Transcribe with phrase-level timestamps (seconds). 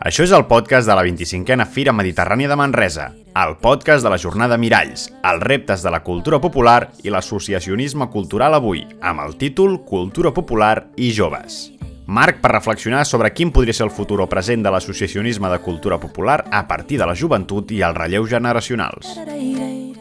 [0.00, 4.16] Això és el podcast de la 25a Fira Mediterrània de Manresa, el podcast de la
[4.16, 9.76] jornada Miralls, els reptes de la cultura popular i l'associacionisme cultural avui, amb el títol
[9.84, 11.74] Cultura Popular i Joves.
[12.06, 16.00] Marc per reflexionar sobre quin podria ser el futur o present de l'associacionisme de cultura
[16.00, 19.18] popular a partir de la joventut i els relleus generacionals.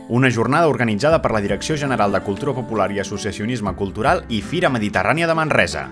[0.08, 4.72] Una jornada organitzada per la Direcció General de Cultura Popular i Associacionisme Cultural i Fira
[4.72, 5.90] Mediterrània de Manresa,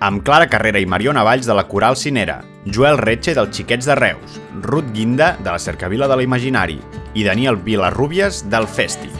[0.00, 3.94] amb Clara Carrera i Mariona Valls de la Coral Cinera, Joel Retxe dels Xiquets de
[3.98, 6.78] Reus, Ruth Guinda de la Cercavila de l'Imaginari
[7.12, 9.10] i Daniel Vilarrúbies del Festi.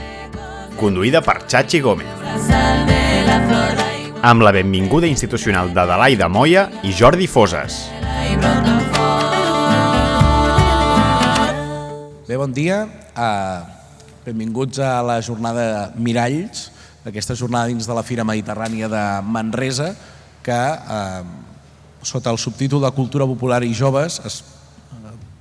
[0.80, 2.08] Conduïda per Chachi Gómez.
[4.24, 7.82] Amb la benvinguda institucional d'Adelaida Moya i Jordi Foses.
[12.24, 12.86] Bé, bon dia.
[13.12, 13.68] Uh,
[14.24, 16.70] benvinguts a la jornada Miralls,
[17.04, 19.90] aquesta jornada dins de la Fira Mediterrània de Manresa,
[20.42, 21.22] que eh,
[22.02, 24.40] sota el subtítol de Cultura Popular i Joves es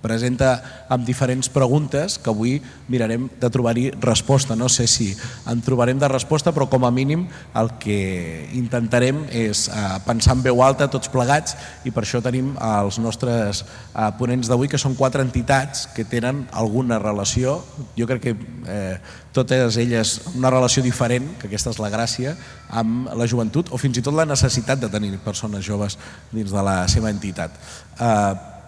[0.02, 2.58] presenta amb diferents preguntes que avui
[2.90, 4.56] mirarem de trobar-hi resposta.
[4.56, 5.12] No sé si
[5.50, 7.28] en trobarem de resposta, però com a mínim
[7.60, 12.56] el que intentarem és eh, pensar en veu alta tots plegats i per això tenim
[12.56, 17.60] els nostres eh, ponents d'avui, que són quatre entitats que tenen alguna relació,
[17.98, 18.36] jo crec que
[18.68, 19.00] eh,
[19.36, 22.36] totes elles una relació diferent, que aquesta és la gràcia,
[22.70, 25.98] amb la joventut o fins i tot la necessitat de tenir persones joves
[26.32, 27.54] dins de la seva entitat.
[28.00, 28.59] Eh,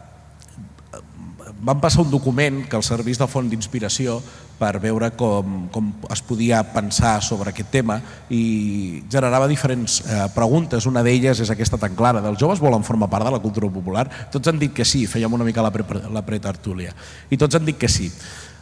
[1.61, 4.17] vam passar un document que el servís de font d'inspiració
[4.57, 7.99] per veure com, com es podia pensar sobre aquest tema
[8.33, 10.85] i generava diferents eh, preguntes.
[10.89, 14.07] Una d'elles és aquesta tan clara, dels joves volen formar part de la cultura popular?
[14.33, 16.95] Tots han dit que sí, fèiem una mica la, pre la pretertúlia,
[17.29, 18.09] i tots han dit que sí.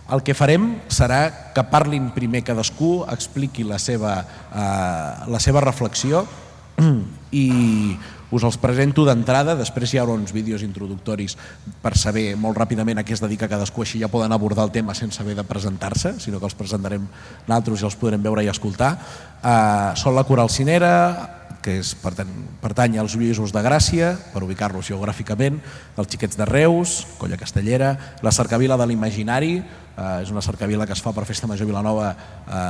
[0.09, 4.15] El que farem serà que parlin primer cadascú, expliqui la seva,
[4.51, 6.25] eh, la seva reflexió
[7.31, 7.47] i
[8.31, 11.35] us els presento d'entrada, després hi haurà uns vídeos introductoris
[11.81, 14.93] per saber molt ràpidament a què es dedica cadascú, així ja poden abordar el tema
[14.97, 17.07] sense haver de presentar-se, sinó que els presentarem
[17.47, 18.93] nosaltres i els podrem veure i escoltar.
[19.39, 20.93] Uh, són la Coral Cinera,
[21.59, 22.29] que és, pertany,
[22.61, 25.59] pertany als Lluïsos de Gràcia, per ubicar-los geogràficament,
[25.99, 27.91] els Xiquets de Reus, Colla Castellera,
[28.23, 32.13] la Cercavila de l'Imaginari, eh, és una cercavila que es fa per Festa Major Vilanova
[32.13, 32.63] eh,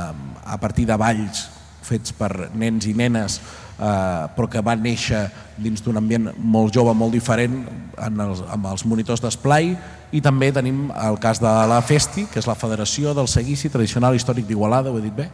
[0.44, 1.46] a partir de balls
[1.86, 3.38] fets per nens i nenes
[3.80, 5.24] eh, però que va néixer
[5.60, 7.62] dins d'un ambient molt jove, molt diferent
[7.98, 9.72] en els, amb els monitors d'esplai.
[10.12, 14.16] I també tenim el cas de la FESTI, que és la Federació del Seguici Tradicional
[14.18, 15.30] Històric d'Igualada, ho he dit bé,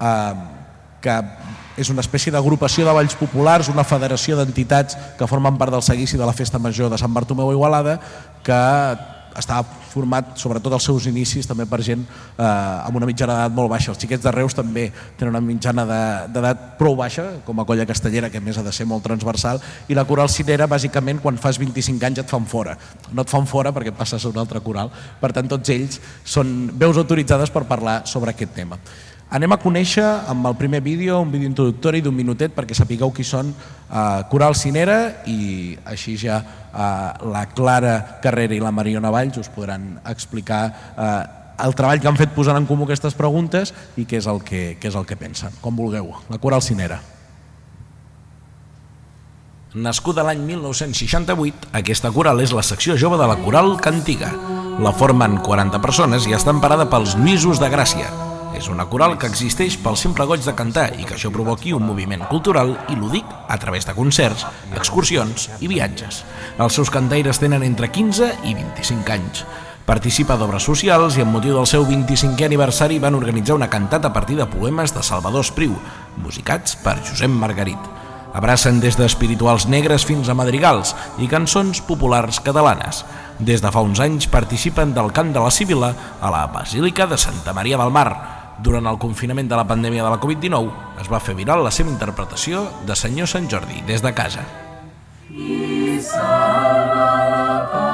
[0.00, 0.34] eh,
[1.00, 1.20] que
[1.78, 6.18] és una espècie d'agrupació de balls populars, una federació d'entitats que formen part del seguici
[6.18, 8.00] de la Festa Major de Sant Bartomeu a Igualada,
[8.42, 8.58] que
[9.38, 13.70] està format sobretot als seus inicis també per gent eh, amb una mitjana d'edat molt
[13.72, 13.92] baixa.
[13.92, 18.30] Els xiquets de Reus també tenen una mitjana d'edat prou baixa, com a colla castellera,
[18.30, 22.06] que més ha de ser molt transversal, i la coral cinera, bàsicament, quan fas 25
[22.08, 22.76] anys et fan fora.
[23.12, 24.92] No et fan fora perquè passes a una altra coral.
[25.20, 28.78] Per tant, tots ells són veus autoritzades per parlar sobre aquest tema.
[29.28, 33.26] Anem a conèixer amb el primer vídeo, un vídeo introductori d'un minutet perquè sapigueu qui
[33.28, 39.36] són eh, Coral Cinera i així ja eh, la Clara Carrera i la Mariona Valls
[39.36, 40.62] us podran explicar
[40.96, 41.20] eh,
[41.66, 44.78] el treball que han fet posant en comú aquestes preguntes i què és el que,
[44.80, 45.52] què és el que pensen.
[45.60, 46.08] Com vulgueu.
[46.32, 47.02] La Coral Cinera.
[49.76, 54.32] Nascuda l'any 1968, aquesta coral és la secció jove de la Coral Cantiga.
[54.80, 58.08] La formen 40 persones i està emparada pels Nisos de Gràcia,
[58.56, 61.84] és una coral que existeix pel simple goig de cantar i que això provoqui un
[61.86, 66.24] moviment cultural i lúdic a través de concerts, excursions i viatges.
[66.58, 69.44] Els seus cantaires tenen entre 15 i 25 anys.
[69.88, 74.12] Participa d'obres socials i amb motiu del seu 25è aniversari van organitzar una cantata a
[74.12, 75.78] partir de poemes de Salvador Espriu,
[76.20, 77.94] musicats per Josep Margarit.
[78.36, 83.06] Abracen des d'espirituals negres fins a madrigals i cançons populars catalanes.
[83.38, 87.16] Des de fa uns anys participen del cant de la Sibila a la Basílica de
[87.16, 91.22] Santa Maria del Mar, durant el confinament de la pandèmia de la Covid-19 es va
[91.22, 94.46] fer viral la seva interpretació de Senyor Sant Jordi des de casa.
[95.30, 97.87] I salva la parla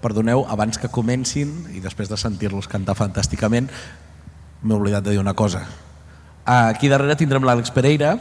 [0.00, 3.70] Perdoneu, abans que comencin i després de sentir-los cantar fantàsticament,
[4.62, 5.64] m'he oblidat de dir una cosa.
[6.44, 8.16] Aquí darrere tindrem l'Àlex Pereira,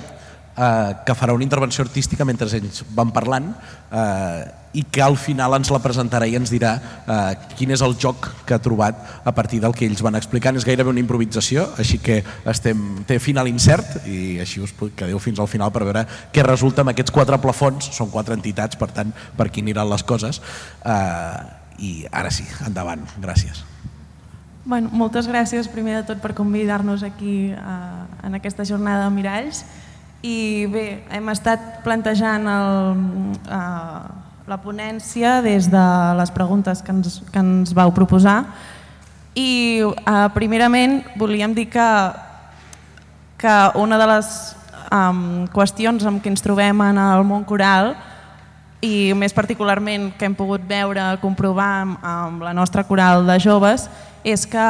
[0.59, 3.51] eh, que farà una intervenció artística mentre ells van parlant
[3.91, 4.47] eh,
[4.77, 8.27] i que al final ens la presentarà i ens dirà eh, quin és el joc
[8.45, 10.59] que ha trobat a partir del que ells van explicant.
[10.59, 12.19] És gairebé una improvisació, així que
[12.51, 16.85] estem, té final incert i així us quedeu fins al final per veure què resulta
[16.85, 20.41] amb aquests quatre plafons, són quatre entitats, per tant, per qui aniran les coses.
[20.85, 23.05] Eh, I ara sí, endavant.
[23.23, 23.63] Gràcies.
[24.69, 29.63] Bueno, moltes gràcies primer de tot per convidar-nos aquí eh, en aquesta jornada de Miralls
[30.21, 32.99] i bé, hem estat plantejant el,
[33.47, 34.01] eh,
[34.51, 35.85] la ponència des de
[36.19, 38.43] les preguntes que ens, que ens vau proposar
[39.33, 41.89] i eh, primerament volíem dir que,
[43.39, 44.31] que una de les
[44.91, 47.93] um, qüestions amb què ens trobem en el món coral
[48.81, 53.89] i més particularment que hem pogut veure, comprovar amb, la nostra coral de joves
[54.23, 54.67] és que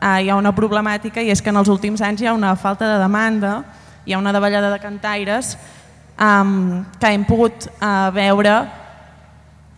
[0.00, 2.54] eh, hi ha una problemàtica i és que en els últims anys hi ha una
[2.56, 3.62] falta de demanda,
[4.06, 5.56] hi ha una davallada de cantaires
[6.18, 8.54] que hem pogut uh, veure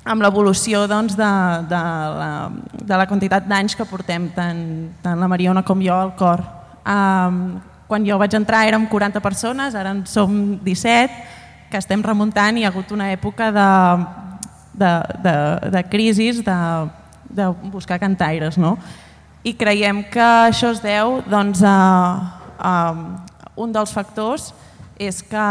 [0.08, 1.32] amb l'evolució doncs, de,
[1.69, 1.81] de,
[2.17, 2.31] la,
[2.73, 4.62] de la quantitat d'anys que portem tant,
[5.05, 6.41] tant la Mariona com jo al cor.
[6.88, 7.61] Um,
[7.91, 10.32] quan jo vaig entrar érem 40 persones, ara en som
[10.64, 11.39] 17,
[11.70, 13.69] que estem remuntant hi ha hagut una època de,
[14.75, 14.90] de,
[15.22, 15.34] de,
[15.70, 16.58] de crisis, de,
[17.31, 18.58] de buscar cantaires.
[18.58, 18.76] No?
[19.46, 21.76] I creiem que això es deu doncs, a,
[22.58, 22.75] a
[23.56, 24.50] un dels factors
[25.00, 25.46] és que,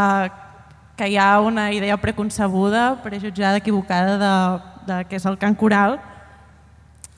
[0.98, 4.34] que hi ha una idea preconcebuda, prejutjada, equivocada de,
[4.92, 5.98] de què és el cant coral.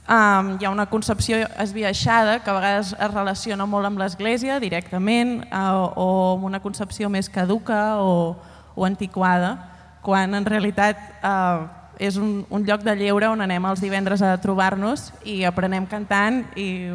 [0.02, 5.38] Um, hi ha una concepció esbiaixada que a vegades es relaciona molt amb l'Església directament
[5.46, 8.34] uh, o amb una concepció més caduca o,
[8.74, 9.56] o antiquada,
[10.02, 11.68] quan en realitat uh,
[12.02, 16.42] és un, un lloc de lleure on anem els divendres a trobar-nos i aprenem cantant
[16.58, 16.90] i,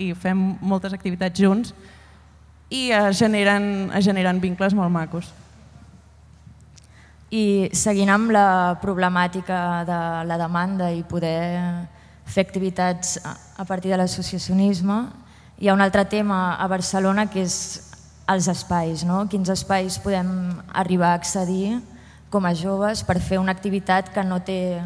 [0.00, 1.74] i fem moltes activitats junts
[2.70, 5.28] i es generen, es generen vincles molt macos.
[7.30, 11.86] I seguint amb la problemàtica de la demanda i poder
[12.26, 14.98] fer activitats a partir de l'associacionisme,
[15.58, 17.85] hi ha un altre tema a Barcelona que és
[18.26, 19.24] els espais, no?
[19.30, 20.28] quins espais podem
[20.74, 21.78] arribar a accedir
[22.30, 24.80] com a joves per fer una activitat que no té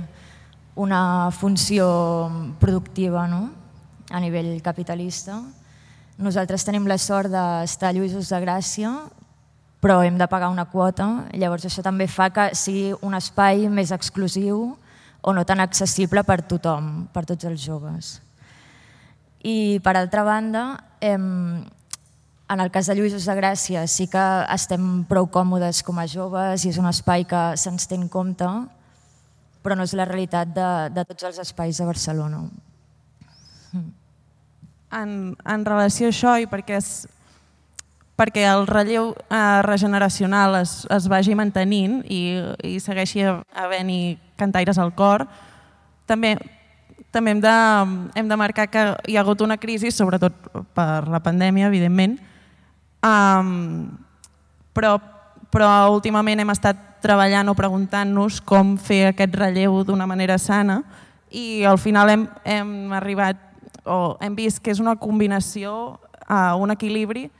[0.77, 1.87] una funció
[2.61, 3.49] productiva no?
[4.11, 5.41] a nivell capitalista.
[6.21, 8.93] Nosaltres tenim la sort d'estar a Lluïsos de Gràcia,
[9.81, 13.93] però hem de pagar una quota, llavors això també fa que sigui un espai més
[13.97, 14.75] exclusiu
[15.21, 18.19] o no tan accessible per tothom, per tots els joves.
[19.41, 20.65] I per altra banda,
[22.51, 26.65] en el cas de Lluïsos de Gràcia sí que estem prou còmodes com a joves
[26.65, 28.49] i és un espai que se'ns té en compte,
[29.63, 32.43] però no és la realitat de, de tots els espais de Barcelona.
[34.91, 35.11] En,
[35.47, 37.07] en relació a això i perquè, és,
[38.19, 44.91] perquè el relleu eh, regeneracional es, es vagi mantenint i, i segueixi havent-hi cantaires al
[44.99, 45.29] cor,
[46.11, 46.35] també
[47.11, 47.55] també hem de,
[48.19, 50.35] hem de marcar que hi ha hagut una crisi, sobretot
[50.75, 52.19] per la pandèmia, evidentment,
[53.01, 53.97] Um,
[54.77, 54.99] però,
[55.49, 60.83] però últimament hem estat treballant o preguntant-nos com fer aquest relleu d'una manera sana
[61.33, 63.41] i al final hem, hem arribat
[63.89, 65.97] o hem vist que és una combinació,
[66.29, 67.31] uh, un equilibri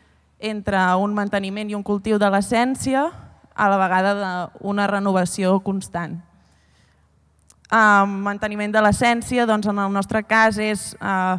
[0.41, 3.11] entre un manteniment i un cultiu de l'essència
[3.53, 6.17] a la vegada d'una renovació constant.
[7.71, 11.37] Uh, manteniment de l'essència, doncs en el nostre cas és uh,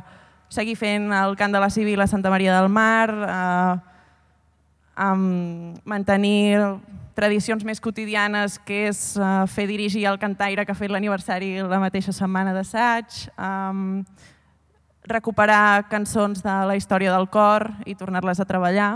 [0.53, 3.90] seguir fent el cant de la civil a Santa Maria del Mar, uh,
[4.97, 6.57] um, mantenir
[7.15, 11.81] tradicions més quotidianes, que és uh, fer dirigir el cantaire que ha fet l'aniversari la
[11.81, 14.01] mateixa setmana d'assaig, um,
[15.07, 18.91] recuperar cançons de la història del cor i tornar-les a treballar.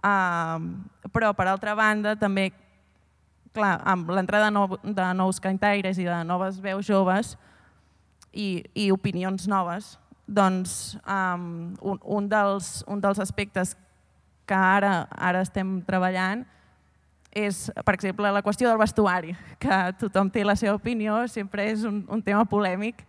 [0.00, 0.72] Um,
[1.12, 2.50] però, per altra banda, també,
[3.54, 7.34] clar, amb l'entrada de, de nous cantaires i de noves veus joves
[8.32, 13.74] i, i opinions noves, doncs um, un, un, dels, un dels aspectes
[14.50, 16.42] que ara, ara estem treballant
[17.30, 21.84] és, per exemple, la qüestió del vestuari, que tothom té la seva opinió, sempre és
[21.86, 23.04] un, un tema polèmic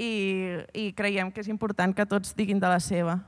[0.00, 3.18] i, i creiem que és important que tots diguin de la seva.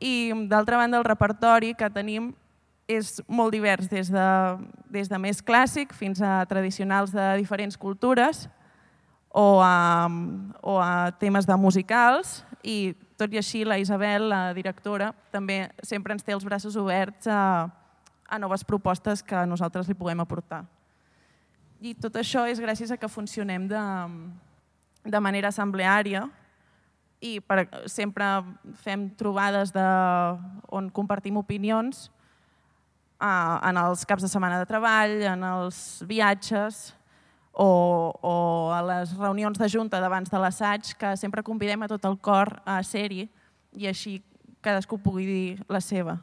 [0.00, 2.32] I, d'altra banda, el repertori que tenim
[2.88, 4.26] és molt divers, des de,
[4.92, 8.46] des de més clàssic fins a tradicionals de diferents cultures
[9.28, 10.08] o a,
[10.62, 16.14] o a temes de musicals i tot i així, la Isabel, la directora, també sempre
[16.14, 17.66] ens té els braços oberts a,
[18.28, 20.64] a noves propostes que nosaltres li puguem aportar.
[21.80, 23.84] I tot això és gràcies a que funcionem de,
[25.04, 26.26] de manera assembleària
[27.24, 28.26] i per, sempre
[28.82, 29.86] fem trobades de,
[30.68, 32.10] on compartim opinions
[33.20, 36.95] uh, en els caps de setmana de treball, en els viatges
[37.56, 38.34] o, o
[38.76, 42.52] a les reunions de junta d'abans de l'assaig, que sempre convidem a tot el cor
[42.68, 43.24] a ser-hi
[43.72, 44.18] i així
[44.60, 46.18] cadascú pugui dir la seva.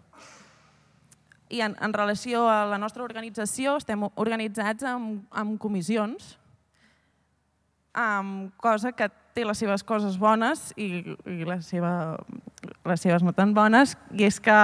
[1.50, 6.36] I en, en relació a la nostra organització, estem organitzats amb, amb comissions,
[7.94, 11.94] amb cosa que té les seves coses bones i, i la seva,
[12.86, 14.60] les seves no tan bones, i és que,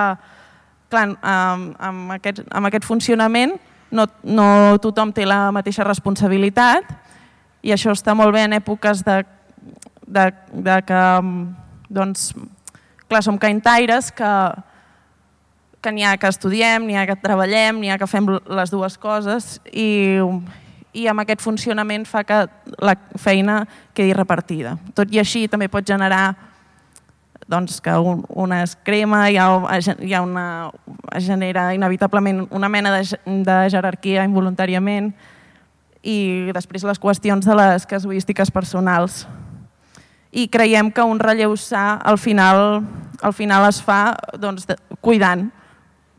[0.93, 3.57] clar, amb, amb, aquest, amb aquest funcionament
[3.91, 4.47] no, no
[4.81, 6.89] tothom té la mateixa responsabilitat
[7.65, 9.19] i això està molt bé en èpoques de,
[10.07, 11.03] de, de que,
[11.89, 12.31] doncs,
[13.09, 14.31] clar, som caintaires que,
[15.81, 18.97] que n'hi ha que estudiem, n'hi ha que treballem, n'hi ha que fem les dues
[19.01, 20.19] coses i,
[20.93, 22.45] i amb aquest funcionament fa que
[22.79, 23.63] la feina
[23.97, 24.77] quedi repartida.
[24.95, 26.48] Tot i així també pot generar
[27.49, 29.47] doncs, que un, una es crema, hi ha,
[29.99, 30.69] hi ha una,
[31.17, 35.09] genera inevitablement una mena de, de jerarquia involuntàriament
[36.05, 39.23] i després les qüestions de les casuístiques personals.
[40.29, 42.83] I creiem que un relleu sa al final,
[43.25, 45.47] al final es fa doncs, de, cuidant,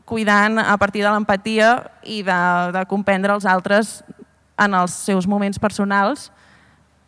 [0.03, 2.41] cuidant a partir de l'empatia i de,
[2.75, 4.01] de comprendre els altres
[4.59, 6.27] en els seus moments personals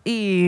[0.07, 0.47] i,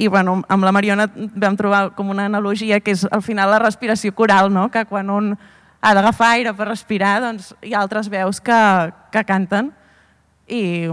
[0.00, 3.58] i bueno, amb la Mariona vam trobar com una analogia que és al final la
[3.60, 4.70] respiració coral, no?
[4.72, 5.34] que quan un
[5.80, 8.60] ha d'agafar aire per respirar, doncs hi ha altres veus que,
[9.12, 9.68] que canten
[10.48, 10.88] i,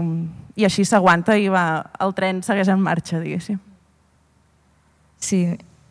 [0.60, 1.64] i així s'aguanta i va,
[2.04, 3.56] el tren segueix en marxa, diguéssim.
[5.18, 5.40] Sí,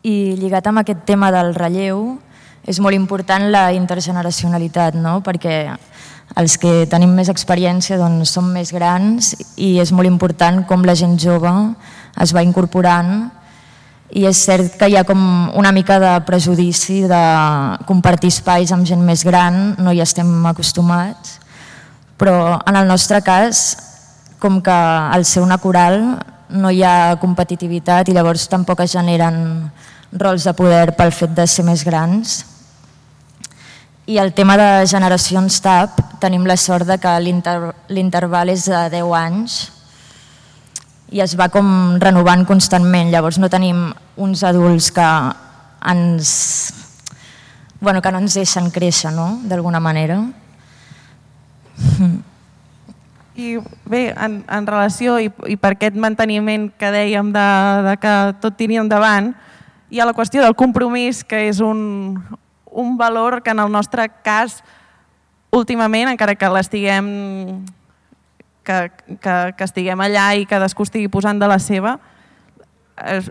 [0.06, 2.20] i lligat amb aquest tema del relleu,
[2.68, 5.18] és molt important la intergeneracionalitat, no?
[5.26, 5.58] perquè
[6.38, 10.94] els que tenim més experiència doncs, som més grans i és molt important com la
[10.98, 11.50] gent jove
[12.16, 13.28] es va incorporant
[14.16, 15.20] i és cert que hi ha com
[15.58, 17.22] una mica de prejudici de
[17.88, 21.36] compartir espais amb gent més gran, no hi estem acostumats,
[22.16, 23.76] però en el nostre cas,
[24.40, 26.00] com que al ser una coral
[26.48, 29.68] no hi ha competitivitat i llavors tampoc es generen
[30.12, 32.40] rols de poder pel fet de ser més grans,
[34.08, 39.10] i el tema de generacions TAP, tenim la sort de que l'interval és de 10
[39.18, 39.58] anys
[41.10, 43.12] i es va com renovant constantment.
[43.12, 45.06] Llavors no tenim uns adults que
[45.88, 46.30] ens,
[47.80, 50.20] bueno, que no ens deixen créixer, no?, d'alguna manera.
[53.38, 57.48] I bé, en, en relació i, i per aquest manteniment que dèiem de,
[57.86, 59.30] de que tot tiri endavant,
[59.88, 62.18] hi ha la qüestió del compromís, que és un,
[62.66, 64.58] un valor que en el nostre cas
[65.54, 67.06] últimament, encara que l'estiguem
[68.68, 71.96] que, que, que estiguem allà i cadascú estigui posant de la seva,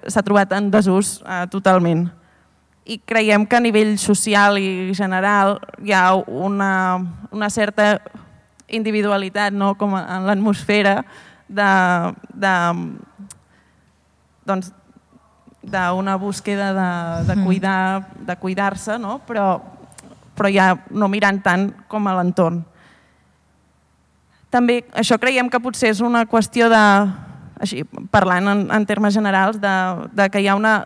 [0.08, 2.08] s'ha trobat en desús eh, totalment.
[2.88, 6.72] I creiem que a nivell social i general hi ha una,
[7.36, 7.98] una certa
[8.68, 9.74] individualitat, no?
[9.80, 11.02] com en l'atmosfera,
[11.48, 11.68] de,
[12.34, 12.54] de,
[14.48, 14.72] doncs,
[15.68, 16.90] d'una búsqueda de,
[17.28, 17.44] de mm.
[17.44, 19.20] cuidar de cuidar-se, no?
[19.28, 19.60] però,
[20.36, 22.64] però ja no mirant tant com a l'entorn.
[24.54, 26.84] També això creiem que potser és una qüestió de,
[27.60, 29.76] així, parlant en, en termes generals, de,
[30.16, 30.80] de que hi ha una,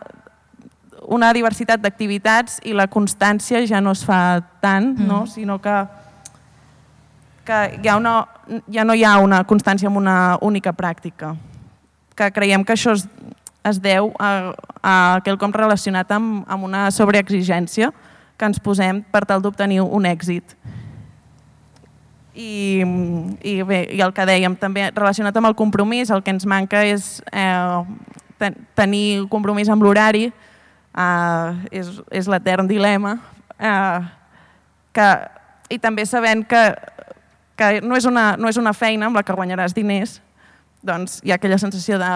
[1.12, 5.08] una diversitat d'activitats i la constància ja no es fa tant, mm.
[5.08, 5.24] no?
[5.26, 5.76] sinó que,
[7.46, 8.16] que hi ha una,
[8.72, 11.34] ja no hi ha una constància en una única pràctica.
[12.16, 13.06] Que creiem que això és,
[13.68, 14.52] es deu a,
[14.82, 17.92] a quelcom relacionat amb, amb una sobreexigència
[18.36, 20.56] que ens posem per tal d'obtenir un èxit.
[22.34, 22.80] I,
[23.44, 26.80] i bé, i el que dèiem també relacionat amb el compromís, el que ens manca
[26.88, 27.82] és eh,
[28.40, 33.18] ten, tenir compromís amb l'horari, eh, és, és l'etern dilema,
[33.58, 34.00] eh,
[34.96, 35.08] que,
[35.72, 36.62] i també sabent que,
[37.56, 40.20] que no, és una, no és una feina amb la que guanyaràs diners,
[40.82, 42.10] doncs hi ha aquella sensació de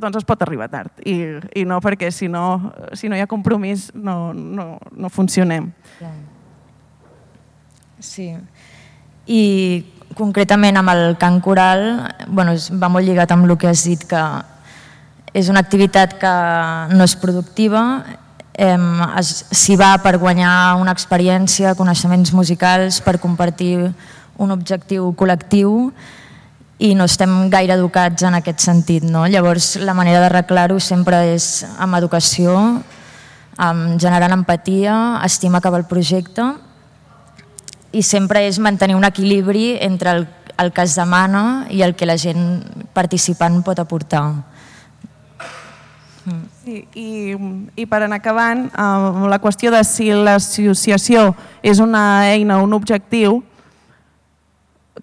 [0.00, 1.02] doncs es pot arribar tard.
[1.04, 5.68] I, i no perquè si no, si no hi ha compromís no, no, no funcionem.
[8.00, 8.30] Sí.
[9.26, 9.42] I
[10.16, 11.84] concretament amb el cant coral,
[12.28, 14.22] bueno, va molt lligat amb el que has dit, que
[15.32, 16.32] és una activitat que
[16.94, 17.82] no és productiva,
[18.60, 23.76] s'hi va per guanyar una experiència, coneixements musicals, per compartir
[24.40, 25.92] un objectiu col·lectiu,
[26.80, 29.04] i no estem gaire educats en aquest sentit.
[29.04, 29.26] No?
[29.28, 32.56] Llavors, la manera d'arreglar-ho sempre és amb educació,
[33.60, 36.46] amb generant empatia, estima cap al projecte
[37.92, 40.28] i sempre és mantenir un equilibri entre el,
[40.58, 42.62] el que es demana i el que la gent
[42.94, 44.24] participant pot aportar.
[46.62, 47.08] Sí, i,
[47.80, 51.30] I per anar acabant, eh, la qüestió de si l'associació
[51.62, 53.40] és una eina, un objectiu,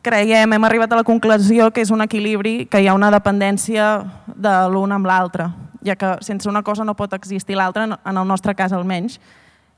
[0.05, 3.89] creiem, hem arribat a la conclusió que és un equilibri, que hi ha una dependència
[4.27, 5.49] de l'un amb l'altre,
[5.83, 9.17] ja que sense una cosa no pot existir l'altra, en el nostre cas almenys,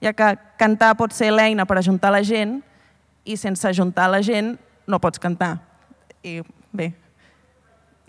[0.03, 2.59] ja que cantar pot ser l'eina per ajuntar la gent
[3.29, 4.55] i sense ajuntar la gent
[4.89, 5.59] no pots cantar.
[6.25, 6.41] I
[6.73, 6.89] bé,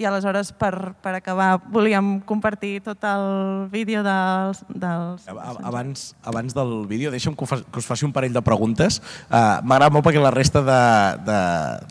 [0.00, 4.62] i aleshores per, per acabar volíem compartir tot el vídeo dels...
[4.72, 5.26] dels...
[5.28, 9.02] Abans, abans del vídeo, deixa'm que, que us faci un parell de preguntes.
[9.28, 10.80] Uh, M'agrada molt perquè la resta de,
[11.28, 11.38] de,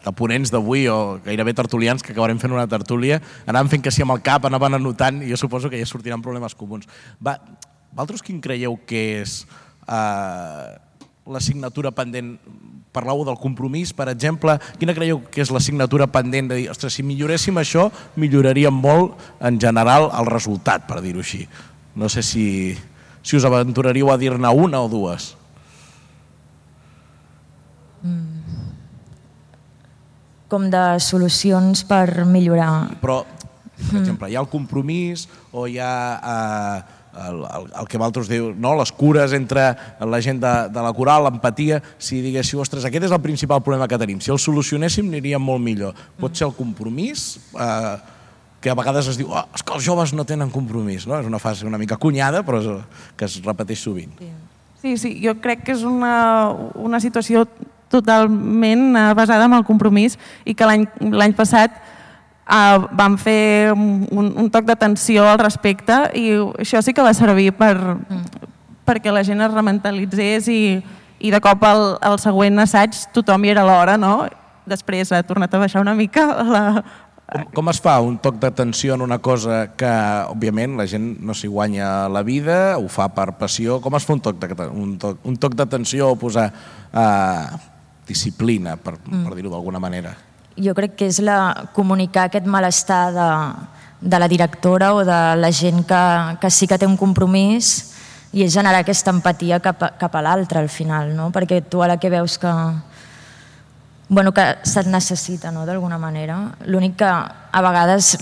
[0.01, 4.01] de ponents d'avui, o gairebé tertulians, que acabarem fent una tertúlia, anaven fent que sí
[4.01, 6.89] amb el cap, anaven anotant, i jo suposo que ja sortiran problemes comuns.
[7.21, 7.37] Va,
[7.93, 9.43] vosaltres quin creieu que és
[9.85, 10.81] uh,
[11.29, 12.35] l'assignatura pendent
[12.93, 17.05] parlàveu del compromís, per exemple, quina creieu que és l'assignatura pendent de dir, ostres, si
[17.05, 21.43] milloréssim això, milloraríem molt en general el resultat, per dir-ho així.
[21.95, 22.73] No sé si,
[23.21, 25.35] si us aventuraríeu a dir-ne una o dues.
[28.01, 28.37] Mm.
[30.49, 32.95] Com de solucions per millorar.
[33.03, 33.21] Però,
[33.77, 35.91] per exemple, hi ha el compromís o hi ha...
[36.17, 38.75] Eh, el, el, el que vosaltres diu, no?
[38.79, 43.15] les cures entre la gent de, de la coral, l'empatia, si diguéssiu, ostres, aquest és
[43.15, 45.97] el principal problema que tenim, si el solucionéssim aniríem molt millor.
[46.19, 47.97] Pot ser el compromís, eh,
[48.61, 51.17] que a vegades es diu, oh, és que els joves no tenen compromís, no?
[51.19, 52.69] és una fase una mica cunyada, però és,
[53.17, 54.13] que es repeteix sovint.
[54.79, 57.45] Sí, sí, jo crec que és una, una situació
[57.89, 61.73] totalment eh, basada en el compromís i que l'any passat
[62.49, 67.51] Uh, vam fer un, un toc d'atenció al respecte i això sí que va servir
[67.53, 68.47] per, mm.
[68.89, 70.63] perquè la gent es rementalitzés i,
[71.21, 74.23] i de cop el, el següent assaig tothom hi era l'hora, no?
[74.65, 76.63] Després ha tornat a baixar una mica la,
[77.29, 79.89] com, com es fa un toc d'atenció en una cosa que,
[80.33, 83.77] òbviament, la gent no s'hi guanya la vida, ho fa per passió.
[83.83, 84.41] Com es fa un toc
[84.73, 87.59] un toc, un toc d'atenció o posar uh,
[88.09, 89.21] disciplina, per, mm.
[89.27, 90.15] per dir-ho d'alguna manera?
[90.59, 93.29] Jo crec que és la, comunicar aquest malestar de,
[94.01, 96.03] de la directora o de la gent que,
[96.41, 97.95] que sí que té un compromís
[98.31, 101.31] i és generar aquesta empatia cap a, cap a l'altre al final, no?
[101.33, 102.51] perquè tu a la que veus que,
[104.09, 105.65] bueno, que se't necessita no?
[105.65, 106.37] d'alguna manera.
[106.65, 108.17] L'únic que a vegades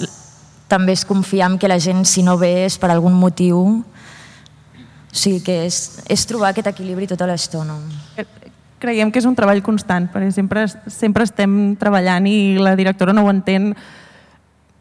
[0.67, 3.61] també és confiar en que la gent si no ve és per algun motiu
[5.17, 7.77] o sigui que és, és trobar aquest equilibri tota l'estona
[8.79, 13.25] creiem que és un treball constant, perquè sempre, sempre estem treballant i la directora no
[13.25, 13.71] ho entén.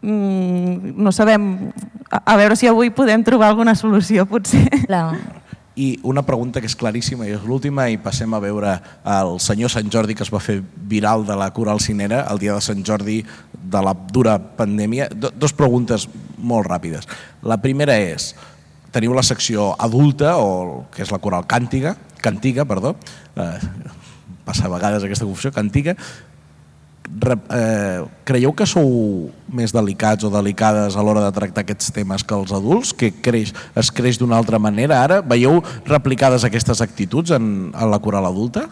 [0.02, 1.72] Mm, no sabem,
[2.10, 4.66] a, a veure si avui podem trobar alguna solució, potser.
[4.86, 5.16] Clar.
[5.76, 8.78] I una pregunta que és claríssima i és l'última i passem a veure
[9.12, 12.54] el senyor Sant Jordi que es va fer viral de la Coral Cinera el dia
[12.56, 13.18] de Sant Jordi
[13.52, 15.10] de la dura pandèmia.
[15.12, 17.04] Do, dos preguntes molt ràpides.
[17.44, 18.30] La primera és,
[18.92, 22.96] teniu la secció adulta o que és la Coral Càntiga, Cantiga, perdó,
[23.36, 23.58] eh,
[24.44, 25.96] passa a vegades aquesta confusió, Cantiga,
[27.50, 32.34] eh, creieu que sou més delicats o delicades a l'hora de tractar aquests temes que
[32.34, 35.20] els adults, que creix, es creix d'una altra manera ara?
[35.22, 38.66] Veieu replicades aquestes actituds en, en la coral adulta?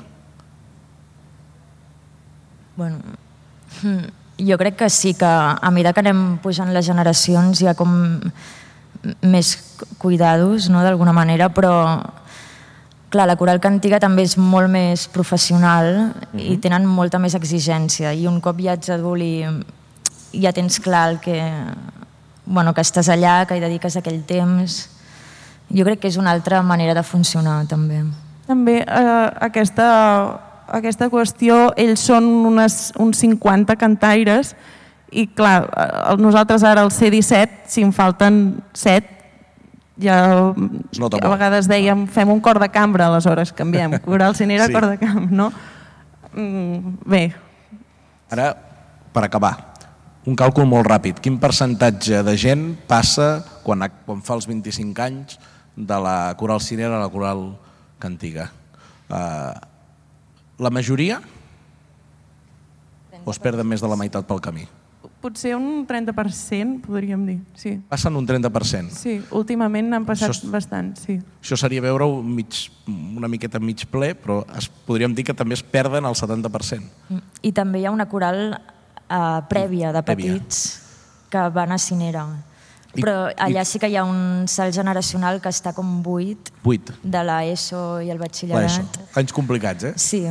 [2.77, 2.99] Bueno,
[4.39, 7.95] jo crec que sí, que a mesura que anem pujant les generacions hi ha com
[9.23, 9.55] més
[9.99, 11.75] cuidados, no?, d'alguna manera, però
[13.15, 16.41] clar, la coral cantiga també és molt més professional uh -huh.
[16.41, 16.61] i mhm.
[16.61, 19.47] tenen molta més exigència i un cop ja ets adult i
[20.43, 21.39] ja tens clar que,
[22.45, 24.91] bueno, que estàs allà, que hi dediques aquell temps
[25.71, 28.05] jo crec que és una altra manera de funcionar també.
[28.47, 34.55] També eh, aquesta, aquesta qüestió, ells són unes, uns 50 cantaires
[35.11, 39.24] i clar, eh, nosaltres ara al C17, si en falten 7,
[40.01, 40.17] ja
[40.51, 44.75] a vegades dèiem fem un cor de cambra, aleshores canviem, coral cinera, sí.
[44.75, 45.51] cor de camp, no?
[46.35, 47.23] Mm, bé.
[48.35, 48.51] Ara,
[49.15, 49.55] per acabar,
[50.27, 51.21] un càlcul molt ràpid.
[51.23, 55.39] Quin percentatge de gent passa quan, quan fa els 25 anys
[55.77, 57.47] de la coral cinera a la coral
[58.03, 58.49] cantiga?
[59.07, 59.53] Uh,
[60.59, 61.21] la majoria?
[63.25, 64.67] O es perden més de la meitat pel camí?
[65.25, 67.79] Potser un 30%, podríem dir, sí.
[67.89, 68.93] Passen un 30%?
[68.93, 71.15] Sí, últimament han passat això, bastant, sí.
[71.41, 72.59] Això seria veure mig,
[72.93, 77.23] una miqueta mig ple, però es, podríem dir que també es perden el 70%.
[77.41, 81.31] I també hi ha una coral uh, prèvia de petits prèvia.
[81.33, 82.27] que van a Cinera.
[82.93, 83.71] I, però allà i...
[83.71, 86.93] sí que hi ha un salt generacional que està com buit, buit.
[87.01, 89.01] de l'ESO i el batxillerat.
[89.17, 89.95] Anys complicats, eh?
[89.97, 90.27] Sí.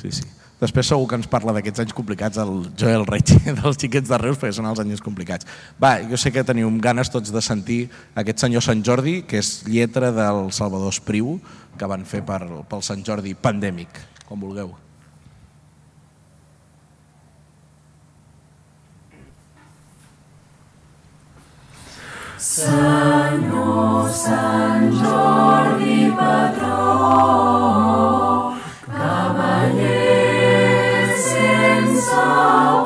[0.00, 0.24] Sí, sí.
[0.56, 4.38] Després segur que ens parla d'aquests anys complicats el Joel Reig dels xiquets de Reus,
[4.40, 5.48] perquè són els anys complicats.
[5.82, 7.82] Va, jo sé que teniu ganes tots de sentir
[8.16, 11.36] aquest senyor Sant Jordi, que és lletra del Salvador Espriu,
[11.76, 12.40] que van fer per,
[12.70, 14.72] pel Sant Jordi pandèmic, com vulgueu.
[22.46, 26.80] Senyor Sant Jordi Patró,
[28.86, 29.95] cavaller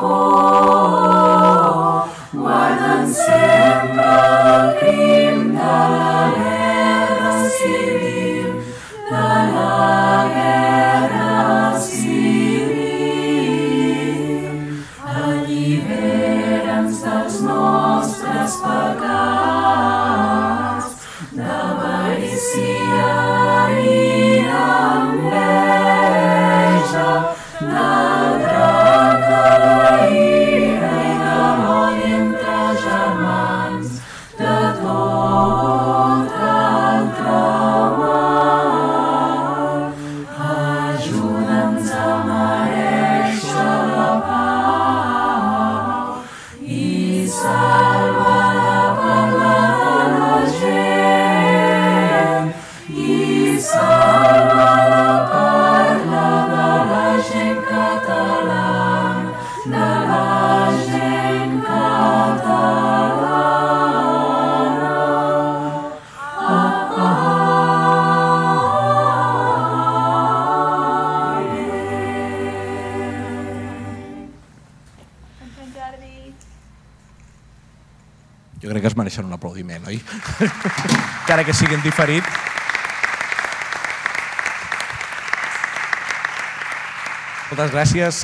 [0.01, 1.21] por,
[2.33, 4.05] guarden sempre
[4.55, 6.10] el crim de
[81.51, 82.23] Que siguin diferit.
[87.49, 88.19] Moltes gràcies,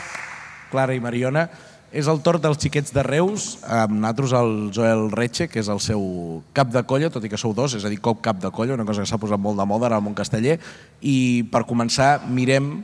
[0.71, 1.43] Clara i Mariona.
[1.91, 5.83] És el torn dels xiquets de Reus, amb nosaltres el Joel Retxe, que és el
[5.83, 6.07] seu
[6.55, 8.79] cap de colla, tot i que sou dos, és a dir, cop cap de colla,
[8.79, 10.55] una cosa que s'ha posat molt de moda ara al món casteller.
[11.03, 12.77] I per començar, mirem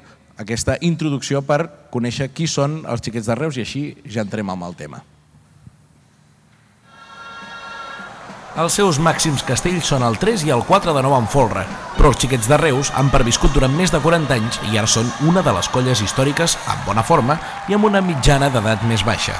[0.43, 4.67] aquesta introducció per conèixer qui són els xiquets de Reus i així ja entrem amb
[4.67, 5.05] el tema.
[8.53, 11.63] Els seus màxims castells són el 3 i el 4 de nou en folre,
[11.95, 15.09] però els xiquets de Reus han perviscut durant més de 40 anys i ara són
[15.25, 19.33] una de les colles històriques en bona forma i amb una mitjana d'edat més baixa.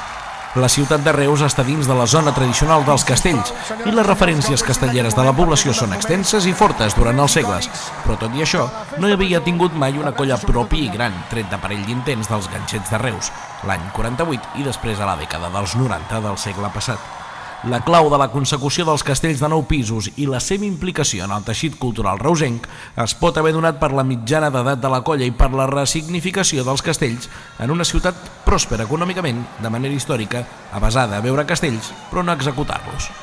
[0.58, 3.54] La ciutat de Reus està dins de la zona tradicional dels castells
[3.86, 7.70] i les referències castelleres de la població són extenses i fortes durant els segles,
[8.02, 8.66] però tot i això
[8.98, 12.90] no hi havia tingut mai una colla propi i gran, tret d'aparell d'intents dels ganxets
[12.90, 13.30] de Reus,
[13.70, 17.23] l'any 48 i després a la dècada dels 90 del segle passat.
[17.64, 21.32] La clau de la consecució dels castells de nou pisos i la seva implicació en
[21.32, 22.68] el teixit cultural reusenc
[23.06, 26.68] es pot haver donat per la mitjana d'edat de la colla i per la resignificació
[26.68, 27.32] dels castells
[27.64, 30.44] en una ciutat pròspera econòmicament, de manera històrica,
[30.76, 33.14] avasada a veure castells però no executar-los.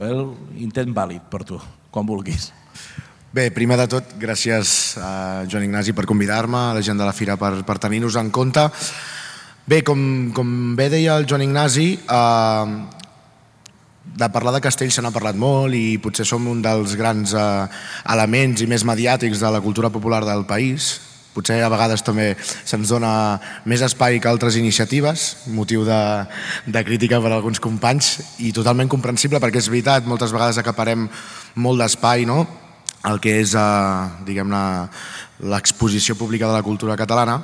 [0.00, 0.30] Joel,
[0.70, 1.58] intent vàlid per tu,
[1.90, 2.52] quan vulguis.
[3.30, 7.14] Bé, primer de tot, gràcies a Joan Ignasi per convidar-me, a la gent de la
[7.14, 8.64] Fira per, per tenir-nos en compte.
[9.70, 10.00] Bé, com,
[10.34, 12.72] com bé deia el Joan Ignasi, eh,
[14.20, 17.68] de parlar de castells se n'ha parlat molt i potser som un dels grans eh,
[18.10, 20.96] elements i més mediàtics de la cultura popular del país.
[21.34, 23.12] Potser a vegades també se'ns dona
[23.70, 26.00] més espai que altres iniciatives, motiu de,
[26.66, 31.06] de crítica per a alguns companys i totalment comprensible perquè és veritat, moltes vegades acaparem
[31.54, 32.42] molt d'espai, no?,
[33.08, 34.64] el que és, eh, diguem-ne,
[35.48, 37.38] l'exposició pública de la cultura catalana,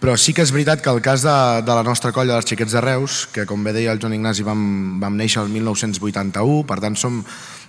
[0.00, 2.72] però sí que és veritat que el cas de, de la nostra colla dels Xiquets
[2.76, 4.60] de Reus, que com bé deia el Joan Ignasi vam,
[5.00, 7.22] vam néixer el 1981, per tant som,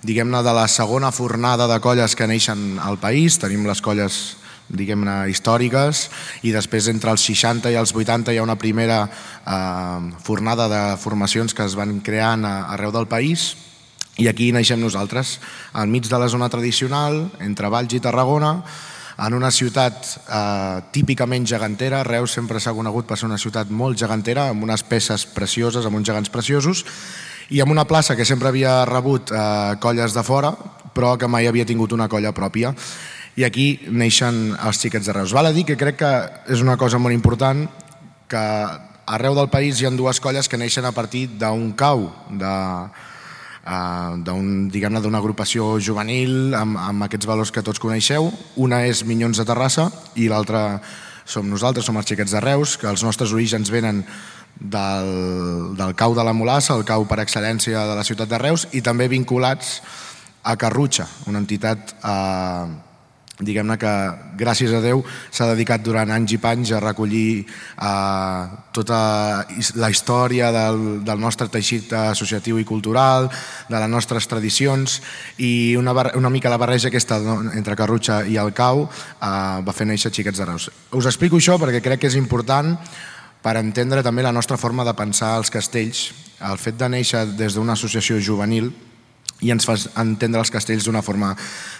[0.04, 4.36] diguem-ne, de la segona fornada de colles que neixen al país, tenim les colles
[4.68, 6.08] diguem-ne, històriques
[6.44, 10.82] i després entre els 60 i els 80 hi ha una primera eh, fornada de
[11.00, 13.54] formacions que es van creant arreu del país
[14.18, 15.38] i aquí naixem nosaltres,
[15.72, 18.56] al mig de la zona tradicional, entre Valls i Tarragona,
[19.18, 19.94] en una ciutat
[20.26, 24.82] eh, típicament gegantera, Reus sempre s'ha conegut per ser una ciutat molt gegantera, amb unes
[24.86, 26.84] peces precioses, amb uns gegants preciosos,
[27.50, 30.50] i amb una plaça que sempre havia rebut eh, colles de fora,
[30.94, 32.74] però que mai havia tingut una colla pròpia.
[33.38, 35.30] I aquí neixen els xiquets de Reus.
[35.36, 36.12] Val a dir que crec que
[36.50, 37.68] és una cosa molt important
[38.26, 38.40] que
[39.06, 42.54] arreu del país hi ha dues colles que neixen a partir d'un cau, de,
[43.70, 48.26] uh, d'un, diguem-ne, d'una agrupació juvenil amb, amb aquests valors que tots coneixeu.
[48.58, 49.86] Una és Minyons de Terrassa
[50.18, 50.80] i l'altra
[51.28, 54.02] som nosaltres, som els xiquets de Reus, que els nostres orígens venen
[54.58, 55.08] del,
[55.78, 58.82] del cau de la Molassa, el cau per excel·lència de la ciutat de Reus, i
[58.82, 59.78] també vinculats
[60.42, 62.87] a Carrutxa, una entitat eh,
[63.38, 63.92] diguem-ne que
[64.38, 68.42] gràcies a Déu s'ha dedicat durant anys i panys a recollir eh,
[68.74, 69.00] tota
[69.78, 73.28] la història del, del nostre teixit associatiu i cultural,
[73.68, 74.98] de les nostres tradicions
[75.38, 77.20] i una, una mica la barreja aquesta
[77.54, 79.30] entre Carrutxa i el Cau eh,
[79.62, 80.70] va fer néixer Xiquets de Reus.
[80.98, 82.74] Us explico això perquè crec que és important
[83.42, 86.08] per entendre també la nostra forma de pensar els castells.
[86.42, 88.72] El fet de néixer des d'una associació juvenil
[89.40, 91.30] i ens fa entendre els castells d'una forma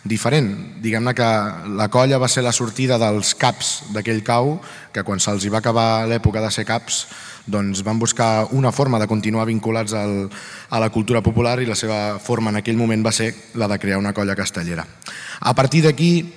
[0.06, 0.50] diferent.
[0.82, 1.28] Diguem-ne que
[1.78, 4.58] la colla va ser la sortida dels caps d'aquell cau,
[4.94, 7.06] que quan se'ls va acabar l'època de ser caps,
[7.48, 10.28] doncs van buscar una forma de continuar vinculats al,
[10.70, 13.78] a la cultura popular i la seva forma en aquell moment va ser la de
[13.80, 14.84] crear una colla castellera.
[15.40, 16.28] A partir d'aquí,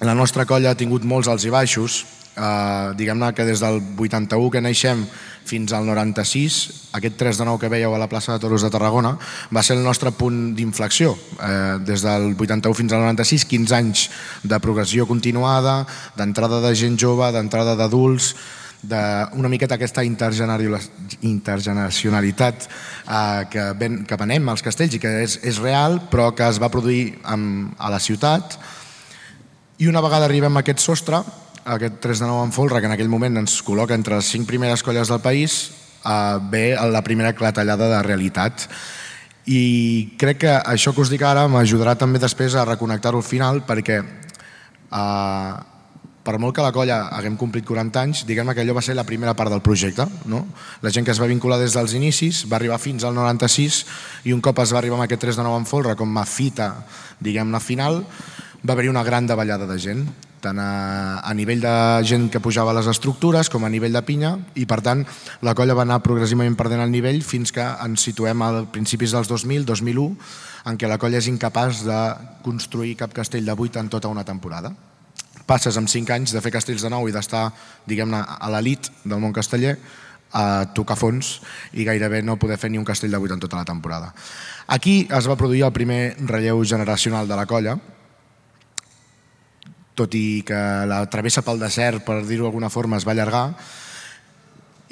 [0.00, 2.04] la nostra colla ha tingut molts alts i baixos,
[2.36, 5.06] eh, diguem-ne que des del 81 que naixem
[5.44, 8.70] fins al 96, aquest 3 de 9 que veieu a la plaça de Toros de
[8.70, 9.18] Tarragona,
[9.52, 11.16] va ser el nostre punt d'inflexió.
[11.16, 14.10] Eh, des del 81 fins al 96, 15 anys
[14.42, 18.34] de progressió continuada, d'entrada de gent jove, d'entrada d'adults,
[18.82, 25.58] d'una miqueta aquesta intergeneracionalitat eh, que, ven, que venem als castells i que és, és
[25.62, 28.58] real, però que es va produir amb, a la ciutat.
[29.78, 31.22] I una vegada arribem a aquest sostre,
[31.64, 34.48] aquest 3 de 9 en folre, que en aquell moment ens col·loca entre les 5
[34.48, 35.72] primeres colles del país,
[36.04, 38.68] eh, ve la primera clatellada de realitat.
[39.46, 43.62] I crec que això que us dic ara m'ajudarà també després a reconnectar-ho al final
[43.66, 45.54] perquè eh,
[46.22, 49.06] per molt que la colla haguem complit 40 anys, diguem que allò va ser la
[49.06, 50.06] primera part del projecte.
[50.30, 50.44] No?
[50.82, 53.84] La gent que es va vincular des dels inicis va arribar fins al 96
[54.30, 56.24] i un cop es va arribar amb aquest 3 de 9 en folre com a
[56.24, 56.86] fita,
[57.18, 58.04] diguem-ne, final,
[58.62, 60.06] va haver-hi una gran davallada de gent
[60.42, 61.74] tant a, a nivell de
[62.08, 65.04] gent que pujava a les estructures com a nivell de pinya i per tant
[65.46, 69.30] la colla va anar progressivament perdent el nivell fins que ens situem al principis dels
[69.30, 70.08] 2000, 2001
[70.70, 72.00] en què la colla és incapaç de
[72.42, 74.74] construir cap castell de 8 en tota una temporada
[75.46, 77.50] passes amb 5 anys de fer castells de nou i d'estar,
[77.88, 79.76] diguem-ne, a l'elit del món casteller
[80.32, 81.40] a tocar fons
[81.76, 84.14] i gairebé no poder fer ni un castell de 8 en tota la temporada.
[84.66, 87.76] Aquí es va produir el primer relleu generacional de la colla,
[89.94, 93.46] tot i que la travessa pel desert, per dir-ho d'alguna forma, es va allargar,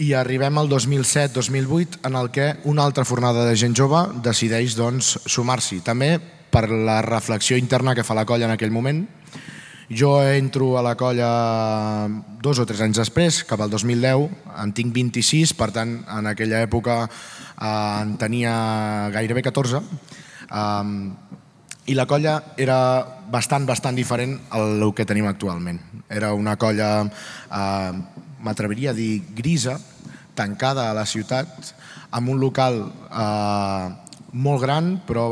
[0.01, 5.19] i arribem al 2007-2008 en el que una altra fornada de gent jove decideix doncs,
[5.29, 5.83] sumar-s'hi.
[5.85, 6.15] També
[6.51, 9.05] per la reflexió interna que fa la colla en aquell moment,
[9.91, 12.09] jo entro a la colla
[12.41, 14.29] dos o tres anys després, cap al 2010,
[14.63, 18.55] en tinc 26, per tant, en aquella època eh, en tenia
[19.11, 21.30] gairebé 14, eh,
[21.91, 25.81] i la colla era bastant, bastant diferent al que tenim actualment.
[26.07, 27.93] Era una colla, eh,
[28.47, 29.75] m'atreviria a dir, grisa,
[30.39, 31.75] tancada a la ciutat,
[32.15, 32.79] amb un local
[33.11, 33.89] eh,
[34.33, 35.27] molt gran, però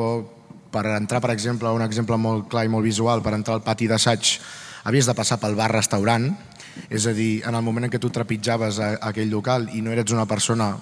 [0.70, 3.86] per entrar, per exemple, un exemple molt clar i molt visual, per entrar al pati
[3.88, 4.38] d'assaig
[4.84, 6.26] havies de passar pel bar-restaurant,
[6.90, 9.82] és a dir, en el moment en què tu trepitjaves a, a aquell local i
[9.82, 10.72] no eres una persona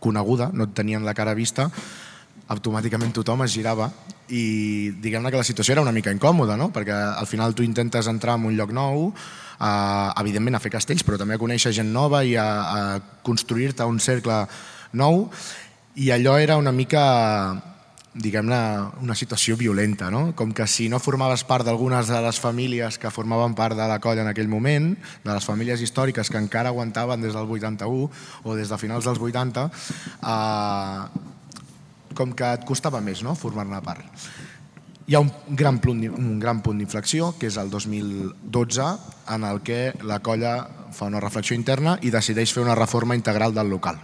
[0.00, 1.68] coneguda, no et tenien la cara vista,
[2.50, 3.90] automàticament tothom es girava
[4.30, 6.70] i diguem-ne que la situació era una mica incòmoda, no?
[6.74, 11.06] perquè al final tu intentes entrar en un lloc nou, eh, evidentment a fer castells,
[11.06, 14.44] però també a conèixer gent nova i a, a construir-te un cercle
[14.92, 15.26] nou,
[16.00, 17.02] i allò era una mica
[18.10, 18.58] diguem-ne,
[19.04, 20.32] una situació violenta, no?
[20.34, 24.00] com que si no formaves part d'algunes de les famílies que formaven part de la
[24.02, 28.10] colla en aquell moment, de les famílies històriques que encara aguantaven des del 81
[28.42, 29.68] o des de finals dels 80,
[30.26, 31.30] eh,
[32.20, 33.34] com que et costava més no?
[33.38, 34.28] formar-ne part.
[35.10, 38.90] Hi ha un gran punt, un gran punt d'inflexió, que és el 2012,
[39.34, 40.54] en el que la colla
[40.94, 43.98] fa una reflexió interna i decideix fer una reforma integral del local.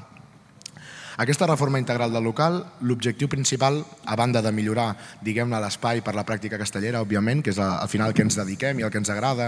[1.17, 4.91] Aquesta reforma integral del local, l'objectiu principal, a banda de millorar
[5.25, 8.85] diguem-ne l'espai per la pràctica castellera, òbviament, que és al final que ens dediquem i
[8.85, 9.47] el que ens agrada,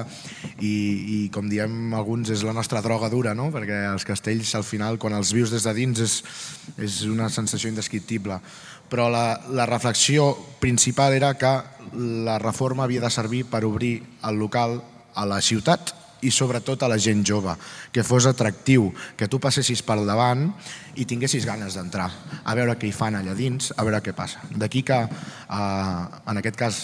[0.64, 3.50] i, i com diem alguns, és la nostra droga dura, no?
[3.52, 6.16] perquè els castells al final, quan els vius des de dins, és,
[6.80, 8.40] és una sensació indescriptible.
[8.88, 10.32] Però la, la reflexió
[10.64, 11.52] principal era que
[11.92, 14.80] la reforma havia de servir per obrir el local
[15.12, 17.54] a la ciutat i sobretot a la gent jove,
[17.92, 20.48] que fos atractiu, que tu passessis per davant
[20.98, 22.08] i tinguessis ganes d'entrar,
[22.44, 24.42] a veure què hi fan allà dins, a veure què passa.
[24.50, 26.82] D'aquí que, eh, en aquest cas,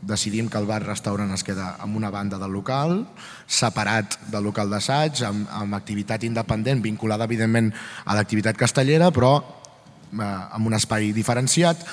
[0.00, 3.04] decidim que el bar-restaurant es queda amb una banda del local,
[3.46, 7.72] separat del local d'assaig, amb, amb activitat independent, vinculada, evidentment,
[8.04, 11.84] a l'activitat castellera, però eh, amb un espai diferenciat,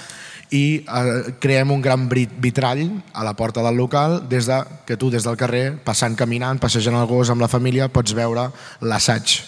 [0.56, 5.10] i eh, creem un gran vitrall a la porta del local des de que tu
[5.12, 8.48] des del carrer, passant caminant, passejant el gos amb la família, pots veure
[8.82, 9.42] l'assaig,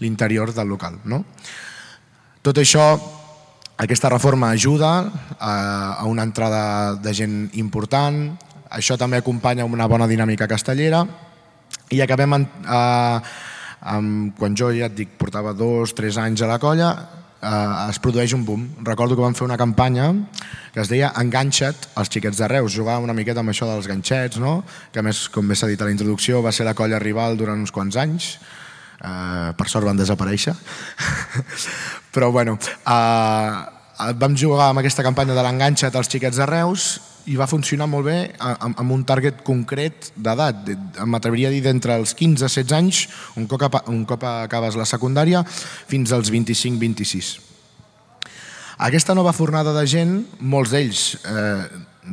[0.00, 1.00] l'interior del local.
[1.04, 1.24] No?
[2.42, 2.94] Tot això,
[3.76, 4.92] aquesta reforma ajuda
[5.38, 5.54] a,
[5.98, 8.36] a una entrada de gent important,
[8.70, 11.04] això també acompanya una bona dinàmica castellera
[11.90, 13.20] i acabem en, eh,
[13.86, 16.90] amb, quan jo ja et dic portava dos, tres anys a la colla
[17.42, 18.66] eh, es produeix un boom.
[18.86, 20.10] Recordo que vam fer una campanya
[20.72, 22.74] que es deia Enganxa't als xiquets de Reus.
[22.76, 24.58] Jugàvem una miqueta amb això dels ganxets, no?
[24.92, 27.60] que més, com bé s'ha dit a la introducció, va ser la colla rival durant
[27.60, 28.36] uns quants anys.
[28.96, 30.54] Eh, per sort van desaparèixer.
[32.14, 36.96] Però bueno, eh, vam jugar amb aquesta campanya de l'enganxa't als xiquets de Reus
[37.26, 40.70] i va funcionar molt bé amb, un target concret d'edat.
[41.06, 43.02] M'atreviria a dir d'entre els 15 a 16 anys,
[43.36, 45.42] un cop, un cop acabes la secundària,
[45.90, 47.34] fins als 25-26.
[48.86, 51.64] Aquesta nova fornada de gent, molts d'ells eh,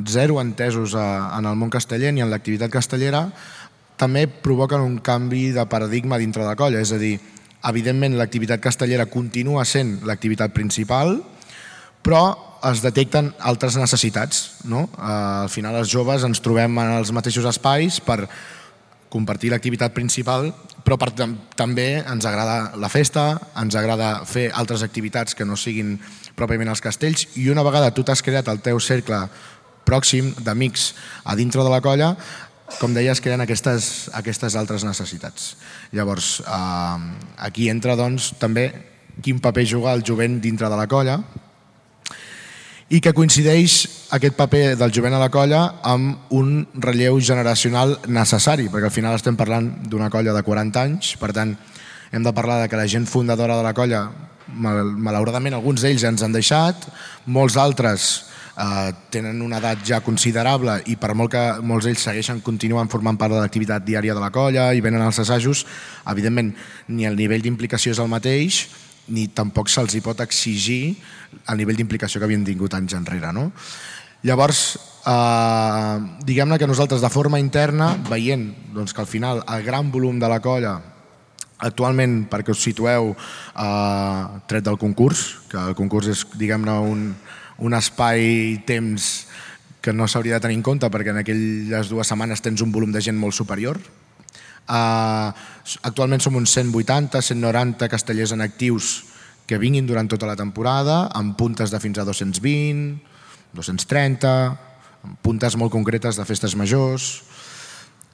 [0.07, 3.27] zero entesos a, en el món casteller ni en l'activitat castellera,
[3.99, 7.17] també provoquen un canvi de paradigma dintre de la colla, és a dir,
[7.69, 11.19] evidentment l'activitat castellera continua sent l'activitat principal,
[12.03, 12.23] però
[12.71, 14.43] es detecten altres necessitats.
[14.63, 14.87] No?
[14.95, 15.13] Eh,
[15.43, 18.23] al final els joves ens trobem en els mateixos espais per
[19.13, 20.49] compartir l'activitat principal,
[20.83, 21.11] però per,
[21.55, 25.99] també ens agrada la festa, ens agrada fer altres activitats que no siguin
[26.35, 29.19] pròpiament els castells i una vegada tu t'has creat el teu cercle
[29.85, 30.93] pròxim d'amics
[31.29, 32.15] a dintre de la colla,
[32.79, 35.53] com deies, creen aquestes, aquestes altres necessitats.
[35.93, 36.97] Llavors, eh,
[37.37, 38.71] aquí entra doncs, també
[39.21, 41.19] quin paper juga el jovent dintre de la colla,
[42.93, 43.75] i que coincideix
[44.13, 49.17] aquest paper del jovent a la colla amb un relleu generacional necessari, perquè al final
[49.17, 51.55] estem parlant d'una colla de 40 anys, per tant,
[52.13, 54.03] hem de parlar de que la gent fundadora de la colla,
[54.53, 56.85] mal, malauradament alguns d'ells ens han deixat,
[57.25, 58.11] molts altres
[58.61, 63.17] eh, tenen una edat ja considerable i per molt que molts d'ells segueixen continuant formant
[63.17, 65.65] part de l'activitat diària de la colla i venen als assajos,
[66.13, 66.53] evidentment
[66.93, 68.67] ni el nivell d'implicació és el mateix,
[69.07, 70.95] ni tampoc se'ls pot exigir
[71.49, 73.33] el nivell d'implicació que havien tingut anys enrere.
[73.35, 73.49] No?
[74.23, 79.91] Llavors, eh, diguem-ne que nosaltres de forma interna, veient doncs, que al final el gran
[79.91, 80.77] volum de la colla
[81.63, 87.15] actualment, perquè us situeu, eh, tret del concurs, que el concurs és, diguem-ne, un,
[87.59, 89.27] un espai-temps
[89.83, 92.91] que no s'hauria de tenir en compte perquè en aquelles dues setmanes tens un volum
[92.91, 93.79] de gent molt superior,
[94.67, 99.03] Actualment som uns 180, 190 castellers en actius
[99.45, 102.95] que vinguin durant tota la temporada, amb puntes de fins a 220,
[103.53, 104.31] 230,
[105.03, 107.23] amb puntes molt concretes de festes majors,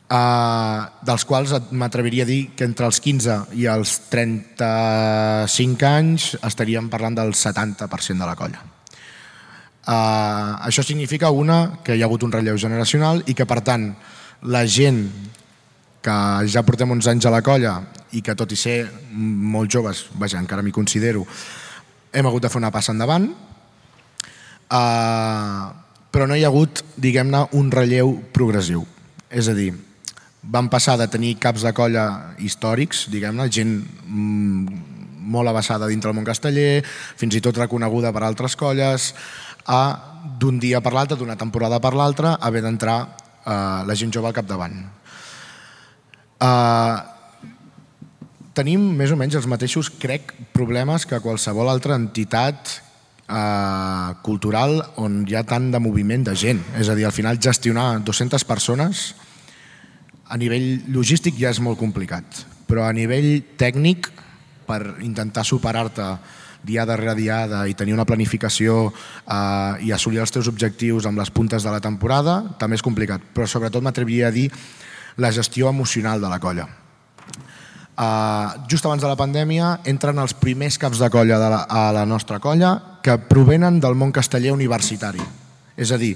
[0.10, 6.90] uh, dels quals m'atreviria a dir que entre els 15 i els 35 anys estaríem
[6.90, 8.66] parlant del 70% de la colla.
[9.90, 13.94] Uh, això significa, una, que hi ha hagut un relleu generacional i que, per tant,
[14.46, 15.06] la gent
[16.02, 16.16] que
[16.48, 17.80] ja portem uns anys a la colla
[18.16, 18.78] i que tot i ser
[19.12, 21.26] molt joves, vaja, encara m'hi considero,
[22.14, 23.28] hem hagut de fer una passa endavant,
[24.70, 25.66] eh,
[26.10, 28.86] però no hi ha hagut, diguem-ne, un relleu progressiu.
[29.30, 29.74] És a dir,
[30.42, 32.06] vam passar de tenir caps de colla
[32.42, 33.76] històrics, diguem-ne, gent
[34.08, 34.80] mm,
[35.30, 36.82] molt abassada dintre el món casteller,
[37.20, 39.14] fins i tot reconeguda per altres colles,
[39.70, 39.82] a
[40.40, 44.38] d'un dia per l'altre, d'una temporada per l'altra, haver d'entrar eh, la gent jove al
[44.38, 44.80] capdavant.
[46.40, 47.00] Uh,
[48.56, 52.80] tenim més o menys els mateixos, crec, problemes que qualsevol altra entitat
[53.30, 56.62] uh, cultural on hi ha tant de moviment de gent.
[56.80, 59.10] És a dir, al final gestionar 200 persones
[60.30, 64.12] a nivell logístic ja és molt complicat, però a nivell tècnic,
[64.70, 66.06] per intentar superar-te
[66.62, 71.32] dia darrere diada i tenir una planificació eh, i assolir els teus objectius amb les
[71.34, 73.24] puntes de la temporada, també és complicat.
[73.34, 74.50] Però sobretot m'atreviria a dir
[75.20, 76.68] la gestió emocional de la colla.
[78.00, 81.90] Uh, just abans de la pandèmia entren els primers caps de colla de la, a
[81.92, 82.72] la nostra colla
[83.04, 85.20] que provenen del món casteller universitari.
[85.76, 86.14] És a dir,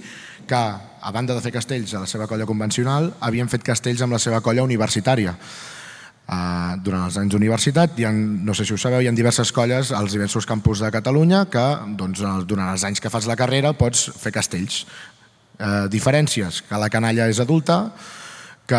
[0.47, 4.15] que a banda de fer castells a la seva colla convencional, havien fet castells amb
[4.15, 5.35] la seva colla universitària.
[6.23, 10.15] Uh, durant els anys d'universitat, no sé si ho sabeu, hi ha diverses colles als
[10.15, 11.63] diversos campus de Catalunya que
[11.99, 14.85] doncs, durant els anys que fas la carrera pots fer castells.
[15.59, 17.91] Uh, diferències, que la canalla és adulta,
[18.65, 18.75] que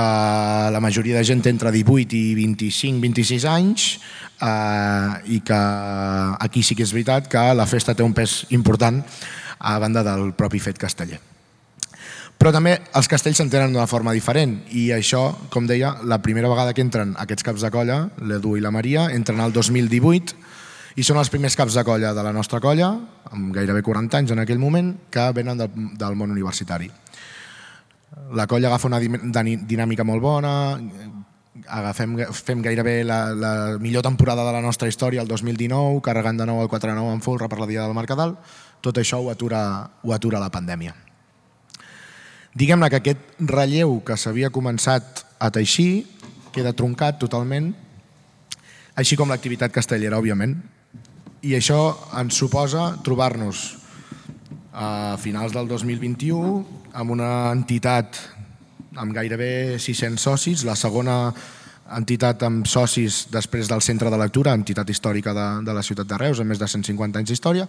[0.73, 3.89] la majoria de gent té entre 18 i 25-26 anys
[4.41, 5.61] eh, i que
[6.41, 9.03] aquí sí que és veritat que la festa té un pes important
[9.61, 11.21] a banda del propi fet casteller.
[12.35, 16.75] Però també els castells s'entenen d'una forma diferent i això, com deia, la primera vegada
[16.75, 20.35] que entren aquests caps de colla, l'Edu i la Maria, entren al 2018
[20.99, 22.91] i són els primers caps de colla de la nostra colla,
[23.31, 26.91] amb gairebé 40 anys en aquell moment, que venen del, del món universitari
[28.35, 30.55] la colla agafa una dinàmica molt bona,
[31.67, 36.47] agafem, fem gairebé la, la millor temporada de la nostra història el 2019, carregant de
[36.49, 38.37] nou el 4-9 en folre per la Dia del Mercadal,
[38.85, 40.95] tot això ho atura, ho atura la pandèmia.
[42.55, 46.05] Diguem-ne que aquest relleu que s'havia començat a teixir
[46.55, 47.73] queda truncat totalment,
[48.95, 50.55] així com l'activitat castellera, òbviament.
[51.43, 51.81] I això
[52.21, 53.65] ens suposa trobar-nos
[54.71, 58.17] a finals del 2021 amb una entitat
[58.95, 61.33] amb gairebé 600 socis, la segona
[61.99, 66.19] entitat amb socis després del centre de lectura, entitat històrica de, de la ciutat de
[66.21, 67.67] Reus, amb més de 150 anys d'història,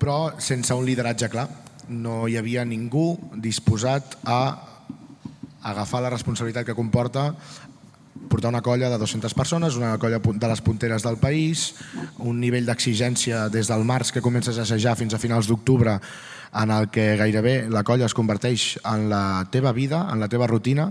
[0.00, 1.46] però sense un lideratge clar.
[1.92, 4.40] No hi havia ningú disposat a
[5.62, 7.30] agafar la responsabilitat que comporta
[8.28, 11.74] portar una colla de 200 persones, una colla de les punteres del país,
[12.18, 15.98] un nivell d'exigència des del març que comences a assajar fins a finals d'octubre
[16.52, 20.46] en el que gairebé la colla es converteix en la teva vida, en la teva
[20.46, 20.90] rutina,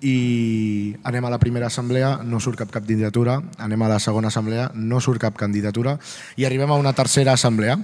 [0.00, 4.70] i anem a la primera assemblea, no surt cap candidatura, anem a la segona assemblea,
[4.74, 5.96] no surt cap candidatura,
[6.36, 7.78] i arribem a una tercera assemblea.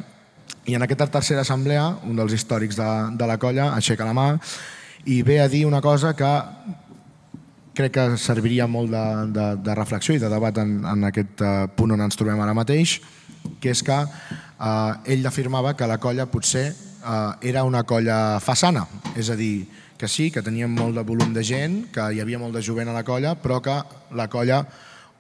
[0.68, 4.28] I en aquesta tercera assemblea, un dels històrics de, de la colla aixeca la mà
[5.10, 6.30] i ve a dir una cosa que
[7.74, 11.66] crec que serviria molt de, de, de reflexió i de debat en, en aquest uh,
[11.74, 12.98] punt on ens trobem ara mateix,
[13.60, 18.86] que és que uh, ell afirmava que la colla potser uh, era una colla façana,
[19.16, 19.66] és a dir,
[19.98, 22.90] que sí, que teníem molt de volum de gent, que hi havia molt de jovent
[22.90, 23.76] a la colla, però que
[24.18, 24.64] la colla,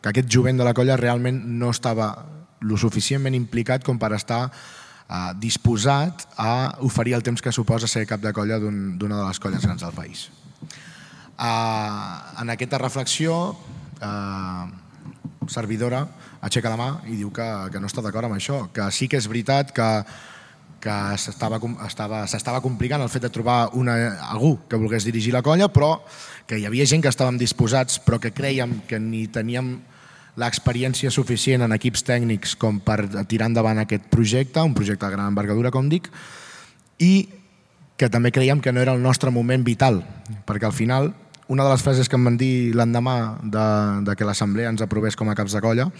[0.02, 2.08] que aquest jovent de la colla realment no estava
[2.62, 8.08] lo suficientment implicat com per estar uh, disposat a oferir el temps que suposa ser
[8.10, 10.28] cap de colla d'una un, de les colles grans del país.
[11.38, 13.38] Uh, en aquesta reflexió,
[14.02, 16.06] uh, servidora
[16.42, 19.20] aixeca la mà i diu que, que no està d'acord amb això, que sí que
[19.20, 19.88] és veritat que,
[20.82, 23.94] que s'estava estava, complicant el fet de trobar una,
[24.34, 25.94] algú que volgués dirigir la colla, però
[26.46, 29.76] que hi havia gent que estàvem disposats, però que creiem que ni teníem
[30.40, 35.28] l'experiència suficient en equips tècnics com per tirar endavant aquest projecte, un projecte de gran
[35.28, 36.08] envergadura, com dic,
[36.98, 37.28] i
[38.00, 40.00] que també creiem que no era el nostre moment vital,
[40.48, 41.12] perquè al final
[41.52, 43.64] una de les frases que em van dir l'endemà de,
[44.08, 45.90] de que l'assemblea ens aprovés com a caps de colla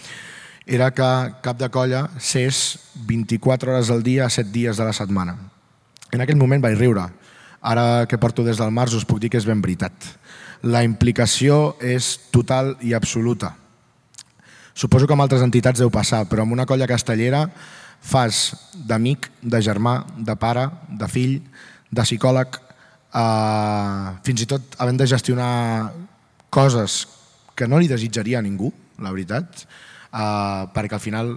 [0.64, 1.08] era que
[1.44, 2.78] cap de colla s'és
[3.08, 5.34] 24 hores al dia, 7 dies de la setmana.
[6.14, 7.08] En aquell moment vaig riure.
[7.60, 9.92] Ara que porto des del març us puc dir que és ben veritat.
[10.62, 13.56] La implicació és total i absoluta.
[14.72, 17.48] Suposo que amb altres entitats deu passar, però amb una colla castellera
[18.00, 21.40] fas d'amic, de germà, de pare, de fill,
[21.90, 22.56] de psicòleg,
[23.14, 25.92] eh, fins i tot havent de gestionar
[26.52, 27.06] coses
[27.54, 29.64] que no li desitjaria a ningú, la veritat,
[30.12, 31.34] eh, perquè al final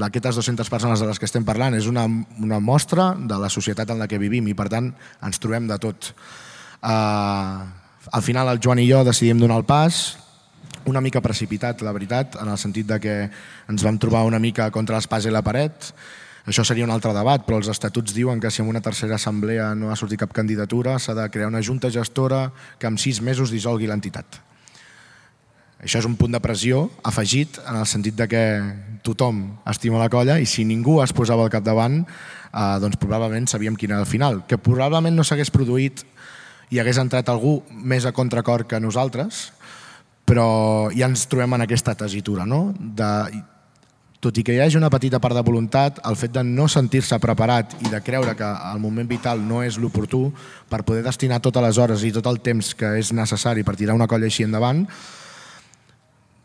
[0.00, 2.06] aquestes 200 persones de les que estem parlant és una,
[2.40, 4.88] una mostra de la societat en la que vivim i per tant
[5.20, 6.12] ens trobem de tot.
[6.82, 7.60] Eh,
[8.12, 10.02] al final el Joan i jo decidim donar el pas,
[10.88, 13.16] una mica precipitat, la veritat, en el sentit de que
[13.70, 15.92] ens vam trobar una mica contra l'espasa i la paret,
[16.46, 19.72] això seria un altre debat, però els estatuts diuen que si en una tercera assemblea
[19.78, 23.52] no ha sortit cap candidatura s'ha de crear una junta gestora que en sis mesos
[23.54, 24.40] dissolgui l'entitat.
[25.82, 28.42] Això és un punt de pressió afegit en el sentit de que
[29.02, 33.78] tothom estima la colla i si ningú es posava al capdavant, eh, doncs probablement sabíem
[33.78, 36.04] quin era el final, que probablement no s'hagués produït
[36.70, 39.50] i hagués entrat algú més a contracor que nosaltres,
[40.26, 42.70] però ja ens trobem en aquesta tesitura, no?
[42.78, 43.42] De,
[44.22, 47.18] tot i que hi hagi una petita part de voluntat, el fet de no sentir-se
[47.18, 50.28] preparat i de creure que el moment vital no és l'oportú
[50.70, 53.96] per poder destinar totes les hores i tot el temps que és necessari per tirar
[53.98, 54.84] una colla així endavant,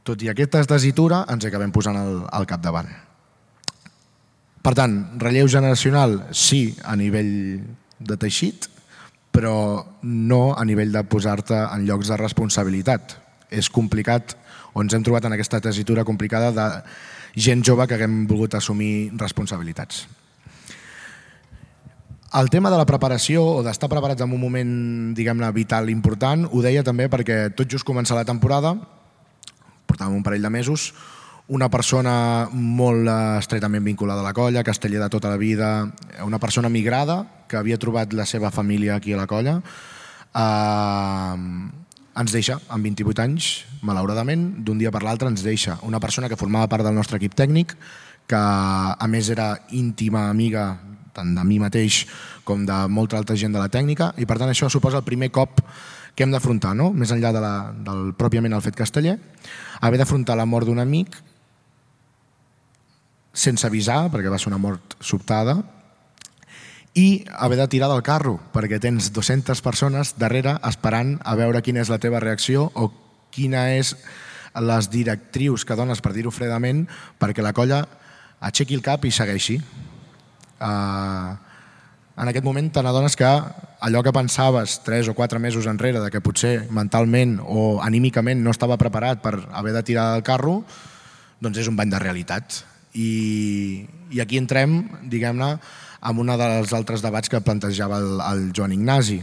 [0.07, 2.89] tot i aquesta tesitura, ens acabem posant al, al capdavant.
[4.65, 7.61] Per tant, relleu generacional sí a nivell
[7.99, 8.65] de teixit,
[9.29, 13.13] però no a nivell de posar-te en llocs de responsabilitat.
[13.53, 14.33] És complicat,
[14.73, 16.67] o ens hem trobat en aquesta tesitura complicada de
[17.37, 20.07] gent jove que haguem volgut assumir responsabilitats.
[22.37, 24.71] El tema de la preparació o d'estar preparats en un moment,
[25.15, 28.73] diguem-ne, vital important, ho deia també perquè tot just començar la temporada,
[29.87, 30.91] portàvem un parell de mesos,
[31.47, 33.07] una persona molt
[33.39, 35.87] estretament vinculada a la colla, casteller de tota la vida,
[36.25, 39.61] una persona migrada que havia trobat la seva família aquí a la colla,
[40.35, 41.35] eh,
[42.17, 43.49] ens deixa amb 28 anys,
[43.85, 47.35] malauradament, d'un dia per l'altre ens deixa una persona que formava part del nostre equip
[47.37, 47.75] tècnic,
[48.27, 50.71] que a més era íntima amiga
[51.17, 52.03] tant de mi mateix
[52.45, 55.31] com de molta altra gent de la tècnica i per tant això suposa el primer
[55.33, 55.61] cop
[56.17, 56.89] que hem d'afrontar, no?
[56.93, 57.53] més enllà de la,
[57.85, 59.17] del pròpiament el fet casteller,
[59.85, 61.17] haver d'afrontar la mort d'un amic
[63.37, 65.59] sense avisar, perquè va ser una mort sobtada,
[66.97, 71.83] i haver de tirar del carro, perquè tens 200 persones darrere esperant a veure quina
[71.83, 72.89] és la teva reacció o
[73.29, 73.93] quina és
[74.57, 76.87] les directrius que dones, per dir-ho fredament,
[77.21, 77.83] perquè la colla
[78.41, 79.59] aixequi el cap i segueixi.
[80.57, 81.37] Uh,
[82.17, 86.09] en aquest moment te n'adones que allò que pensaves 3 o 4 mesos enrere de
[86.09, 90.63] que potser mentalment o anímicament no estava preparat per haver de tirar del carro,
[91.37, 92.63] doncs és un bany de realitat.
[92.97, 95.59] I, i aquí entrem, diguem-ne,
[96.01, 99.21] amb un dels altres debats que plantejava el, el Joan Ignasi.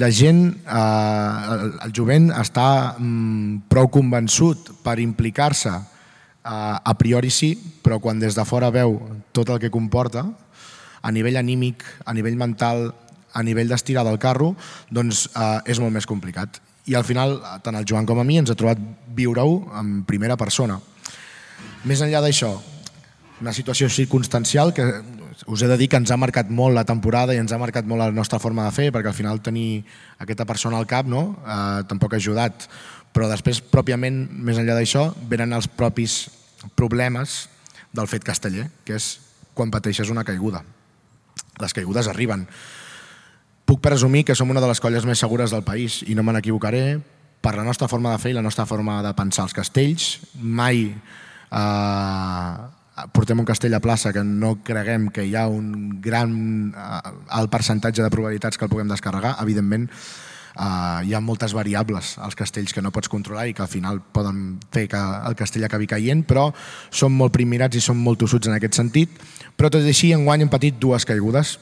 [0.00, 5.82] La gent, eh, el, el jovent està mm, prou convençut per implicar-se eh,
[6.48, 7.52] a priori sí,
[7.84, 8.96] però quan des de fora veu
[9.36, 10.24] tot el que comporta,
[11.02, 12.92] a nivell anímic, a nivell mental,
[13.32, 14.54] a nivell d'estirar del carro,
[14.88, 16.60] doncs eh, és molt més complicat.
[16.88, 18.80] I al final, tant el Joan com a mi ens ha trobat
[19.14, 20.80] viure-ho en primera persona.
[21.86, 22.56] Més enllà d'això,
[23.42, 24.84] una situació circumstancial que
[25.50, 27.86] us he de dir que ens ha marcat molt la temporada i ens ha marcat
[27.90, 29.82] molt la nostra forma de fer, perquè al final tenir
[30.22, 31.24] aquesta persona al cap no?
[31.42, 32.68] eh, tampoc ha ajudat.
[33.12, 36.30] Però després, pròpiament, més enllà d'això, venen els propis
[36.78, 37.48] problemes
[37.92, 39.08] del fet casteller, que és
[39.58, 40.62] quan pateixes una caiguda.
[41.60, 42.46] Les caigudes arriben.
[43.66, 46.32] Puc presumir que som una de les colles més segures del país i no me
[46.36, 47.00] n'equivocaré
[47.42, 50.06] per la nostra forma de fer i la nostra forma de pensar els castells.
[50.38, 52.70] Mai eh,
[53.12, 57.50] portem un castell a plaça que no creguem que hi ha un gran eh, alt
[57.50, 59.36] percentatge de probabilitats que el puguem descarregar.
[59.40, 63.72] Evidentment, eh, hi ha moltes variables als castells que no pots controlar i que al
[63.72, 66.50] final poden fer que el castell acabi caient, però
[66.90, 69.20] som molt primirats i som molt tossuts en aquest sentit.
[69.56, 71.58] Però tot i així, enguany hem patit dues caigudes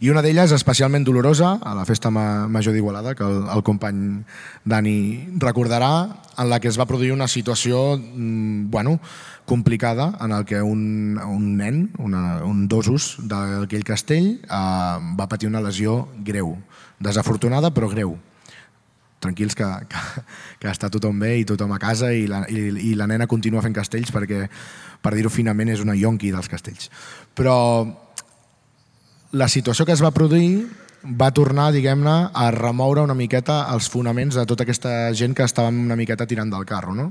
[0.00, 4.22] i una d'elles especialment dolorosa, a la festa major d'Igualada, que el, el company
[4.64, 4.96] Dani
[5.40, 5.92] recordarà,
[6.36, 9.00] en la que es va produir una situació mm, bueno,
[9.46, 15.48] complicada en el que un, un nen, una, un dosos d'aquell castell, eh, va patir
[15.48, 16.56] una lesió greu,
[17.00, 18.16] desafortunada però greu.
[19.20, 20.24] Tranquils que, que,
[20.60, 23.64] que està tothom bé i tothom a casa i la, i, i la nena continua
[23.64, 24.44] fent castells perquè,
[25.00, 26.90] per dir-ho finament, és una yonqui dels castells.
[27.38, 27.56] Però
[29.36, 30.64] la situació que es va produir
[31.06, 35.84] va tornar, diguem-ne, a remoure una miqueta els fonaments de tota aquesta gent que estàvem
[35.84, 36.96] una miqueta tirant del carro.
[36.96, 37.10] No?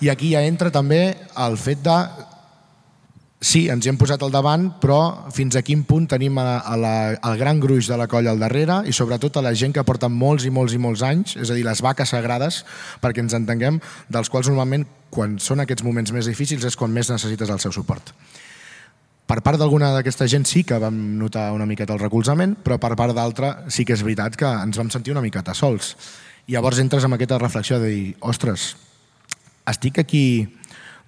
[0.00, 1.96] I aquí ja entra també el fet de
[3.40, 6.78] sí, ens hi hem posat al davant, però fins a quin punt tenim a, a
[6.78, 9.84] la, el gran gruix de la colla al darrere i sobretot a la gent que
[9.86, 12.64] porta molts i molts i molts anys, és a dir, les vaques sagrades,
[13.02, 17.10] perquè ens entenguem, dels quals normalment quan són aquests moments més difícils és quan més
[17.10, 18.14] necessites el seu suport.
[19.28, 22.94] Per part d'alguna d'aquesta gent sí que vam notar una miqueta el recolzament, però per
[22.96, 25.92] part d'altra sí que és veritat que ens vam sentir una miqueta sols.
[26.48, 28.70] I llavors entres amb aquesta reflexió de dir, ostres,
[29.68, 30.24] estic aquí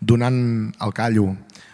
[0.00, 1.30] donant el callo,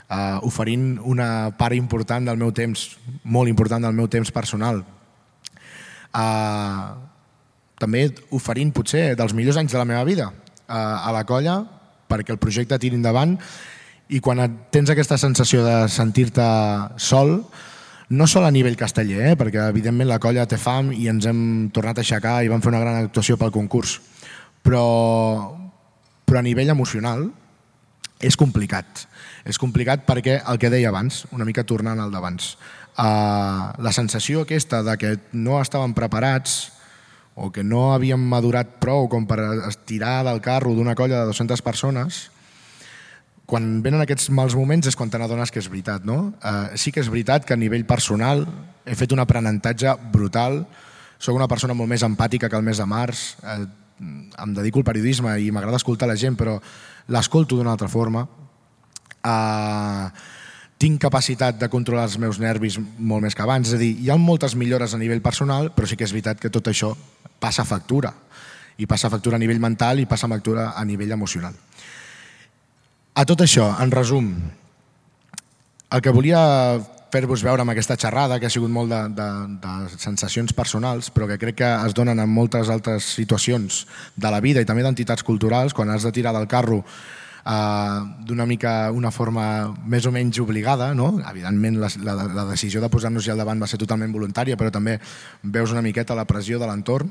[0.07, 2.93] eh, oferint una part important del meu temps,
[3.25, 4.85] molt important del meu temps personal,
[6.15, 6.87] eh,
[7.77, 11.65] també oferint potser dels millors anys de la meva vida eh, a la colla
[12.07, 13.35] perquè el projecte tiri endavant
[14.09, 16.47] i quan tens aquesta sensació de sentir-te
[17.03, 17.41] sol,
[18.09, 19.35] no sol a nivell casteller, eh?
[19.39, 21.41] perquè evidentment la colla té fam i ens hem
[21.75, 23.99] tornat a aixecar i vam fer una gran actuació pel concurs,
[24.63, 24.87] però,
[26.23, 27.27] però a nivell emocional
[28.23, 29.07] és complicat.
[29.47, 32.55] És complicat perquè el que deia abans, una mica tornant al d'abans,
[33.03, 36.77] uh, la sensació aquesta de que no estàvem preparats
[37.37, 41.61] o que no havíem madurat prou com per estirar del carro d'una colla de 200
[41.61, 42.31] persones,
[43.47, 46.05] quan venen aquests mals moments és quan te n'adones que és veritat.
[46.05, 46.35] No?
[46.43, 48.45] Uh, sí que és veritat que a nivell personal
[48.87, 50.65] he fet un aprenentatge brutal,
[51.19, 53.63] sóc una persona molt més empàtica que el mes de març, uh,
[53.97, 56.59] em dedico al periodisme i m'agrada escoltar la gent, però
[57.09, 58.27] l'escolto d'una altra forma.
[59.27, 60.11] Uh,
[60.77, 63.71] tinc capacitat de controlar els meus nervis molt més que abans.
[63.71, 66.43] És a dir, hi ha moltes millores a nivell personal, però sí que és veritat
[66.43, 66.93] que tot això
[67.41, 68.13] passa factura.
[68.77, 71.55] I passa factura a nivell mental i passa factura a nivell emocional.
[73.17, 74.27] A tot això, en resum,
[75.89, 76.41] el que volia
[77.15, 79.29] fer-vos veure amb aquesta xerrada, que ha sigut molt de, de,
[79.63, 83.87] de sensacions personals, però que crec que es donen en moltes altres situacions
[84.21, 88.45] de la vida i també d'entitats culturals, quan has de tirar del carro eh, d'una
[88.45, 89.47] mica una forma
[89.87, 91.15] més o menys obligada, no?
[91.31, 94.99] evidentment la, la, la decisió de posar-nos-hi al davant va ser totalment voluntària, però també
[95.41, 97.09] veus una miqueta la pressió de l'entorn,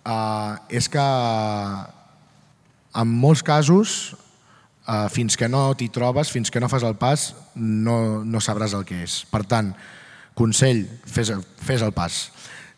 [0.00, 1.06] eh, és que
[3.04, 4.14] en molts casos
[4.86, 8.74] uh, fins que no t'hi trobes, fins que no fas el pas, no, no sabràs
[8.76, 9.20] el que és.
[9.30, 9.72] Per tant,
[10.38, 12.22] consell, fes, fes el pas.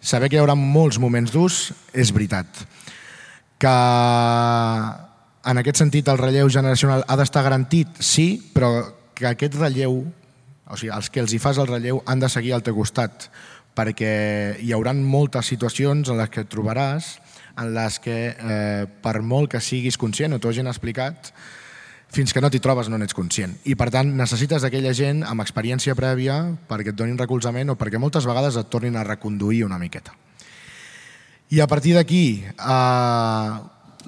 [0.02, 2.64] Saber que hi haurà molts moments durs és veritat.
[3.62, 3.76] Que
[5.50, 8.72] en aquest sentit el relleu generacional ha d'estar garantit, sí, però
[9.14, 12.56] que aquest relleu, o sigui, els que els hi fas el relleu han de seguir
[12.56, 13.28] al teu costat,
[13.78, 17.16] perquè hi haurà moltes situacions en les que et trobaràs
[17.56, 21.32] en les que, eh, per molt que siguis conscient, o t'ho hagin explicat,
[22.12, 23.54] fins que no t'hi trobes no n'ets conscient.
[23.64, 28.00] I per tant necessites aquella gent amb experiència prèvia perquè et donin recolzament o perquè
[28.00, 30.12] moltes vegades et tornin a reconduir una miqueta.
[31.52, 33.50] I a partir d'aquí, eh,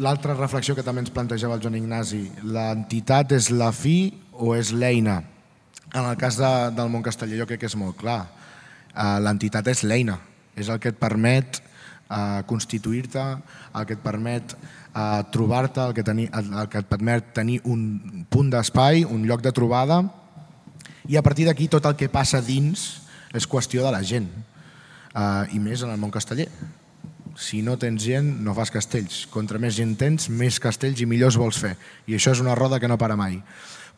[0.05, 4.73] l'altra reflexió que també ens plantejava el Joan Ignasi, l'entitat és la fi o és
[4.73, 5.23] l'eina?
[5.95, 8.23] En el cas de, del món casteller jo crec que és molt clar.
[8.95, 10.19] Eh, l'entitat és l'eina,
[10.57, 13.25] és el que et permet eh, constituir-te,
[13.75, 14.57] el que et permet
[14.95, 19.42] eh, trobar-te, el, que el, el que et permet tenir un punt d'espai, un lloc
[19.42, 20.03] de trobada,
[21.09, 22.86] i a partir d'aquí tot el que passa dins
[23.34, 24.30] és qüestió de la gent,
[25.14, 26.49] eh, i més en el món casteller.
[27.34, 29.24] Si no tens gent, no fas castells.
[29.30, 31.74] Contra més gent tens, més castells i millors vols fer.
[32.07, 33.40] I això és una roda que no para mai.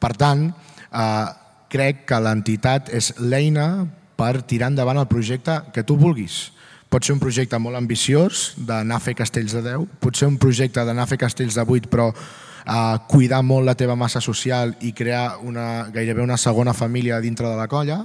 [0.01, 1.27] Per tant, eh,
[1.69, 3.87] crec que l'entitat és l'eina
[4.17, 6.56] per tirar endavant el projecte que tu vulguis.
[6.97, 10.39] Pot ser un projecte molt ambiciós d'anar a fer castells de 10, pot ser un
[10.41, 14.73] projecte d'anar a fer castells de 8 però eh, cuidar molt la teva massa social
[14.81, 17.99] i crear una, gairebé una segona família dintre de la colla,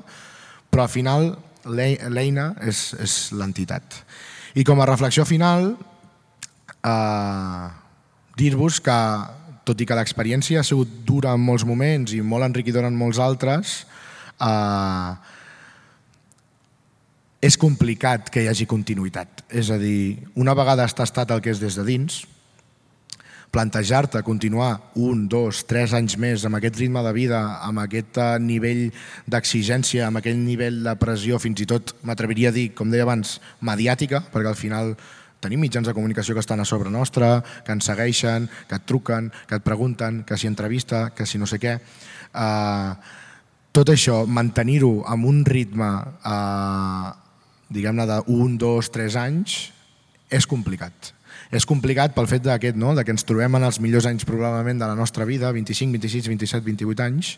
[0.67, 1.29] però al final
[1.71, 3.95] l'ei- l'eina és, és l'entitat.
[4.59, 5.71] I com a reflexió final,
[6.83, 7.67] eh,
[8.43, 8.99] dir-vos que,
[9.63, 13.23] tot i que l'experiència ha sigut dura en molts moments i molt enriquidora en molts
[13.23, 13.85] altres,
[14.35, 15.39] eh,
[17.41, 19.43] és complicat que hi hagi continuïtat.
[19.49, 22.21] És a dir, una vegada has tastat el que és des de dins,
[23.51, 28.27] plantejar-te continuar un, dos, tres anys més amb aquest ritme de vida, amb aquest eh,
[28.39, 28.85] nivell
[29.27, 33.39] d'exigència, amb aquest nivell de pressió, fins i tot m'atreviria a dir, com deia abans,
[33.59, 34.93] mediàtica, perquè al final
[35.43, 39.31] tenim mitjans de comunicació que estan a sobre nostra, que ens segueixen, que et truquen,
[39.49, 41.75] que et pregunten, que si entrevista, que si no sé què.
[42.31, 42.93] Uh,
[43.73, 45.89] tot això, mantenir-ho amb un ritme,
[46.21, 47.09] uh,
[47.72, 49.72] diguem-ne, d'un, dos, tres anys,
[50.32, 51.13] és complicat.
[51.51, 52.93] És complicat pel fet d'aquest, no?
[52.95, 56.32] de que ens trobem en els millors anys probablement de la nostra vida, 25, 26,
[56.32, 57.36] 27, 28 anys,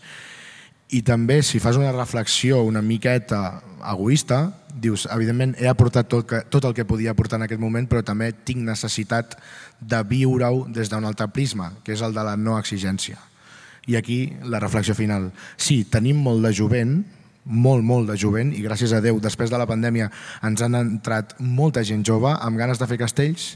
[0.94, 6.44] i també si fas una reflexió una miqueta egoista, dius, evidentment he aportat tot, que,
[6.54, 9.38] tot el que podia aportar en aquest moment, però també tinc necessitat
[9.80, 13.18] de viure-ho des d'un altre prisma, que és el de la no exigència.
[13.90, 15.32] I aquí la reflexió final.
[15.58, 17.02] Sí, tenim molt de jovent,
[17.46, 20.10] molt, molt de jovent, i gràcies a Déu, després de la pandèmia
[20.44, 23.54] ens han entrat molta gent jove amb ganes de fer castells,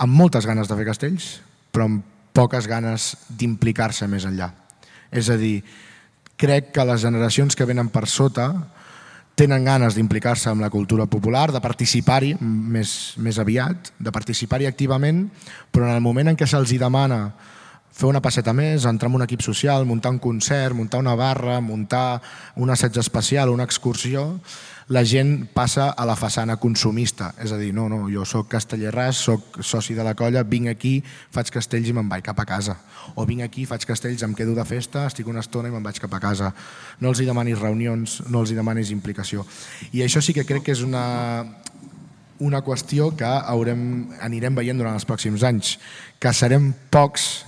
[0.00, 1.28] amb moltes ganes de fer castells,
[1.72, 4.50] però amb poques ganes d'implicar-se més enllà.
[5.14, 5.60] És a dir,
[6.40, 8.48] crec que les generacions que venen per sota
[9.38, 15.26] tenen ganes d'implicar-se amb la cultura popular, de participar-hi més, més aviat, de participar-hi activament,
[15.74, 17.34] però en el moment en què se'ls demana
[17.94, 21.60] fer una passeta més, entrar en un equip social, muntar un concert, muntar una barra,
[21.62, 22.20] muntar
[22.58, 24.40] un assaig especial, una excursió,
[24.88, 27.30] la gent passa a la façana consumista.
[27.40, 30.96] És a dir, no, no, jo sóc castellerràs, sóc soci de la colla, vinc aquí,
[31.06, 32.76] faig castells i me'n vaig cap a casa.
[33.14, 36.02] O vinc aquí, faig castells, em quedo de festa, estic una estona i me'n vaig
[36.02, 36.50] cap a casa.
[37.00, 39.46] No els hi demanis reunions, no els hi demanis implicació.
[39.92, 41.06] I això sí que crec que és una,
[42.42, 45.78] una qüestió que haurem, anirem veient durant els pròxims anys,
[46.18, 47.44] que serem pocs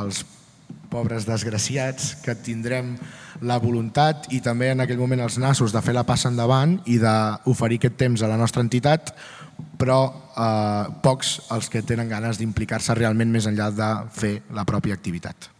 [0.00, 0.24] els
[0.90, 2.94] pobres desgraciats que tindrem
[3.42, 7.00] la voluntat i també en aquell moment els nassos de fer la passa endavant i
[7.02, 9.10] d'oferir aquest temps a la nostra entitat,
[9.78, 14.94] però eh, pocs els que tenen ganes d'implicar-se realment més enllà de fer la pròpia
[14.94, 15.50] activitat.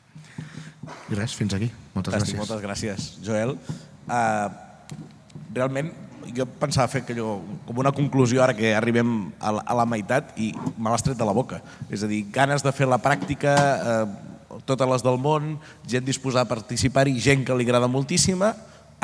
[1.10, 1.70] I res, fins aquí.
[1.94, 2.40] Moltes Fantàstic, gràcies.
[2.40, 3.54] moltes gràcies, Joel.
[4.04, 4.48] Uh,
[5.54, 5.92] realment,
[6.34, 10.32] jo pensava fer allò, com una conclusió ara que arribem a la, a la meitat
[10.40, 11.60] i me l'has tret de la boca.
[11.90, 15.56] És a dir, ganes de fer la pràctica, eh, totes les del món,
[15.88, 18.54] gent disposada a participar-hi, gent que li agrada moltíssima.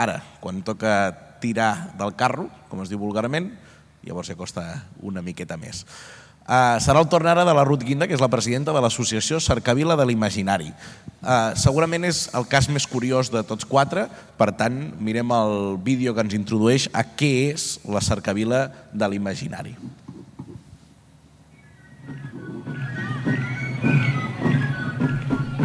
[0.00, 1.10] Ara, quan toca
[1.42, 3.50] tirar del carro, com es diu vulgarment,
[4.06, 4.64] llavors ja costa
[5.04, 5.84] una miqueta més.
[6.50, 9.38] Uh, serà el torn ara de la Ruth Guinda, que és la presidenta de l'associació
[9.38, 10.72] Cercavila de l'Imaginari.
[11.22, 16.10] Uh, segurament és el cas més curiós de tots quatre, per tant, mirem el vídeo
[16.10, 19.76] que ens introdueix a què és la Cercavila de l'Imaginari.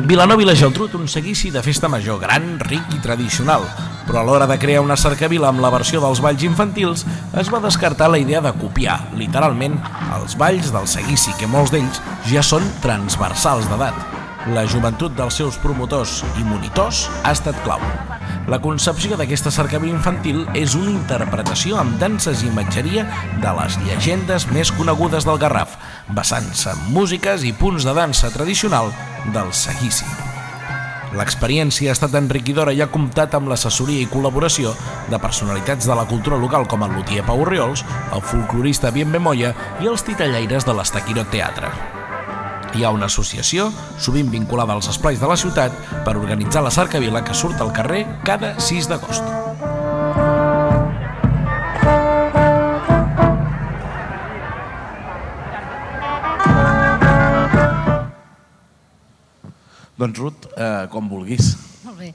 [0.05, 3.65] Vilanova i la Geltrú un seguici de festa major gran, ric i tradicional,
[4.05, 7.05] però a l'hora de crear una cercavila amb la versió dels balls infantils
[7.39, 9.79] es va descartar la idea de copiar, literalment,
[10.19, 13.97] els balls del seguici, que molts d'ells ja són transversals d'edat.
[14.53, 17.81] La joventut dels seus promotors i monitors ha estat clau.
[18.45, 23.07] La concepció d'aquesta cercavila infantil és una interpretació amb danses i imatgeria
[23.41, 25.79] de les llegendes més conegudes del Garraf,
[26.13, 28.93] basant-se en músiques i punts de dansa tradicional
[29.33, 30.05] del seguici.
[31.13, 34.73] L'experiència ha estat enriquidora i ha comptat amb l'assessoria i col·laboració
[35.11, 39.53] de personalitats de la cultura local com el lutier Pau Riols, el folclorista Bien Bemoya
[39.83, 41.71] i els titellaires de l'Estaquirot Teatre.
[42.75, 45.71] hi ha una associació, sovint vinculada als esplais de la ciutat,
[46.03, 49.74] per organitzar la cercavila que surt al carrer cada 6 d'agost.
[59.97, 61.55] Doncs Ruth, eh, com vulguis.
[61.85, 62.13] Molt bé.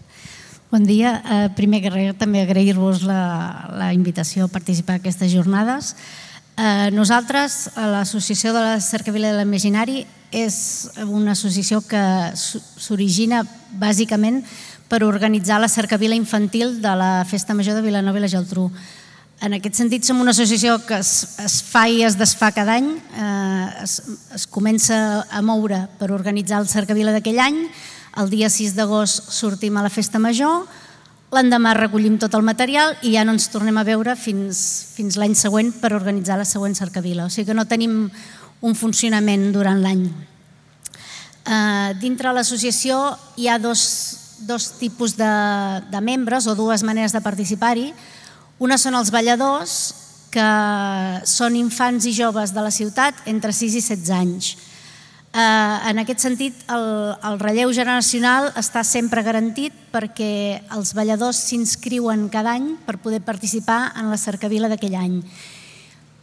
[0.70, 1.22] Bon dia.
[1.24, 5.94] Eh, primer que res, també agrair-vos la, la invitació a participar en aquestes jornades.
[6.60, 12.02] Eh, nosaltres, a l'Associació de la Cercavila de l'Imaginari, és una associació que
[12.36, 13.42] s'origina
[13.80, 14.44] bàsicament
[14.90, 18.68] per organitzar la cercavila infantil de la Festa Major de Vilanova i la Geltrú.
[19.40, 22.90] En aquest sentit, som una associació que es, es fa i es desfà cada any.
[22.92, 23.94] Eh, es,
[24.36, 27.62] es comença a moure per organitzar el cercavila d'aquell any.
[28.20, 30.66] El dia 6 d'agost sortim a la Festa Major,
[31.32, 34.60] l'endemà recollim tot el material i ja no ens tornem a veure fins,
[34.96, 37.24] fins l'any següent per organitzar la següent cercavila.
[37.24, 38.10] O sigui que no tenim
[38.60, 40.04] un funcionament durant l'any.
[41.48, 43.00] Eh, dintre l'associació
[43.40, 43.82] hi ha dos,
[44.44, 45.32] dos tipus de,
[45.88, 47.94] de membres o dues maneres de participar-hi.
[48.60, 49.74] Una són els balladors,
[50.30, 50.48] que
[51.26, 54.50] són infants i joves de la ciutat entre 6 i 16 anys.
[55.30, 56.84] Eh, en aquest sentit, el,
[57.24, 63.92] el relleu generacional està sempre garantit perquè els balladors s'inscriuen cada any per poder participar
[63.98, 65.16] en la cercavila d'aquell any.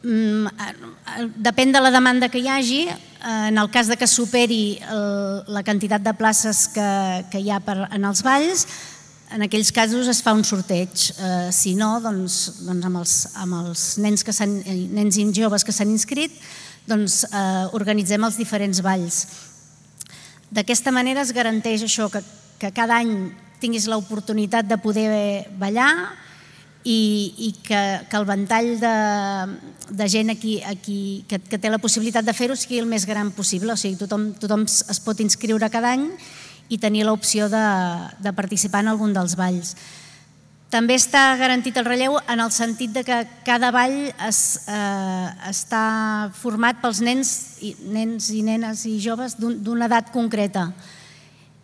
[0.03, 4.07] Mm, eh, Depèn de la demanda que hi hagi, eh, en el cas de que
[4.07, 4.77] superi
[5.47, 6.91] la quantitat de places que,
[7.31, 8.67] que hi ha per, en els balls,
[9.31, 10.91] en aquells casos es fa un sorteig.
[11.19, 15.65] Eh, si no, doncs, doncs amb, els, amb els nens, que eh, nens i joves
[15.67, 16.35] que s'han inscrit,
[16.87, 19.25] doncs, eh, organitzem els diferents balls.
[20.51, 22.23] D'aquesta manera es garanteix això, que,
[22.59, 25.91] que cada any tinguis l'oportunitat de poder ballar
[26.87, 28.95] i, i que, que el ventall de,
[29.91, 33.33] de gent aquí, aquí que, que té la possibilitat de fer-ho sigui el més gran
[33.35, 33.73] possible.
[33.73, 36.07] O sigui, tothom, tothom es pot inscriure cada any
[36.75, 37.63] tenir l'opció de,
[38.19, 39.77] de participar en algun dels balls.
[40.67, 46.27] També està garantit el relleu en el sentit de que cada ball es, eh, està
[46.35, 47.31] format pels nens
[47.63, 50.73] i, nens i nenes i joves d'un- d'una edat concreta.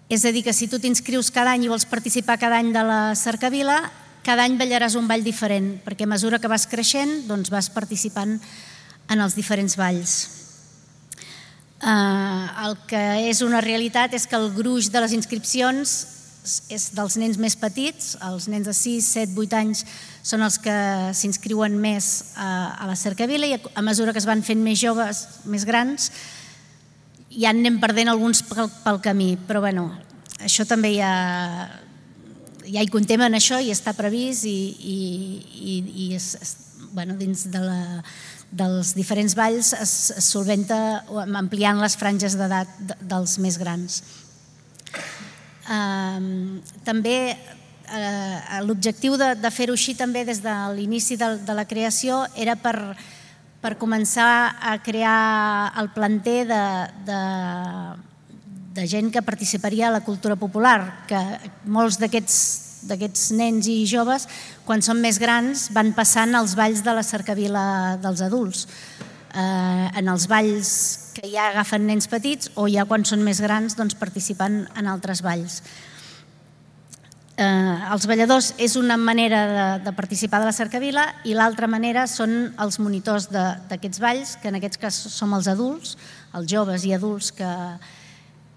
[0.07, 2.83] És a dir, que si tu t'inscrius cada any i vols participar cada any de
[2.83, 3.91] la cercavila,
[4.23, 8.39] cada any ballaràs un ball diferent, perquè a mesura que vas creixent doncs vas participant
[9.09, 10.42] en els diferents balls.
[11.83, 15.95] Eh, el que és una realitat és que el gruix de les inscripcions
[16.71, 19.83] és dels nens més petits, els nens de 6, 7, 8 anys
[20.23, 20.75] són els que
[21.15, 22.47] s'inscriuen més a,
[22.83, 26.09] a la cercavila i a, mesura que es van fent més joves, més grans,
[27.31, 29.89] ja anem perdent alguns pel, pel camí, però bueno,
[30.43, 31.13] això també ja,
[32.63, 34.99] ja hi contem en això i està previst i, i,
[35.63, 36.55] i, i és, és,
[36.93, 37.81] bueno, dins de la,
[38.53, 40.77] dels diferents balls es, solventa
[41.25, 44.03] ampliant les franges d'edat de- dels més grans.
[45.63, 51.65] Um, també eh, l'objectiu de, de fer-ho així també des de l'inici de, de la
[51.65, 52.75] creació era per,
[53.63, 56.63] per començar a crear el planter de,
[57.07, 57.21] de,
[58.75, 61.21] de gent que participaria a la cultura popular, que
[61.65, 62.37] molts d'aquests
[62.89, 64.27] d'aquests nens i joves,
[64.67, 67.63] quan són més grans, van passant als balls de la cercavila
[68.03, 68.67] dels adults.
[69.33, 70.69] Eh, en els balls
[71.15, 75.23] que ja agafen nens petits o ja quan són més grans doncs, participen en altres
[75.25, 75.61] balls.
[77.33, 82.05] Eh, els balladors és una manera de, de participar de la cercavila i l'altra manera
[82.05, 85.97] són els monitors d'aquests balls, que en aquests casos som els adults,
[86.37, 87.49] els joves i adults que,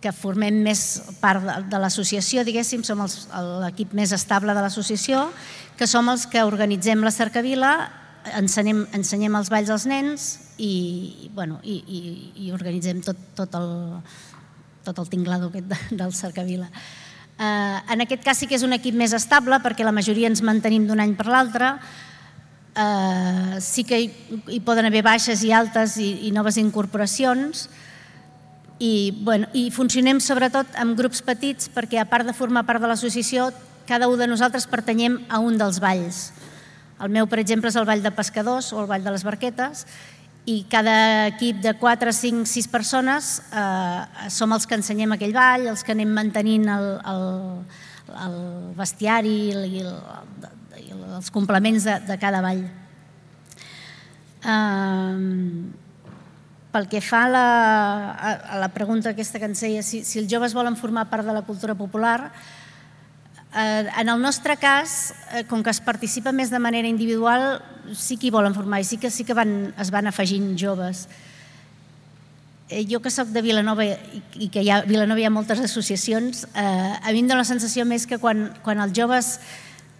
[0.00, 0.80] que formem més
[1.22, 3.00] part de, l'associació, diguéssim, som
[3.64, 5.26] l'equip més estable de l'associació,
[5.76, 7.72] que som els que organitzem la cercavila,
[8.36, 10.26] ensenyem, ensenyem els balls als nens
[10.58, 12.00] i, bueno, i, i,
[12.46, 13.72] i organitzem tot, tot, el,
[14.86, 16.68] tot el tinglado aquest de, del cercavila.
[17.36, 20.44] Eh, en aquest cas sí que és un equip més estable perquè la majoria ens
[20.44, 21.74] mantenim d'un any per l'altre.
[22.76, 24.12] Eh, sí que hi,
[24.52, 27.68] hi poden haver baixes i altes i, i noves incorporacions
[28.78, 32.90] i, bueno, i funcionem sobretot amb grups petits perquè a part de formar part de
[32.90, 33.50] l'associació
[33.86, 36.32] cada un de nosaltres pertanyem a un dels balls.
[37.00, 39.84] El meu, per exemple, és el Ball de Pescadors o el Ball de les Barquetes
[40.46, 45.66] i cada equip de 4, 5, 6 persones eh, som els que ensenyem aquell ball,
[45.72, 47.24] els que anem mantenint el, el,
[48.26, 48.36] el
[48.78, 49.90] bestiari i, el,
[50.80, 52.62] el, els complements de, de cada ball.
[54.46, 55.74] Um,
[56.72, 57.48] pel que fa a la,
[58.12, 61.24] a, a la pregunta aquesta que ens deia, si, si els joves volen formar part
[61.26, 62.32] de la cultura popular,
[63.56, 67.62] eh, en el nostre cas, eh, com que es participa més de manera individual,
[67.94, 71.08] sí que hi volen formar i sí que, sí que van, es van afegint joves.
[72.68, 75.30] eh, jo que sóc de Vilanova i, i que hi ha, a Vilanova hi ha
[75.30, 79.38] moltes associacions, eh, a mi em dóna la sensació més que quan, quan els joves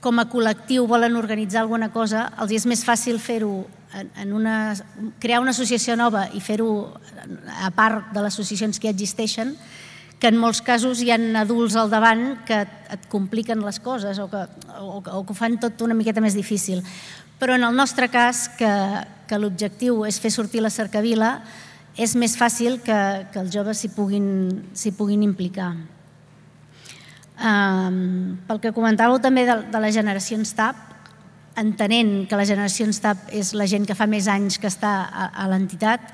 [0.03, 3.65] com a col·lectiu volen organitzar alguna cosa, els és més fàcil fer-ho
[3.95, 4.75] en, una,
[5.23, 6.71] crear una associació nova i fer-ho
[7.63, 9.55] a part de les associacions que ja existeixen,
[10.19, 14.29] que en molts casos hi ha adults al davant que et, compliquen les coses o
[14.33, 14.47] que,
[14.81, 16.83] o, o que ho fan tot una miqueta més difícil.
[17.37, 18.71] Però en el nostre cas, que,
[19.29, 21.43] que l'objectiu és fer sortir la cercavila,
[21.97, 22.97] és més fàcil que,
[23.33, 24.27] que els joves s'hi puguin,
[24.97, 25.75] puguin implicar.
[27.37, 30.96] Um, pel que comentàveu també de, de les generacions TAP,
[31.61, 35.31] entenent que la generació TAP és la gent que fa més anys que està a,
[35.35, 36.13] a l'entitat,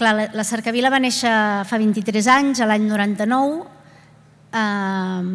[0.00, 1.32] clar, la, la Cercavila va néixer
[1.68, 3.60] fa 23 anys, a l'any 99,
[4.56, 5.28] um,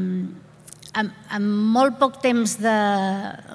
[0.95, 2.73] amb, amb molt poc temps de,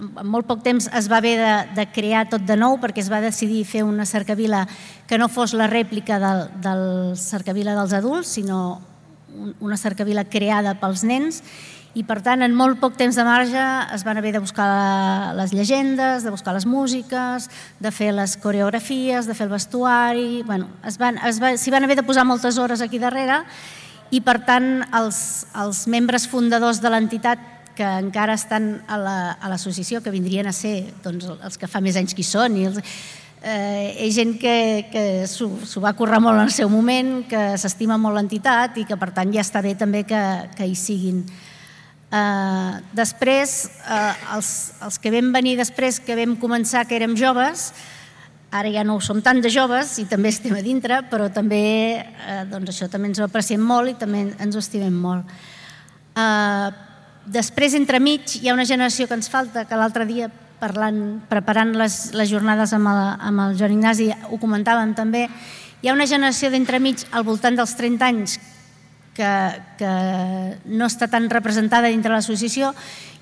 [0.00, 3.10] amb molt poc temps es va haver de, de crear tot de nou perquè es
[3.12, 4.66] va decidir fer una cercavila
[5.08, 6.84] que no fos la rèplica del, del
[7.18, 8.80] cercavila dels adults, sinó
[9.60, 11.42] una cercavila creada pels nens
[11.94, 13.62] i per tant en molt poc temps de marge
[13.94, 17.48] es van haver de buscar les llegendes, de buscar les músiques,
[17.80, 21.84] de fer les coreografies, de fer el vestuari, bueno, es van, es va, s'hi van
[21.84, 23.42] haver de posar moltes hores aquí darrere
[24.10, 27.42] i per tant els, els membres fundadors de l'entitat
[27.74, 31.96] que encara estan a l'associació, la, que vindrien a ser doncs, els que fa més
[31.96, 32.80] anys que hi són, i els,
[33.42, 34.56] eh, és gent que,
[34.92, 38.98] que s'ho va currar molt en el seu moment, que s'estima molt l'entitat i que
[39.00, 40.20] per tant ja està bé també que,
[40.58, 41.24] que hi siguin.
[42.10, 44.50] Eh, després, eh, els,
[44.82, 47.70] els que vam venir després, que vam començar que érem joves,
[48.50, 51.62] ara ja no ho som tant de joves i també estem a dintre, però també
[52.02, 55.30] eh, doncs això també ens ho apreciem molt i també ens ho estimem molt.
[56.18, 56.68] Eh,
[57.30, 62.10] després, entremig, hi ha una generació que ens falta, que l'altre dia parlant, preparant les,
[62.18, 65.28] les jornades amb amb el Joan Ignasi, ho comentàvem també,
[65.80, 68.40] hi ha una generació d'entremig al voltant dels 30 anys
[69.14, 69.32] que,
[69.78, 69.92] que
[70.70, 72.72] no està tan representada dintre l'associació.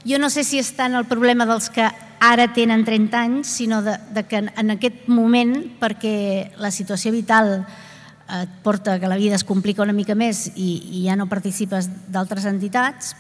[0.07, 1.89] Jo no sé si és tant el problema dels que
[2.21, 7.63] ara tenen 30 anys, sinó de, de que en aquest moment, perquè la situació vital
[8.29, 11.89] et porta que la vida es complica una mica més i, i ja no participes
[12.13, 13.15] d'altres entitats,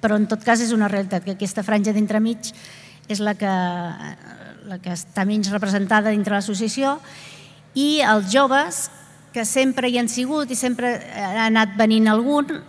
[0.00, 2.52] però en tot cas és una realitat que aquesta franja d'entremig
[3.08, 3.50] és la que,
[4.68, 6.96] la que està menys representada dintre l'associació,
[7.76, 8.88] i els joves,
[9.32, 12.60] que sempre hi han sigut i sempre ha anat venint algun,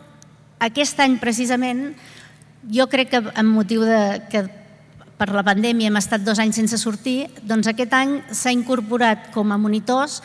[0.60, 1.94] aquest any precisament,
[2.68, 4.02] jo crec que amb motiu de
[4.32, 4.44] que
[5.20, 9.52] per la pandèmia hem estat dos anys sense sortir, doncs aquest any s'ha incorporat com
[9.52, 10.22] a monitors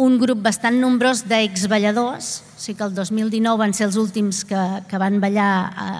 [0.00, 4.60] un grup bastant nombrós d'exballadors, o sigui que el 2019 van ser els últims que,
[4.88, 5.50] que van ballar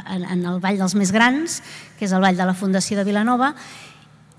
[0.09, 1.61] en, en el Ball dels Més Grans,
[1.99, 3.53] que és el Ball de la Fundació de Vilanova,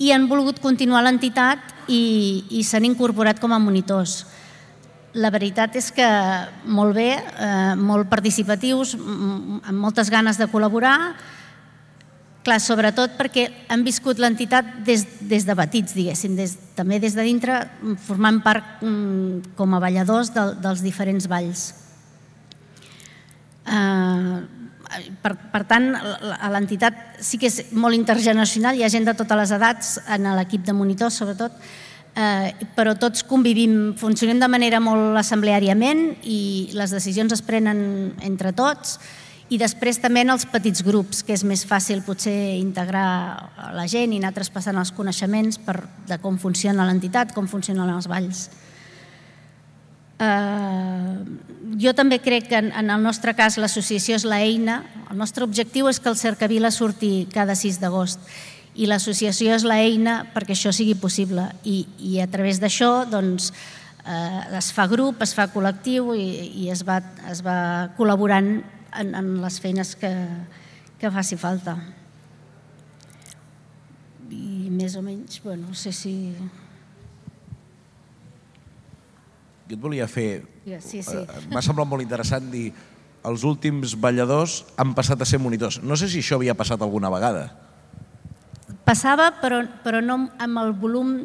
[0.01, 4.23] i han volgut continuar l'entitat i, i s'han incorporat com a monitors.
[5.19, 6.07] La veritat és que
[6.71, 10.97] molt bé, eh, molt participatius, amb moltes ganes de col·laborar,
[12.41, 17.21] Clar, sobretot perquè han viscut l'entitat des, des de petits, diguéssim, des, també des de
[17.21, 17.59] dintre,
[18.01, 21.67] formant part mm, com a balladors de, dels diferents balls.
[23.61, 24.41] Uh,
[25.21, 25.91] per, per tant,
[26.49, 30.65] l'entitat sí que és molt intergeneracional, hi ha gent de totes les edats en l'equip
[30.65, 31.53] de monitors, sobretot,
[32.15, 38.53] eh, però tots convivim, funcionem de manera molt assembleàriament i les decisions es prenen entre
[38.55, 38.99] tots,
[39.51, 44.13] i després també en els petits grups, que és més fàcil potser integrar la gent
[44.15, 48.45] i anar traspassant els coneixements per, de com funciona l'entitat, com funcionen els balls.
[50.21, 51.17] Uh,
[51.81, 55.89] jo també crec que en, en el nostre cas l'associació és l'eina, el nostre objectiu
[55.89, 58.21] és que el Cercavila surti cada 6 d'agost
[58.75, 63.51] i l'associació és l'eina perquè això sigui possible i, i a través d'això doncs,
[64.05, 66.27] eh, es fa grup, es fa col·lectiu i,
[66.63, 67.01] i es, va,
[67.31, 68.53] es va col·laborant
[68.99, 70.11] en, en les feines que,
[70.99, 71.75] que faci falta.
[74.31, 76.15] I més o menys, bueno, no sé si...
[79.67, 80.43] Jo et volia fer...
[80.83, 81.17] Sí, sí.
[81.17, 82.69] Eh, m'ha semblat molt interessant dir
[83.27, 85.81] els últims balladors han passat a ser monitors.
[85.83, 87.49] No sé si això havia passat alguna vegada.
[88.87, 91.15] Passava, però, però no amb el volum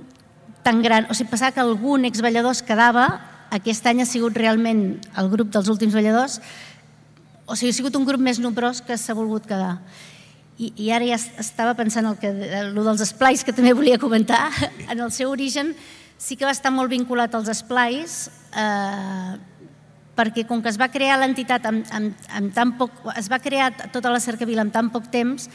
[0.63, 1.07] tan gran.
[1.11, 3.09] O sigui, passava que algun exballador es quedava,
[3.55, 6.41] aquest any ha sigut realment el grup dels últims balladors
[7.47, 9.79] o sigui, ha sigut un grup més nombrós que s'ha volgut quedar.
[10.59, 14.49] I, I ara ja estava pensant el que, el dels esplais, que també volia comentar.
[14.91, 15.75] En el seu origen
[16.19, 18.17] sí que va estar molt vinculat als esplais,
[18.57, 19.37] eh,
[20.17, 22.91] perquè com que es va crear l'entitat amb, amb, amb tan poc...
[23.15, 25.51] es va crear tota la cercavila en tan poc temps,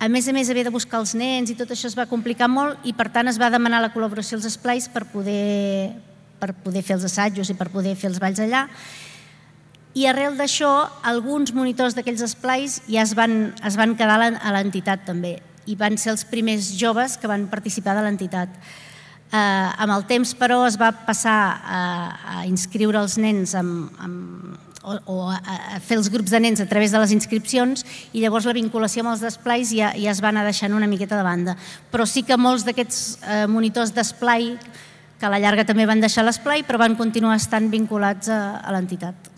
[0.00, 2.48] a més a més havia de buscar els nens i tot això es va complicar
[2.48, 5.92] molt i per tant es va demanar la col·laboració als esplais per poder,
[6.40, 8.64] per poder fer els assajos i per poder fer els balls allà.
[9.92, 10.70] I arrel d'això,
[11.04, 15.36] alguns monitors d'aquells esplais ja es van, es van quedar a l'entitat també
[15.68, 18.54] i van ser els primers joves que van participar de l'entitat.
[19.30, 21.82] Eh, amb el temps, però, es va passar a,
[22.40, 25.38] a inscriure els nens amb, amb, o, o a,
[25.76, 29.04] a fer els grups de nens a través de les inscripcions i llavors la vinculació
[29.04, 31.56] amb els desplais ja, ja es va anar deixant una miqueta de banda.
[31.92, 34.54] Però sí que molts d'aquests eh, monitors d'esplai,
[35.20, 38.72] que a la llarga també van deixar l'esplai, però van continuar estant vinculats a, a
[38.72, 39.28] l'entitat.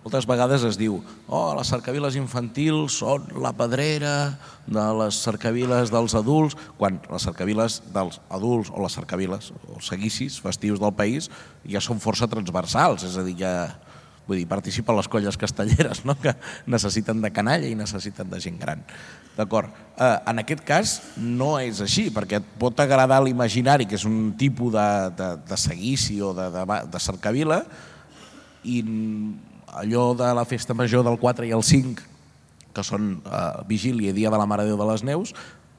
[0.00, 0.94] Moltes vegades es diu
[1.28, 7.82] oh, les cercaviles infantils són la pedrera de les cercaviles dels adults, quan les cercaviles
[7.92, 11.28] dels adults o les cercaviles o seguicis festius del país
[11.68, 13.52] ja són força transversals, és a dir, ja
[14.30, 16.14] vull dir, participen les colles castelleres, no?
[16.20, 16.36] que
[16.70, 18.84] necessiten de canalla i necessiten de gent gran.
[19.36, 19.74] D'acord.
[19.98, 24.34] Eh, en aquest cas no és així, perquè et pot agradar l'imaginari, que és un
[24.38, 27.64] tipus de, de, de seguici o de, de, de cercavila,
[28.62, 28.82] i
[29.80, 32.08] allò de la festa major del 4 i el 5,
[32.74, 35.34] que són eh, vigília i dia de la Mare de Déu de les Neus,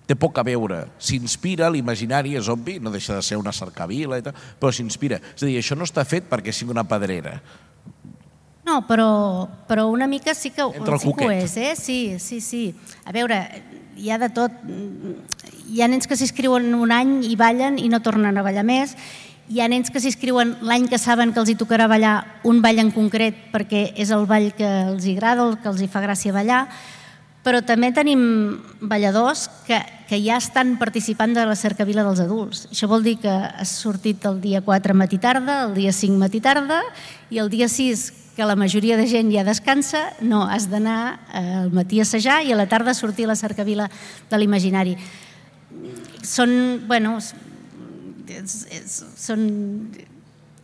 [0.07, 0.83] té poc a veure.
[0.99, 5.21] S'inspira, l'imaginari és obvi, no deixa de ser una cercavila, i tal, però s'inspira.
[5.35, 7.37] És a dir, això no està fet perquè sigui una pedrera.
[8.65, 11.73] No, però, però una mica sí que, Entre el sí que ho és, eh?
[11.75, 12.75] Sí, sí, sí.
[13.05, 13.41] A veure,
[13.97, 14.53] hi ha de tot.
[15.71, 18.95] Hi ha nens que s'inscriuen un any i ballen i no tornen a ballar més.
[19.51, 22.15] Hi ha nens que s'inscriuen l'any que saben que els hi tocarà ballar
[22.47, 25.81] un ball en concret perquè és el ball que els hi agrada o que els
[25.81, 26.67] hi fa gràcia ballar,
[27.41, 28.21] però també tenim
[28.81, 29.79] balladors que,
[30.09, 32.67] que ja estan participant de la cercavila dels adults.
[32.69, 36.41] Això vol dir que has sortit el dia 4 matí tarda, el dia 5 matí
[36.41, 36.83] tarda
[37.33, 41.41] i el dia 6 que la majoria de gent ja descansa, no, has d'anar eh,
[41.65, 43.89] al matí a assajar i a la tarda sortir a la cercavila
[44.29, 44.95] de l'imaginari.
[46.23, 46.53] Són,
[46.87, 49.43] bueno, és, és, són,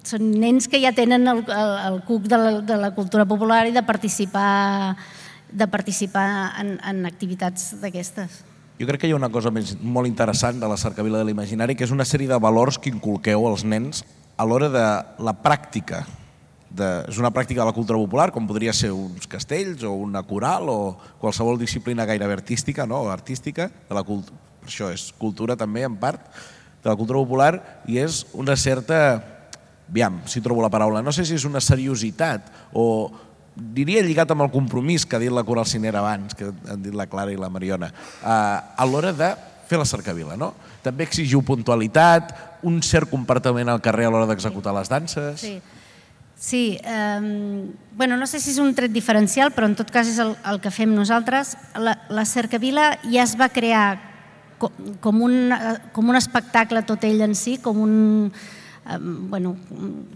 [0.08, 3.66] són nens que ja tenen el, el, el cuc de la, de la cultura popular
[3.68, 4.96] i de participar,
[5.52, 6.28] de participar
[6.60, 8.44] en, en activitats d'aquestes.
[8.78, 11.76] Jo crec que hi ha una cosa més, molt interessant de la cercavila de l'imaginari,
[11.76, 14.04] que és una sèrie de valors que inculqueu als nens
[14.38, 14.86] a l'hora de
[15.26, 16.04] la pràctica.
[16.70, 20.22] De, és una pràctica de la cultura popular, com podria ser uns castells o una
[20.28, 20.78] coral o
[21.18, 23.08] qualsevol disciplina gairebé artística, no?
[23.10, 24.30] artística, de la cult...
[24.62, 26.28] per això és cultura també, en part,
[26.84, 27.54] de la cultura popular,
[27.88, 29.24] i és una certa,
[29.90, 33.10] aviam, si trobo la paraula, no sé si és una seriositat o
[33.58, 36.94] diria lligat amb el compromís que ha dit la Coral Cinera abans, que han dit
[36.96, 38.28] la Clara i la Mariona, eh,
[38.78, 39.32] a l'hora de
[39.68, 40.54] fer la cercavila, no?
[40.84, 42.30] També exigiu puntualitat,
[42.64, 45.42] un cert comportament al carrer a l'hora d'executar les danses...
[45.42, 45.58] Sí.
[46.40, 47.66] Sí, eh,
[47.98, 50.60] bueno, no sé si és un tret diferencial, però en tot cas és el, el
[50.62, 51.56] que fem nosaltres.
[51.82, 53.98] La, la cercavila ja es va crear
[54.62, 54.70] co-
[55.02, 57.96] com un, eh, com un espectacle tot ell en si, com, un,
[58.30, 58.57] eh,
[59.00, 59.56] bueno,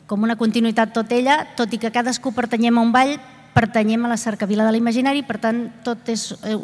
[0.08, 3.18] com una continuïtat tot ella, tot i que cadascú pertanyem a un ball,
[3.54, 6.56] pertanyem a la cercavila de l'imaginari, per tant, tot és eh,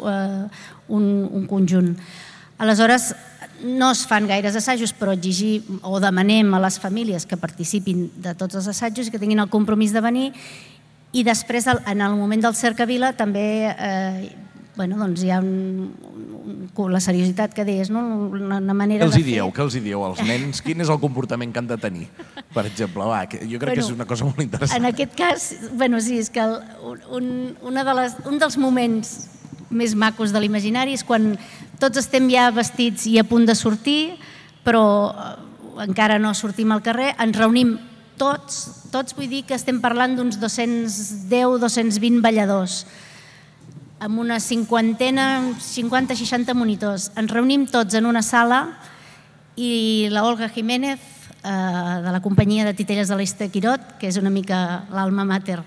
[0.88, 1.92] un, un conjunt.
[2.58, 3.12] Aleshores,
[3.62, 8.34] no es fan gaires assajos, però exigir o demanem a les famílies que participin de
[8.38, 10.32] tots els assajos i que tinguin el compromís de venir
[11.12, 14.28] i després, en el moment del cercavila, també eh,
[14.78, 15.90] bueno, doncs hi ha un,
[16.38, 18.00] un, la seriositat que deies, no?
[18.30, 19.50] una, una manera Què els de hi dieu?
[19.52, 20.62] Què els hi dieu als nens?
[20.62, 22.06] Quin és el comportament que han de tenir?
[22.54, 24.78] Per exemple, va, que jo crec que és una cosa molt interessant.
[24.78, 26.54] En aquest cas, bueno, sí, és que el,
[27.18, 27.26] un,
[27.66, 29.16] una de les, un dels moments
[29.68, 31.34] més macos de l'imaginari és quan
[31.82, 34.14] tots estem ja vestits i a punt de sortir,
[34.64, 35.34] però eh,
[35.88, 37.76] encara no sortim al carrer, ens reunim
[38.18, 38.62] tots,
[38.94, 42.84] tots vull dir que estem parlant d'uns 210-220 balladors,
[44.00, 47.10] amb una cinquantena, 50-60 monitors.
[47.18, 48.62] Ens reunim tots en una sala
[49.58, 51.00] i la Olga Jiménez,
[51.42, 51.50] eh,
[52.04, 55.62] de la companyia de titelles de l'Este Quirot, que és una mica l'alma mater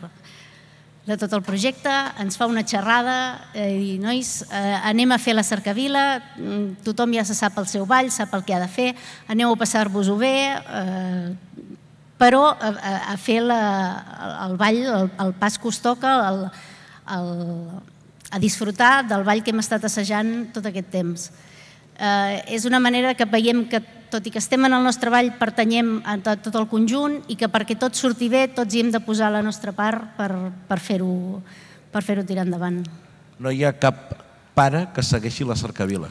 [1.05, 5.34] de tot el projecte, ens fa una xerrada eh, i nois, eh, anem a fer
[5.34, 6.03] la cercavila,
[6.38, 8.91] mm, tothom ja se sap el seu ball, sap el que ha de fer,
[9.27, 11.34] aneu a passar-vos-ho bé, eh,
[12.21, 12.69] però a,
[13.11, 13.61] a, fer la,
[14.45, 16.43] el ball, el, el pas que us toca, el,
[17.17, 17.34] el,
[18.32, 21.29] a disfrutar del ball que hem estat assajant tot aquest temps.
[21.99, 25.34] Eh, és una manera que veiem que, tot i que estem en el nostre ball,
[25.39, 28.91] pertanyem a tot, tot el conjunt i que perquè tot surti bé, tots hi hem
[28.91, 30.32] de posar la nostra part per,
[30.67, 31.13] per fer-ho
[31.91, 32.82] per fer tirar endavant.
[33.41, 34.15] No hi ha cap
[34.55, 36.09] pare que segueixi la cercavila.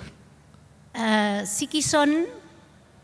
[0.92, 2.12] Eh, sí que hi són,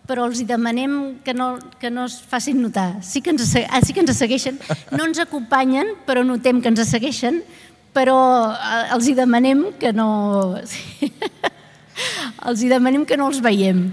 [0.07, 3.03] però els demanem que no, que no es facin notar.
[3.03, 4.59] Sí que, ens, ah, sí que ens segueixen,
[4.93, 7.43] no ens acompanyen, però notem que ens segueixen,
[7.97, 8.19] però
[8.53, 10.11] eh, els hi demanem que no...
[11.97, 12.13] Sí.
[12.45, 13.87] els hi demanem que no els veiem.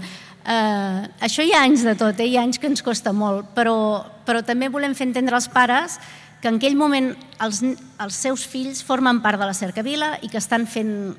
[0.44, 2.26] Eh, això hi ha anys de tot, eh?
[2.28, 5.96] hi ha anys que ens costa molt, però, però també volem fer entendre als pares
[6.42, 10.36] que en aquell moment els, els seus fills formen part de la Cercavila i que
[10.36, 11.14] estan fent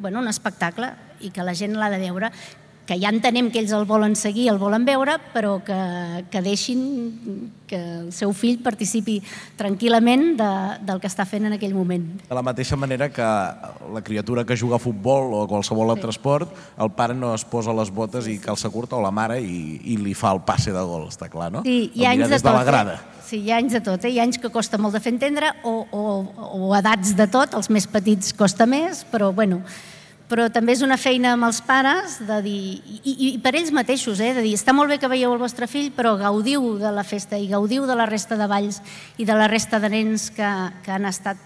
[0.00, 2.32] bueno, un espectacle i que la gent l'ha de veure
[2.90, 5.78] que ja entenem que ells el volen seguir, el volen veure, però que,
[6.26, 6.80] que deixin
[7.70, 9.20] que el seu fill participi
[9.54, 10.48] tranquil·lament de,
[10.88, 12.08] del que està fent en aquell moment.
[12.24, 13.28] De la mateixa manera que
[13.94, 16.50] la criatura que juga a futbol o a qualsevol altre esport,
[16.82, 19.94] el pare no es posa les botes i calça curta o la mare i, i
[20.02, 21.62] li fa el passe de gol, està clar, no?
[21.62, 22.50] Sí, hi ha anys de tot.
[22.58, 22.98] la grada.
[22.98, 23.22] Eh?
[23.30, 24.02] Sí, hi ha anys de tot.
[24.02, 24.10] Eh?
[24.10, 26.04] Hi ha anys que costa molt de fer entendre o, o,
[26.58, 29.62] o edats de tot, els més petits costa més, però bueno,
[30.30, 32.60] però també és una feina amb els pares de dir,
[33.02, 35.66] i, i per ells mateixos, eh, de dir, està molt bé que veieu el vostre
[35.66, 38.78] fill, però gaudiu de la festa i gaudiu de la resta de balls
[39.18, 40.54] i de la resta de nens que,
[40.86, 41.42] que han estat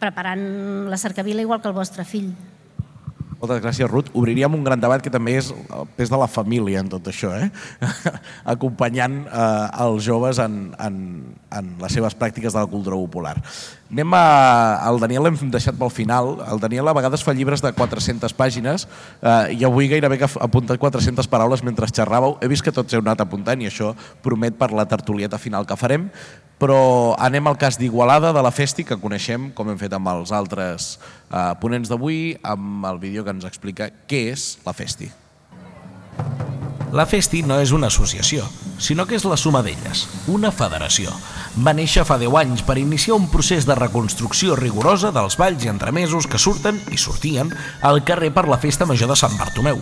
[0.00, 0.44] preparant
[0.92, 2.32] la cercavila igual que el vostre fill.
[3.40, 4.10] Moltes gràcies, Ruth.
[4.12, 7.30] Obriríem un gran debat que també és el pes de la família en tot això,
[7.32, 7.46] eh?
[8.52, 10.98] acompanyant eh, els joves en, en,
[11.56, 13.38] en les seves pràctiques de la cultura popular.
[13.88, 14.24] Anem a...
[14.90, 16.34] El Daniel l'hem deixat pel final.
[16.52, 20.44] El Daniel a vegades fa llibres de 400 pàgines eh, i avui gairebé que ha
[20.44, 22.36] apuntat 400 paraules mentre xerràveu.
[22.44, 25.80] He vist que tots heu anat apuntant i això promet per la tertulieta final que
[25.80, 26.10] farem,
[26.60, 30.28] però anem al cas d'Igualada de la Festi, que coneixem, com hem fet amb els
[30.36, 30.98] altres
[31.30, 35.10] eh, ponents d'avui, amb el vídeo que ens explica què és la Festi.
[36.90, 38.44] La Festi no és una associació,
[38.82, 41.14] sinó que és la suma d'elles, una federació.
[41.62, 45.70] Va néixer fa 10 anys per iniciar un procés de reconstrucció rigorosa dels balls i
[45.70, 49.78] entremesos que surten i sortien al carrer per la festa major de Sant Bartomeu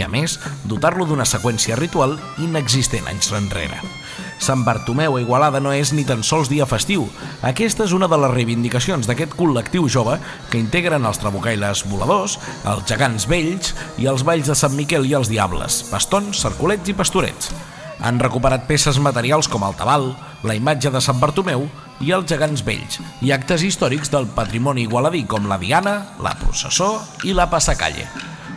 [0.00, 0.38] i, a més,
[0.68, 3.80] dotar-lo d'una seqüència ritual inexistent anys enrere.
[4.40, 7.04] Sant Bartomeu a Igualada no és ni tan sols dia festiu.
[7.44, 10.16] Aquesta és una de les reivindicacions d'aquest col·lectiu jove
[10.48, 15.14] que integren els trabucaires voladors, els gegants vells i els balls de Sant Miquel i
[15.18, 17.52] els diables, bastons, cercolets i pastorets.
[18.00, 21.68] Han recuperat peces materials com el tabal, la imatge de Sant Bartomeu
[22.00, 26.94] i els gegants vells, i actes històrics del patrimoni igualadí com la Diana, la processó
[27.28, 28.08] i la passacalle.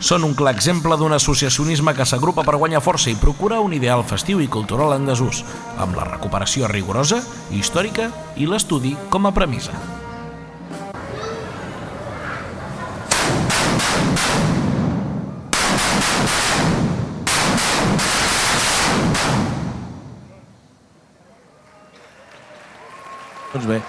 [0.03, 4.01] Són un clar exemple d'un associacionisme que s'agrupa per guanyar força i procura un ideal
[4.03, 5.45] festiu i cultural en desús,
[5.79, 7.21] amb la recuperació rigorosa,
[7.55, 9.71] històrica i l'estudi com a premissa.
[23.53, 23.79] Doncs bé,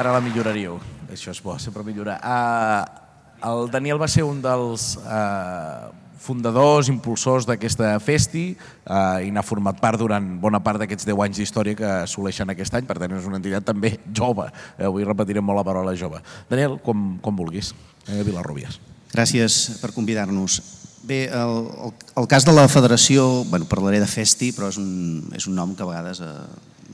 [0.00, 0.80] ara la milloraríeu.
[1.12, 2.16] Això és bo, sempre millorar.
[2.24, 3.09] Uh,
[3.46, 9.80] el Daniel va ser un dels uh, fundadors, impulsors d'aquesta festi uh, i n'ha format
[9.80, 13.28] part durant bona part d'aquests 10 anys d'història que assoleixen aquest any, per tant és
[13.28, 14.50] una entitat també jove.
[14.76, 16.20] Eh, avui repetirem molt la paraula jove.
[16.50, 17.72] Daniel, com, com vulguis.
[18.06, 18.78] Eh, Vilarrubias.
[19.10, 20.60] Gràcies per convidar-nos.
[21.02, 21.54] Bé, el,
[21.86, 25.56] el, el cas de la federació, bueno, parlaré de Festi, però és un, és un
[25.56, 26.34] nom que a vegades eh,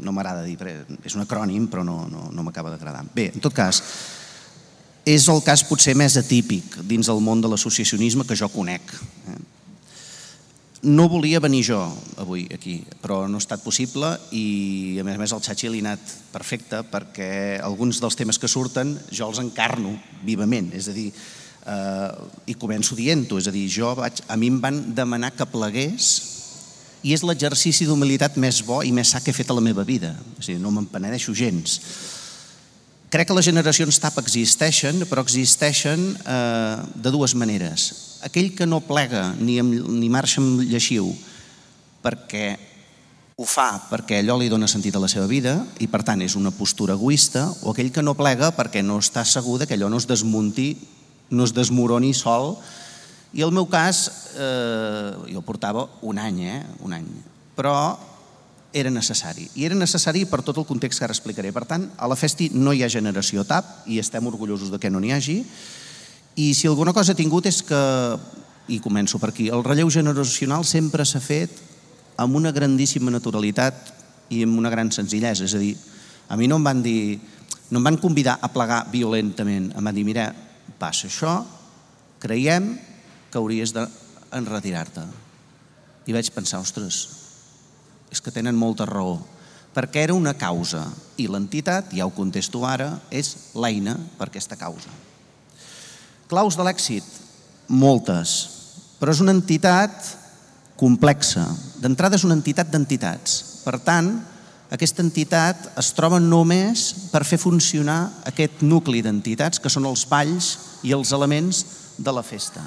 [0.06, 0.56] no m'agrada dir,
[1.02, 3.02] és un acrònim, però no, no, no m'acaba d'agradar.
[3.16, 3.82] Bé, en tot cas,
[5.06, 8.82] és el cas potser més atípic dins el món de l'associacionisme que jo conec.
[9.30, 9.38] eh.
[10.82, 11.78] No volia venir jo
[12.18, 15.80] avui aquí, però no ha estat possible i a més a més el Xachi li
[15.80, 19.96] ha anat perfecte perquè alguns dels temes que surten jo els encarno
[20.26, 21.12] vivament, és a dir,
[21.66, 22.10] eh,
[22.46, 26.10] i començo dient-ho, és a dir, jo vaig, a mi em van demanar que plegués
[27.02, 29.84] i és l'exercici d'humilitat més bo i més sa que he fet a la meva
[29.86, 31.80] vida, és a dir, no me'n penedeixo gens.
[33.10, 38.18] Crec que les generacions TAP existeixen, però existeixen eh, de dues maneres.
[38.26, 41.12] Aquell que no plega ni, amb, ni marxa amb lleixiu
[42.02, 42.56] perquè
[43.36, 46.34] ho fa perquè allò li dona sentit a la seva vida i per tant és
[46.38, 50.00] una postura egoista o aquell que no plega perquè no està segur que allò no
[50.00, 50.70] es desmunti,
[51.30, 52.56] no es desmoroni sol
[53.36, 54.06] i el meu cas,
[54.40, 56.60] eh, jo portava un any, eh?
[56.80, 57.06] un any,
[57.58, 57.74] però
[58.76, 59.46] era necessari.
[59.56, 61.48] I era necessari per tot el context que ara explicaré.
[61.56, 64.90] Per tant, a la Festi no hi ha generació TAP i estem orgullosos de que
[64.92, 65.38] no n'hi hagi.
[66.36, 67.80] I si alguna cosa ha tingut és que,
[68.68, 71.56] i començo per aquí, el relleu generacional sempre s'ha fet
[72.20, 73.94] amb una grandíssima naturalitat
[74.28, 75.48] i amb una gran senzillesa.
[75.48, 75.72] És a dir,
[76.28, 77.16] a mi no em van dir,
[77.72, 79.72] no em van convidar a plegar violentament.
[79.72, 80.28] Em van dir, mira,
[80.76, 81.38] passa això,
[82.20, 82.74] creiem
[83.32, 85.08] que hauries d'enretirar-te.
[86.06, 87.06] I vaig pensar, ostres,
[88.12, 89.18] és que tenen molta raó,
[89.76, 90.86] perquè era una causa
[91.20, 94.92] i l'entitat, ja ho contesto ara, és l'eina per aquesta causa.
[96.26, 97.04] Claus de l'èxit,
[97.68, 98.36] moltes,
[98.98, 99.92] però és una entitat
[100.80, 101.44] complexa.
[101.82, 103.62] D'entrada és una entitat d'entitats.
[103.64, 104.10] Per tant,
[104.72, 110.56] aquesta entitat es troba només per fer funcionar aquest nucli d'entitats que són els balls
[110.82, 111.64] i els elements
[111.98, 112.64] de la festa.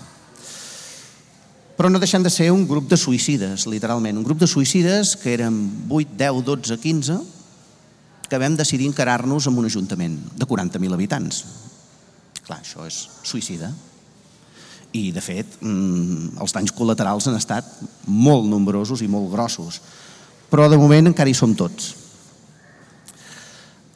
[1.79, 4.17] Però no deixant de ser un grup de suïcides, literalment.
[4.19, 5.55] Un grup de suïcides que érem
[5.87, 7.13] 8, 10, 12, 15,
[8.27, 11.37] que vam decidir encarar-nos amb un ajuntament de 40.000 habitants.
[12.43, 13.69] Clar, això és suïcida.
[14.91, 17.63] I, de fet, mm, els danys col·laterals han estat
[18.11, 19.79] molt nombrosos i molt grossos.
[20.51, 21.93] Però, de moment, encara hi som tots.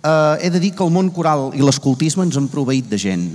[0.04, 3.28] Eh, he de dir que el món coral i l'escoltisme ens han proveït de gent.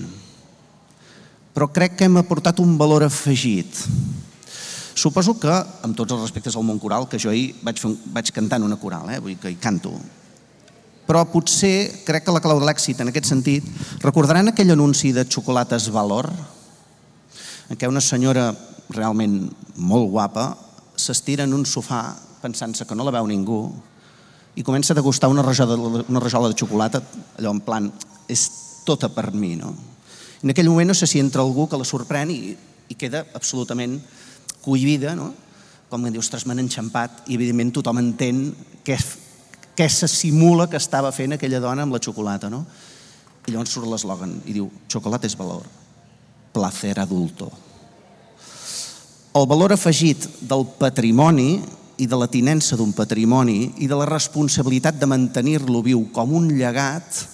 [1.53, 3.85] Però crec que hem aportat un valor afegit.
[4.99, 5.53] Suposo que,
[5.87, 8.81] amb tots els respectes al món coral, que jo ahir vaig, fer vaig cantar una
[8.83, 9.21] coral, eh?
[9.23, 9.93] vull dir que hi canto,
[11.07, 13.67] però potser crec que la clau de l'èxit en aquest sentit,
[14.03, 16.29] recordaran aquell anunci de xocolates Valor?
[17.69, 18.51] en què una senyora
[18.89, 19.43] realment
[19.77, 20.51] molt guapa
[20.97, 23.61] s'estira en un sofà pensant-se que no la veu ningú
[24.57, 25.77] i comença a degustar una rajola,
[26.09, 27.03] una rajola de xocolata,
[27.39, 27.93] allò en plan,
[28.27, 28.49] és
[28.89, 29.71] tota per mi, no?
[30.43, 32.57] En aquell moment no sé si entra algú que la sorprèn i,
[32.91, 34.01] i queda absolutament
[34.65, 35.33] cohibida, no?
[35.89, 38.43] Com que diu, ostres, m'han enxampat, i evidentment tothom entén
[38.85, 38.99] què,
[39.79, 42.65] què se simula que estava fent aquella dona amb la xocolata, no?
[43.49, 45.65] I llavors surt l'eslògan i diu, xocolata és valor
[46.53, 47.49] placer adulto.
[49.39, 51.61] El valor afegit del patrimoni
[51.99, 56.49] i de la tinença d'un patrimoni i de la responsabilitat de mantenir-lo viu com un
[56.59, 57.25] llegat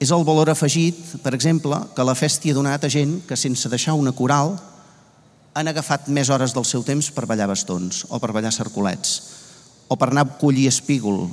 [0.00, 3.68] és el valor afegit, per exemple, que la festa ha donat a gent que sense
[3.68, 4.54] deixar una coral
[5.54, 9.20] han agafat més hores del seu temps per ballar bastons o per ballar cercolets
[9.90, 11.24] o per anar a collir espígol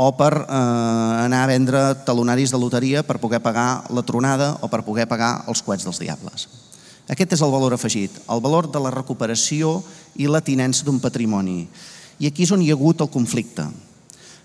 [0.00, 4.68] o per eh, anar a vendre talonaris de loteria per poder pagar la tronada o
[4.72, 6.48] per poder pagar els coets dels diables.
[7.10, 9.80] Aquest és el valor afegit, el valor de la recuperació
[10.16, 11.66] i la tinença d'un patrimoni.
[12.20, 13.66] I aquí és on hi ha hagut el conflicte.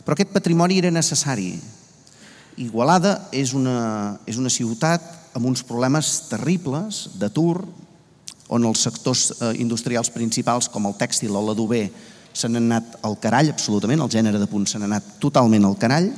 [0.04, 1.54] Però aquest patrimoni era necessari.
[2.60, 5.04] Igualada és una, és una ciutat
[5.36, 7.64] amb uns problemes terribles d'atur,
[8.54, 11.88] on els sectors eh, industrials principals, com el tèxtil o l'adober,
[12.36, 16.12] se n'han anat al carall, absolutament, el gènere de punt se anat totalment al carall,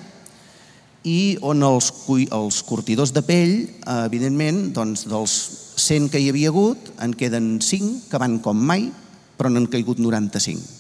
[1.08, 1.92] i on els,
[2.36, 5.36] els curtidors de pell, eh, evidentment, doncs, dels
[5.78, 8.90] 100 que hi havia hagut, en queden 5 que van com mai,
[9.38, 10.76] però n'han caigut 95.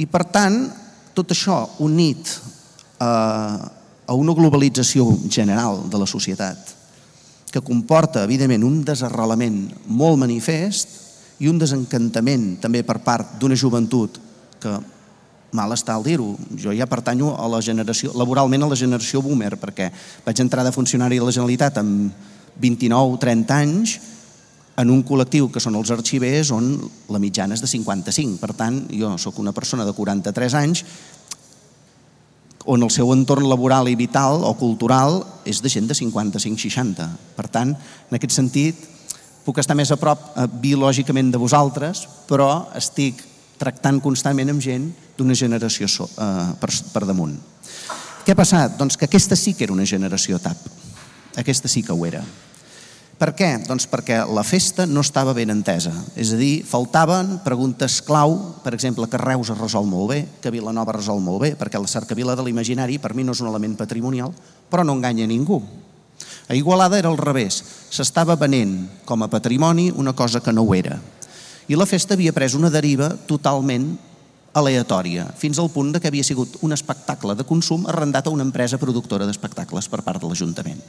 [0.00, 0.62] I per tant,
[1.12, 2.30] tot això unit
[2.98, 3.70] a, eh,
[4.06, 6.81] a una globalització general de la societat,
[7.52, 11.02] que comporta, evidentment, un desarrelament molt manifest,
[11.42, 14.18] i un desencantament també per part d'una joventut
[14.62, 14.76] que
[15.52, 16.36] mal està al dir-ho.
[16.56, 19.90] Jo ja pertanyo a la generació, laboralment a la generació boomer, perquè
[20.24, 22.14] vaig entrar de funcionari de la Generalitat amb
[22.62, 23.98] 29-30 anys
[24.80, 26.70] en un col·lectiu que són els arxivers on
[27.12, 28.38] la mitjana és de 55.
[28.40, 30.84] Per tant, jo sóc una persona de 43 anys
[32.66, 37.08] on el seu entorn laboral i vital o cultural és de gent de 55-60.
[37.36, 38.78] Per tant, en aquest sentit,
[39.46, 43.24] puc estar més a prop eh, biològicament de vosaltres, però estic
[43.58, 47.34] tractant constantment amb gent d'una generació so, eh, per, per damunt.
[48.22, 48.78] Què ha passat?
[48.78, 50.70] Doncs que aquesta sí que era una generació TAP.
[51.42, 52.22] Aquesta sí que ho era.
[53.22, 53.52] Per què?
[53.62, 55.92] Doncs perquè la festa no estava ben entesa.
[56.18, 58.32] És a dir, faltaven preguntes clau,
[58.64, 61.86] per exemple, que Reus es resol molt bé, que Vilanova resol molt bé, perquè la
[61.86, 64.34] cercavila de l'imaginari per mi no és un element patrimonial,
[64.66, 65.60] però no enganya ningú.
[66.50, 67.60] A Igualada era al revés.
[67.94, 68.74] S'estava venent
[69.06, 70.98] com a patrimoni una cosa que no ho era.
[71.70, 73.86] I la festa havia pres una deriva totalment
[74.52, 78.42] aleatòria, fins al punt de que havia sigut un espectacle de consum arrendat a una
[78.42, 80.82] empresa productora d'espectacles per part de l'Ajuntament.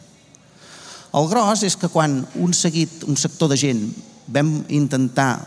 [1.14, 3.84] El gros és que quan un seguit, un sector de gent
[4.34, 5.44] vam intentar,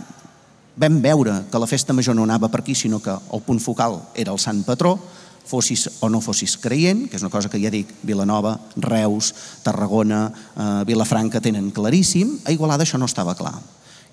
[0.79, 3.99] vam veure que la festa major no anava per aquí, sinó que el punt focal
[4.15, 4.95] era el Sant Patró,
[5.47, 9.33] fossis o no fossis creient, que és una cosa que ja dic, Vilanova, Reus,
[9.67, 13.55] Tarragona, eh, Vilafranca tenen claríssim, a Igualada això no estava clar.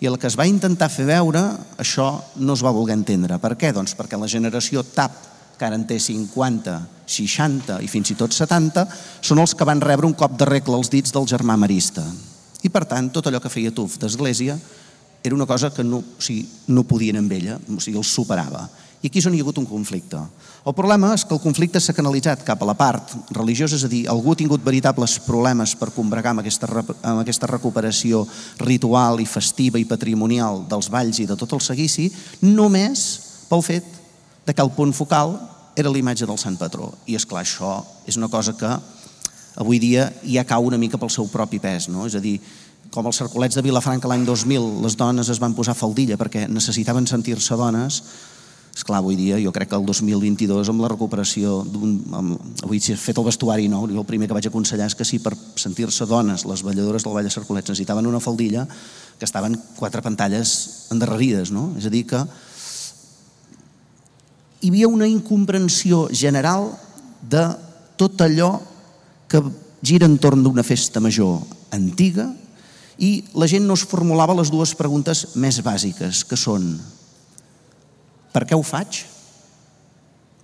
[0.01, 1.41] I el que es va intentar fer veure,
[1.77, 2.07] això
[2.41, 3.37] no es va voler entendre.
[3.39, 3.71] Per què?
[3.73, 5.32] Doncs perquè la generació TAP,
[5.63, 6.75] que ara en té 50,
[7.07, 8.83] 60 i fins i tot 70,
[9.23, 12.03] són els que van rebre un cop de regla als dits del germà marista.
[12.67, 14.57] I per tant, tot allò que feia Tuf d'Església
[15.23, 16.43] era una cosa que no, o sigui,
[16.75, 18.65] no podien amb ella, o sigui, els superava.
[19.03, 20.19] I aquí és on hi ha hagut un conflicte.
[20.67, 23.91] El problema és que el conflicte s'ha canalitzat cap a la part religiosa, és a
[23.91, 28.25] dir, algú ha tingut veritables problemes per combregar amb aquesta, amb aquesta recuperació
[28.63, 32.09] ritual i festiva i patrimonial dels balls i de tot el seguici,
[32.43, 33.07] només
[33.47, 33.87] pel fet
[34.43, 35.37] de que el punt focal
[35.75, 36.91] era l'imatge del Sant Patró.
[37.07, 37.77] I és clar, això
[38.07, 38.69] és una cosa que
[39.61, 42.07] avui dia ja cau una mica pel seu propi pes, no?
[42.09, 42.39] És a dir,
[42.93, 47.09] com els cercolets de Vilafranca l'any 2000, les dones es van posar faldilla perquè necessitaven
[47.09, 48.03] sentir-se dones,
[48.73, 51.91] Esclar, avui dia jo crec que el 2022 amb la recuperació d'un...
[52.65, 55.19] Avui s'ha fet el vestuari nou, jo el primer que vaig aconsellar és que si
[55.21, 58.65] per sentir-se dones les balladores del Vall de Cercolets necessitaven una faldilla,
[59.19, 61.69] que estaven quatre pantalles endarrerides, no?
[61.77, 62.23] És a dir que
[64.63, 66.69] hi havia una incomprensió general
[67.19, 67.43] de
[67.99, 68.55] tot allò
[69.27, 69.41] que
[69.83, 71.41] gira entorn d'una festa major
[71.75, 72.29] antiga
[73.03, 76.77] i la gent no es formulava les dues preguntes més bàsiques, que són
[78.31, 79.03] per què ho faig?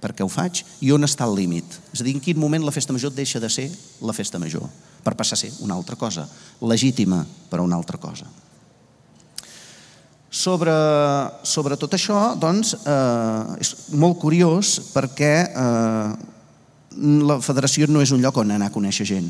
[0.03, 0.65] Per què ho faig?
[0.83, 1.79] I on està el límit?
[1.93, 3.69] És a dir, en quin moment la festa major deixa de ser
[4.03, 4.67] la festa major
[5.03, 6.27] per passar a ser una altra cosa,
[6.59, 8.27] legítima per a una altra cosa.
[10.39, 10.71] Sobre,
[11.43, 16.11] sobre tot això, doncs, eh, és molt curiós perquè eh,
[17.27, 19.27] la federació no és un lloc on anar a conèixer gent.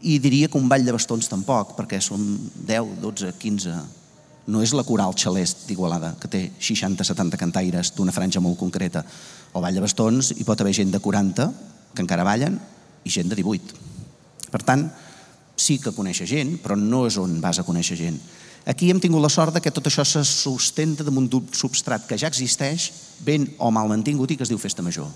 [0.00, 2.22] I diria que un ball de bastons tampoc, perquè som
[2.66, 3.80] 10, 12, 15...
[4.50, 9.04] No és la coral xalest d'Igualada, que té 60-70 cantaires d'una franja molt concreta.
[9.52, 11.46] El ball de bastons hi pot haver gent de 40,
[11.94, 12.56] que encara ballen,
[13.04, 13.76] i gent de 18.
[14.50, 14.88] Per tant,
[15.60, 18.18] sí que conèixer gent, però no és on vas a conèixer gent.
[18.68, 22.18] Aquí hem tingut la sort de que tot això se sustenta damunt d'un substrat que
[22.20, 22.90] ja existeix,
[23.24, 25.08] ben o mal mantingut i que es diu Festa Major.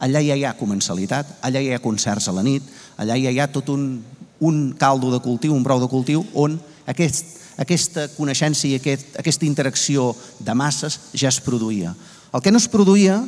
[0.00, 2.64] Allà ja hi ha comensalitat, allà ja hi ha concerts a la nit,
[2.96, 4.02] allà ja hi ha tot un,
[4.40, 6.56] un caldo de cultiu, un brou de cultiu, on
[6.90, 10.10] aquest, aquesta coneixença i aquest, aquesta interacció
[10.40, 11.94] de masses ja es produïa.
[12.32, 13.20] El que no es produïa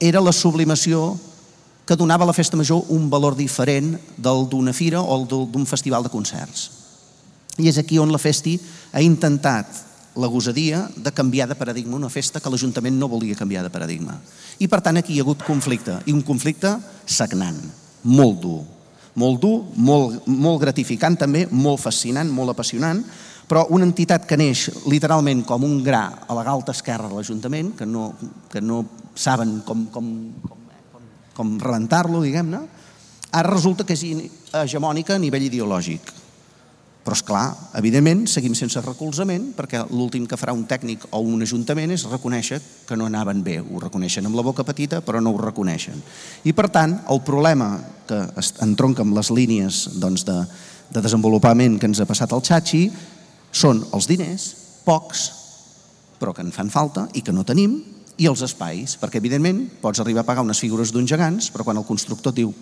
[0.00, 1.16] era la sublimació
[1.88, 6.04] que donava a la festa major un valor diferent del d'una fira o d'un festival
[6.04, 6.77] de concerts.
[7.58, 8.56] I és aquí on la Festi
[8.92, 9.84] ha intentat
[10.18, 14.16] la gosadia de canviar de paradigma una festa que l'Ajuntament no volia canviar de paradigma.
[14.58, 16.74] I per tant aquí hi ha hagut conflicte, i un conflicte
[17.06, 17.60] sagnant,
[18.02, 18.58] molt dur.
[19.18, 23.02] Molt dur, molt, molt gratificant també, molt fascinant, molt apassionant,
[23.48, 27.72] però una entitat que neix literalment com un gra a la galta esquerra de l'Ajuntament,
[27.78, 28.12] que no,
[28.50, 30.12] que no saben com, com,
[30.42, 32.62] com, com, com rebentar-lo, diguem-ne,
[33.30, 34.04] ara resulta que és
[34.64, 36.12] hegemònica a nivell ideològic.
[37.08, 37.46] Però, és clar,
[37.80, 42.58] evidentment, seguim sense recolzament perquè l'últim que farà un tècnic o un ajuntament és reconèixer
[42.84, 43.54] que no anaven bé.
[43.64, 45.96] Ho reconeixen amb la boca petita, però no ho reconeixen.
[46.44, 47.70] I, per tant, el problema
[48.04, 48.20] que
[48.60, 50.36] entronca amb les línies doncs, de,
[50.92, 52.84] de desenvolupament que ens ha passat el Xachi
[53.56, 54.50] són els diners,
[54.84, 55.24] pocs,
[56.20, 57.80] però que en fan falta i que no tenim,
[58.20, 61.80] i els espais, perquè, evidentment, pots arribar a pagar unes figures d'uns gegants, però quan
[61.80, 62.52] el constructor diu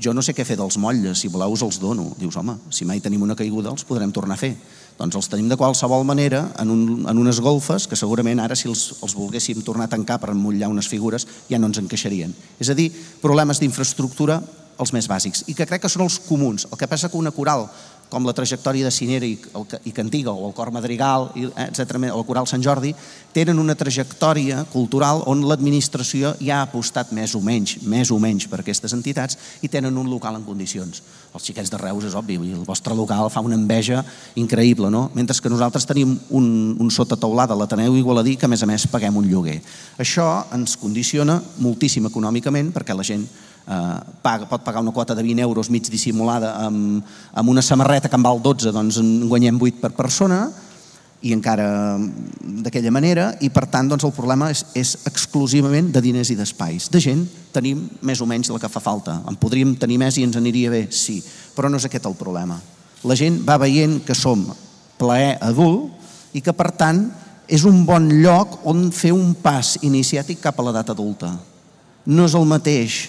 [0.00, 2.08] jo no sé què fer dels motlles, si voleu us els dono.
[2.18, 4.54] Dius, home, si mai tenim una caiguda els podrem tornar a fer.
[4.98, 8.68] Doncs els tenim de qualsevol manera en, un, en unes golfes que segurament ara si
[8.68, 12.32] els, els volguéssim tornar a tancar per emmotlllar unes figures ja no ens encaixarien.
[12.60, 12.90] És a dir,
[13.22, 14.40] problemes d'infraestructura
[14.80, 16.66] els més bàsics i que crec que són els comuns.
[16.72, 17.68] El que passa que una coral
[18.10, 21.68] com la trajectòria de Cinera i, el, i Cantiga o el Cor Madrigal, i, eh,
[21.70, 22.92] etc., o el Coral Sant Jordi,
[23.32, 28.48] tenen una trajectòria cultural on l'administració ja ha apostat més o menys, més o menys
[28.50, 31.02] per aquestes entitats i tenen un local en condicions.
[31.30, 34.02] Els xiquets de Reus és obvi, el vostre local fa una enveja
[34.34, 35.08] increïble, no?
[35.14, 38.68] Mentre que nosaltres tenim un, un sota teulada a l'Ateneu Igualadí que a més a
[38.68, 39.60] més paguem un lloguer.
[40.02, 40.26] Això
[40.56, 43.28] ens condiciona moltíssim econòmicament perquè la gent
[44.22, 48.18] paga, pot pagar una quota de 20 euros mig dissimulada amb, amb una samarreta que
[48.18, 50.48] en val 12, doncs en guanyem 8 per persona
[51.20, 51.98] i encara
[52.64, 56.88] d'aquella manera i per tant doncs, el problema és, és exclusivament de diners i d'espais.
[56.90, 59.20] De gent tenim més o menys la que fa falta.
[59.28, 61.20] En podríem tenir més i ens aniria bé, sí,
[61.54, 62.56] però no és aquest el problema.
[63.04, 64.48] La gent va veient que som
[65.00, 67.04] plaer adult i que per tant
[67.50, 71.34] és un bon lloc on fer un pas iniciàtic cap a l'edat adulta.
[72.06, 73.00] No és el mateix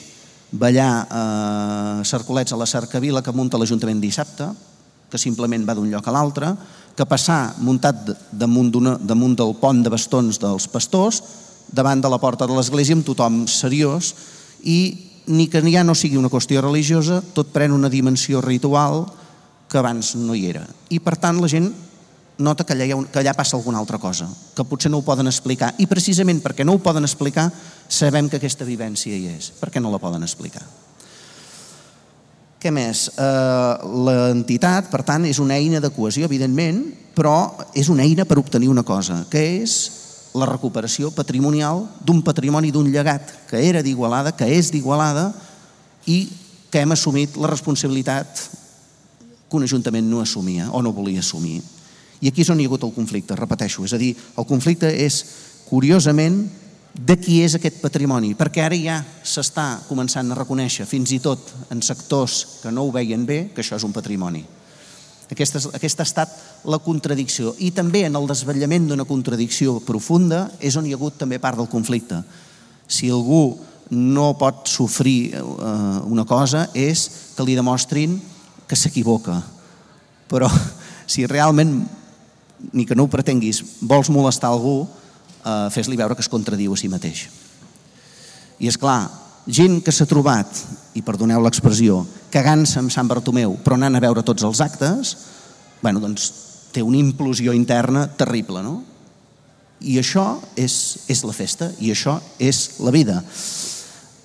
[0.52, 4.50] ballar a Cercolets a la Cercavila que munta l'Ajuntament dissabte,
[5.12, 6.52] que simplement va d'un lloc a l'altre,
[6.96, 11.22] que passar muntat damunt, damunt del pont de bastons dels pastors,
[11.72, 14.14] davant de la porta de l'església amb tothom seriós
[14.68, 19.06] i ni que ja no sigui una qüestió religiosa, tot pren una dimensió ritual
[19.72, 20.66] que abans no hi era.
[20.90, 21.70] I per tant la gent
[22.42, 25.30] nota que allà, ha que allà passa alguna altra cosa, que potser no ho poden
[25.30, 25.74] explicar.
[25.80, 27.50] I precisament perquè no ho poden explicar,
[27.88, 29.52] sabem que aquesta vivència hi és.
[29.60, 30.64] Per què no la poden explicar?
[32.62, 33.08] Què més?
[33.18, 33.74] Eh,
[34.06, 36.84] L'entitat, per tant, és una eina de cohesió, evidentment,
[37.18, 39.80] però és una eina per obtenir una cosa, que és
[40.38, 45.32] la recuperació patrimonial d'un patrimoni d'un llegat que era d'Igualada, que és d'Igualada
[46.08, 46.30] i
[46.72, 48.46] que hem assumit la responsabilitat
[49.50, 51.60] que un ajuntament no assumia o no volia assumir.
[52.22, 53.86] I aquí és on hi ha hagut el conflicte, repeteixo.
[53.86, 55.24] És a dir, el conflicte és,
[55.70, 56.44] curiosament,
[56.92, 61.54] de qui és aquest patrimoni, perquè ara ja s'està començant a reconèixer, fins i tot
[61.72, 64.44] en sectors que no ho veien bé, que això és un patrimoni.
[65.32, 66.32] Aquesta, aquesta ha estat
[66.68, 67.54] la contradicció.
[67.64, 71.56] I també en el desvetllament d'una contradicció profunda és on hi ha hagut també part
[71.58, 72.20] del conflicte.
[72.92, 73.56] Si algú
[73.96, 75.42] no pot sofrir eh,
[76.12, 77.08] una cosa és
[77.38, 78.20] que li demostrin
[78.68, 79.40] que s'equivoca.
[80.28, 80.52] Però
[81.12, 81.80] si realment,
[82.74, 84.86] ni que no ho pretenguis, vols molestar algú,
[85.46, 87.28] eh, fes-li veure que es contradiu a si mateix.
[88.62, 89.10] I és clar,
[89.48, 90.48] gent que s'ha trobat,
[90.94, 95.16] i perdoneu l'expressió, cagant-se amb Sant Bartomeu, però anant a veure tots els actes,
[95.82, 96.32] bueno, doncs
[96.72, 98.82] té una implosió interna terrible, no?
[99.82, 103.18] I això és, és la festa, i això és la vida.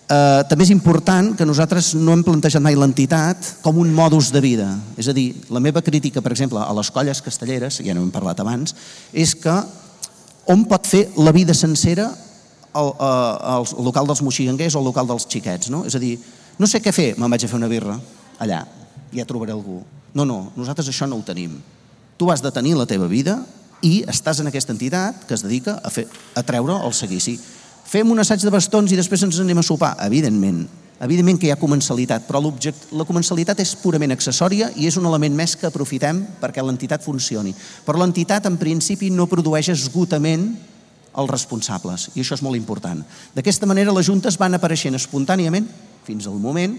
[0.06, 4.42] Eh, també és important que nosaltres no hem plantejat mai l'entitat com un modus de
[4.44, 4.68] vida.
[4.94, 8.12] És a dir, la meva crítica, per exemple, a les colles castelleres, ja no hem
[8.14, 8.76] parlat abans,
[9.10, 9.56] és que
[10.46, 12.06] on pot fer la vida sencera
[12.76, 15.82] al, al local dels moxiganguers o al local dels xiquets, no?
[15.88, 16.14] És a dir,
[16.60, 17.98] no sé què fer, me'n vaig a fer una birra
[18.38, 18.62] allà,
[19.10, 19.80] ja trobaré algú.
[20.14, 21.58] No, no, nosaltres això no ho tenim.
[22.16, 23.40] Tu has de tenir la teva vida
[23.84, 27.36] i estàs en aquesta entitat que es dedica a, fer, a treure el seguici.
[27.86, 29.92] Fem un assaig de bastons i després ens anem a sopar?
[30.02, 30.64] Evidentment.
[31.06, 35.36] Evidentment que hi ha comensalitat, però la comensalitat és purament accessòria i és un element
[35.36, 37.52] més que aprofitem perquè l'entitat funcioni.
[37.86, 40.48] Però l'entitat, en principi, no produeix esgotament
[41.16, 43.04] els responsables, i això és molt important.
[43.36, 45.68] D'aquesta manera, les juntes van apareixent espontàniament,
[46.08, 46.74] fins al moment,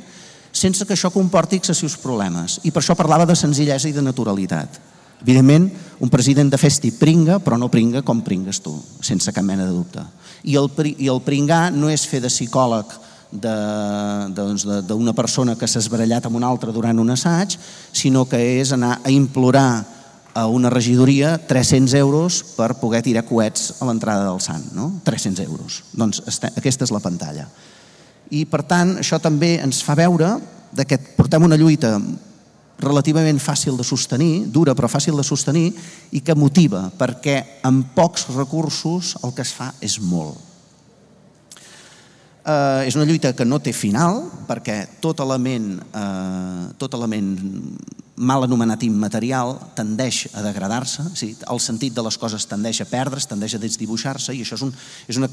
[0.51, 2.59] sense que això comporti excessius problemes.
[2.65, 4.81] I per això parlava de senzillesa i de naturalitat.
[5.21, 5.71] Evidentment,
[6.03, 9.73] un president de festi pringa, però no pringa com pringues tu, sense cap mena de
[9.73, 10.03] dubte.
[10.43, 12.95] I el, i el pringar no és fer de psicòleg
[13.31, 17.57] d'una doncs, persona que s'ha esbarallat amb una altra durant un assaig,
[17.91, 19.97] sinó que és anar a implorar
[20.37, 24.69] a una regidoria 300 euros per poder tirar coets a l'entrada del Sant.
[24.77, 24.91] No?
[25.03, 25.81] 300 euros.
[25.97, 26.21] Doncs
[26.53, 27.47] aquesta és la pantalla.
[28.29, 30.35] I per tant, això també ens fa veure
[30.85, 31.95] que portem una lluita
[32.79, 35.71] relativament fàcil de sostenir, dura però fàcil de sostenir,
[36.11, 40.37] i que motiva, perquè amb pocs recursos el que es fa és molt.
[42.47, 47.33] Eh, és una lluita que no té final, perquè tot element, eh, tot element
[48.17, 53.27] mal anomenat immaterial tendeix a degradar-se, sí, el sentit de les coses tendeix a perdre's,
[53.29, 54.71] tendeix a desdibuixar-se i això és, un,
[55.07, 55.29] és una,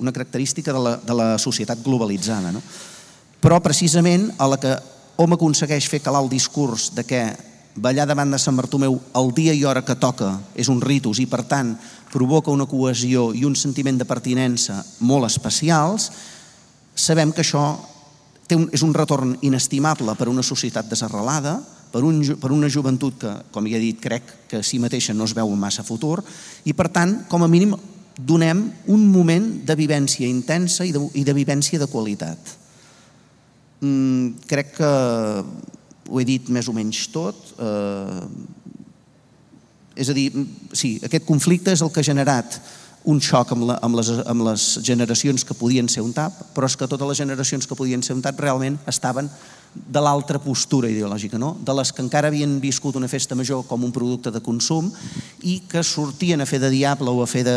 [0.00, 2.52] una característica de la, de la societat globalitzada.
[2.52, 2.60] No?
[3.40, 4.74] Però precisament a la que
[5.20, 7.20] hom aconsegueix fer calar el discurs de que
[7.76, 11.26] ballar davant de Sant Bartomeu el dia i hora que toca és un ritus i
[11.28, 11.74] per tant
[12.10, 16.08] provoca una cohesió i un sentiment de pertinença molt especials,
[16.96, 17.64] sabem que això
[18.48, 21.58] té un, és un retorn inestimable per a una societat desarrelada,
[21.92, 25.14] per, un, per una joventut que, com ja he dit, crec que a si mateixa
[25.14, 26.18] no es veu massa futur
[26.64, 27.76] i, per tant, com a mínim,
[28.16, 32.56] donem un moment de vivència intensa i de, i de vivència de qualitat.
[33.80, 34.90] Mm, crec que
[36.10, 37.54] ho he dit més o menys tot.
[37.58, 38.20] Eh,
[40.00, 40.28] és a dir,
[40.72, 42.60] sí, aquest conflicte és el que ha generat
[43.08, 46.68] un xoc amb, la, amb, les, amb les generacions que podien ser un tap, però
[46.68, 49.30] és que totes les generacions que podien ser un tap realment estaven
[49.72, 51.54] de l'altra postura ideològica, no?
[51.64, 54.90] de les que encara havien viscut una festa major com un producte de consum
[55.46, 57.56] i que sortien a fer de diable o a fer de,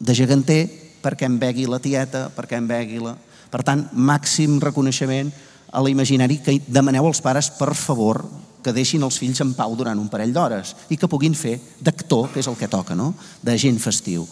[0.00, 0.62] de geganter
[1.04, 3.14] perquè em begui la tieta, perquè em begui la...
[3.54, 5.28] Per tant, màxim reconeixement
[5.70, 8.24] a l'imaginari que demaneu als pares, per favor,
[8.64, 12.32] que deixin els fills en pau durant un parell d'hores i que puguin fer d'actor,
[12.32, 13.12] que és el que toca, no?
[13.42, 14.26] de gent festiu.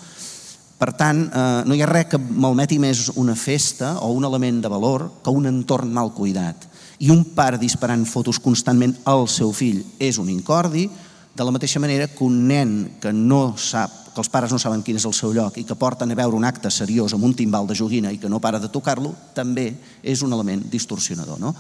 [0.83, 4.59] Per tant, eh, no hi ha res que malmeti més una festa o un element
[4.65, 6.67] de valor que un entorn mal cuidat.
[6.99, 10.89] I un pare disparant fotos constantment al seu fill és un incordi,
[11.35, 14.83] de la mateixa manera que un nen que no sap que els pares no saben
[14.85, 17.33] quin és el seu lloc i que porten a veure un acte seriós amb un
[17.35, 19.71] timbal de joguina i que no para de tocar-lo, també
[20.03, 21.41] és un element distorsionador.
[21.41, 21.55] No?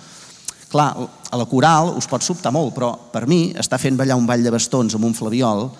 [0.68, 0.90] Clar,
[1.32, 4.44] a la coral us pot sobtar molt, però per mi està fent ballar un ball
[4.44, 5.70] de bastons amb un flaviol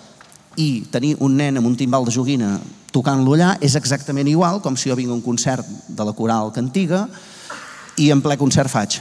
[0.56, 2.55] i tenir un nen amb un timbal de joguina
[2.93, 6.52] tocant-lo allà és exactament igual com si jo vinc a un concert de la coral
[6.52, 7.06] cantiga
[7.97, 9.01] i en ple concert faig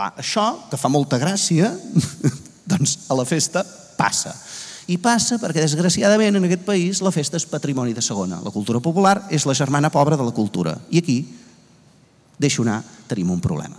[0.00, 1.66] Clar, això, que fa molta gràcia,
[2.72, 3.60] doncs a la festa
[3.98, 4.32] passa.
[4.88, 8.38] I passa perquè, desgraciadament, en aquest país la festa és patrimoni de segona.
[8.40, 10.72] La cultura popular és la germana pobra de la cultura.
[10.88, 11.18] I aquí,
[12.40, 12.78] deixo anar,
[13.12, 13.76] tenim un problema.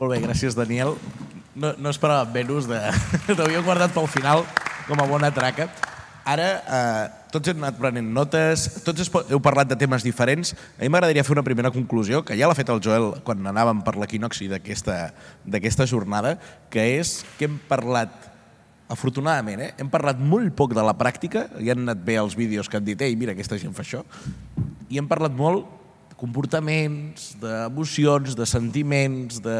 [0.00, 0.96] Molt bé, gràcies, Daniel.
[1.54, 2.82] No, no esperava menys, de...
[3.38, 4.42] t'havia guardat pel final
[4.88, 5.70] com a bona traca.
[6.26, 10.52] Ara, eh, tots hem anat prenent notes, tots heu parlat de temes diferents.
[10.76, 13.80] A mi m'agradaria fer una primera conclusió, que ja l'ha fet el Joel quan anàvem
[13.86, 16.36] per l'equinoxi d'aquesta jornada,
[16.70, 18.12] que és que hem parlat,
[18.92, 22.68] afortunadament, eh, hem parlat molt poc de la pràctica, ja han anat bé els vídeos
[22.68, 24.04] que han dit, ei, mira, aquesta gent fa això,
[24.92, 25.80] i hem parlat molt
[26.20, 29.56] comportaments, d'emocions, de sentiments, de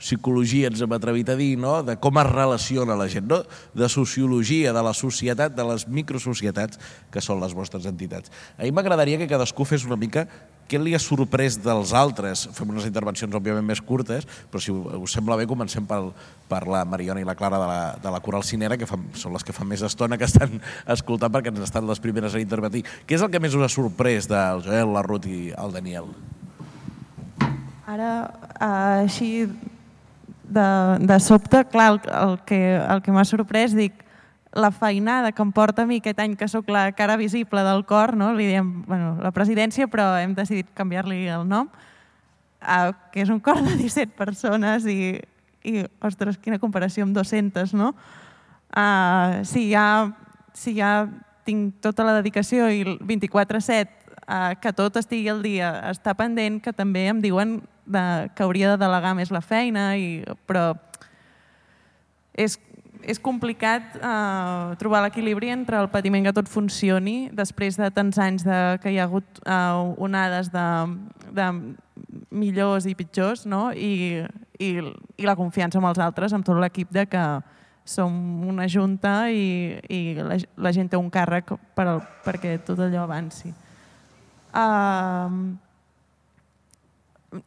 [0.00, 1.78] psicologia, ens hem atrevit a dir, no?
[1.86, 3.42] de com es relaciona la gent, no?
[3.74, 6.80] de sociologia, de la societat, de les microsocietats
[7.12, 8.32] que són les vostres entitats.
[8.58, 10.26] A mi m'agradaria que cadascú fes una mica
[10.66, 12.46] què li ha sorprès dels altres.
[12.54, 16.10] Fem unes intervencions, òbviament, més curtes, però si us sembla bé, comencem pel,
[16.50, 19.36] per la Mariona i la Clara de la, de la Coral Cinera, que fan, són
[19.36, 20.58] les que fan més estona que estan
[20.96, 22.82] escoltant perquè han estat les primeres a intervenir.
[23.06, 26.10] Què és el que més us ha sorprès del Joel, la Ruth i el Daniel?
[27.86, 28.10] Ara,
[28.58, 29.30] eh, així
[30.48, 34.06] de, de sobte, clar, el, el que, el que m'ha sorprès, dic,
[34.56, 37.84] la feinada que em porta a mi aquest any que sóc la cara visible del
[37.84, 38.32] cor, no?
[38.32, 41.68] li diem bueno, la presidència, però hem decidit canviar-li el nom,
[42.64, 45.20] uh, que és un cor de 17 persones i,
[45.62, 47.92] i ostres, quina comparació amb 200, no?
[48.72, 50.08] Uh, si, ja,
[50.56, 51.06] si ja
[51.46, 56.62] tinc tota la dedicació i el 24-7, uh, que tot estigui al dia, està pendent,
[56.64, 58.04] que també em diuen de,
[58.34, 60.72] que hauria de delegar més la feina, i, però
[62.36, 62.58] és,
[63.06, 68.46] és complicat eh, trobar l'equilibri entre el patiment que tot funcioni després de tants anys
[68.46, 70.68] de, que hi ha hagut eh, onades de,
[71.36, 71.50] de
[72.30, 73.70] millors i pitjors no?
[73.72, 74.24] I,
[74.58, 74.70] i,
[75.16, 77.26] i la confiança amb els altres, amb tot l'equip de que
[77.86, 78.12] som
[78.48, 83.04] una junta i, i la, la gent té un càrrec per al, perquè tot allò
[83.06, 83.52] avanci.
[84.56, 85.54] Uh,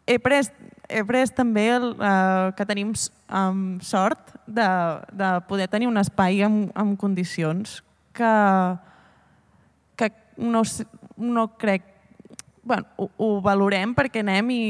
[0.08, 0.52] he pres,
[0.90, 4.68] he pres també el, uh, que tenim um, sort de,
[5.14, 7.80] de poder tenir un espai amb, amb condicions
[8.18, 8.34] que,
[10.00, 10.64] que no,
[11.18, 11.86] no crec
[12.70, 14.62] bueno, ho, ho valorem perquè anem i,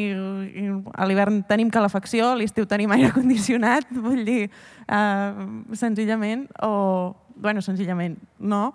[0.61, 4.45] i a l'hivern tenim calefacció, a l'estiu tenim aire condicionat, vull dir,
[4.87, 8.69] uh, senzillament, o, bueno, senzillament, no.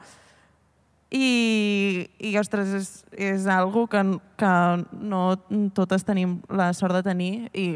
[1.14, 4.00] I, i ostres, és, és algo que,
[4.40, 4.54] que
[4.98, 5.22] no
[5.76, 7.68] totes tenim la sort de tenir i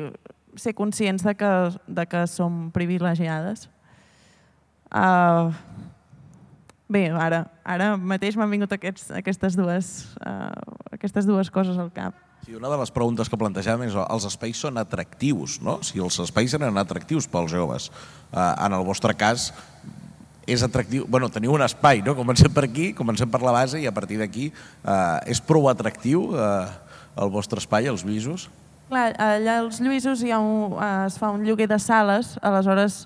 [0.59, 1.53] ser conscients de que,
[1.87, 3.69] de que som privilegiades.
[4.89, 5.53] Uh,
[6.91, 9.93] bé, ara, ara mateix m'han vingut aquests, aquestes, dues,
[10.25, 10.51] uh,
[10.97, 12.17] aquestes dues coses al cap.
[12.49, 15.79] Sí, una de les preguntes que plantejàvem és els espais són atractius, no?
[15.85, 17.91] Si els espais eren atractius pels joves.
[18.33, 19.51] Uh, en el vostre cas,
[20.49, 21.05] és atractiu...
[21.09, 22.17] bueno, teniu un espai, no?
[22.17, 26.31] Comencem per aquí, comencem per la base i a partir d'aquí uh, és prou atractiu
[26.33, 26.65] uh,
[27.21, 28.49] el vostre espai, els Lluïsos?
[28.89, 33.03] Clar, allà als Lluïsos hi ha un, eh, es fa un lloguer de sales, aleshores,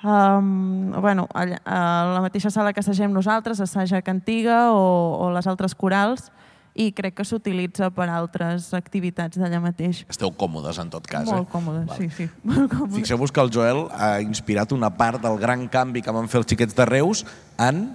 [0.00, 1.80] um, bueno, allà, a
[2.14, 4.86] la mateixa sala que assagem nosaltres, assaja Cantiga o,
[5.20, 6.30] o les altres corals,
[6.76, 10.04] i crec que s'utilitza per altres activitats d'allà mateix.
[10.12, 11.50] Esteu còmodes, en tot cas, Molt eh?
[11.52, 12.28] còmodes, sí, sí.
[12.44, 12.98] Molt còmodes.
[13.00, 16.50] Fixeu-vos que el Joel ha inspirat una part del gran canvi que van fer els
[16.52, 17.24] xiquets de Reus
[17.56, 17.88] en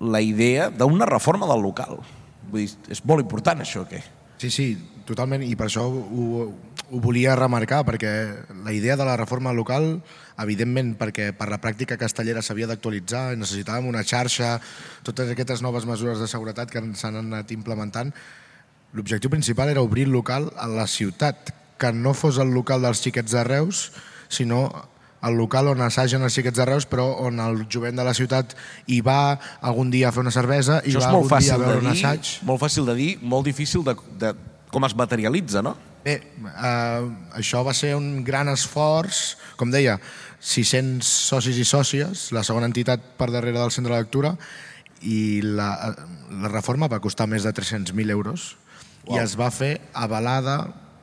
[0.00, 2.00] la idea d'una reforma del local.
[2.50, 4.00] Vull dir, és molt important això, o què?
[4.40, 4.66] Sí, sí,
[5.08, 6.46] totalment, i per això ho,
[6.90, 8.12] ho volia remarcar, perquè
[8.64, 10.00] la idea de la reforma local,
[10.42, 14.56] evidentment, perquè per la pràctica castellera s'havia d'actualitzar, i necessitàvem una xarxa,
[15.06, 18.12] totes aquestes noves mesures de seguretat que s'han anat implementant,
[18.96, 23.02] l'objectiu principal era obrir el local a la ciutat, que no fos el local dels
[23.04, 23.90] xiquets de Reus,
[24.28, 24.68] sinó
[25.26, 28.54] el local on assagen els xiquets de Reus, però on el jovent de la ciutat
[28.92, 31.88] hi va algun dia a fer una cervesa i va algun dia a veure un
[31.88, 32.36] dir, assaig.
[32.46, 34.32] molt fàcil de dir, molt difícil de, de
[34.72, 35.76] com es materialitza, no?
[36.06, 39.96] Bé, eh, això va ser un gran esforç, com deia,
[40.46, 44.36] 600 socis i sòcies, la segona entitat per darrere del centre de lectura,
[45.02, 45.70] i la,
[46.30, 48.54] la reforma va costar més de 300.000 euros
[49.04, 49.16] wow.
[49.16, 50.60] i es va fer avalada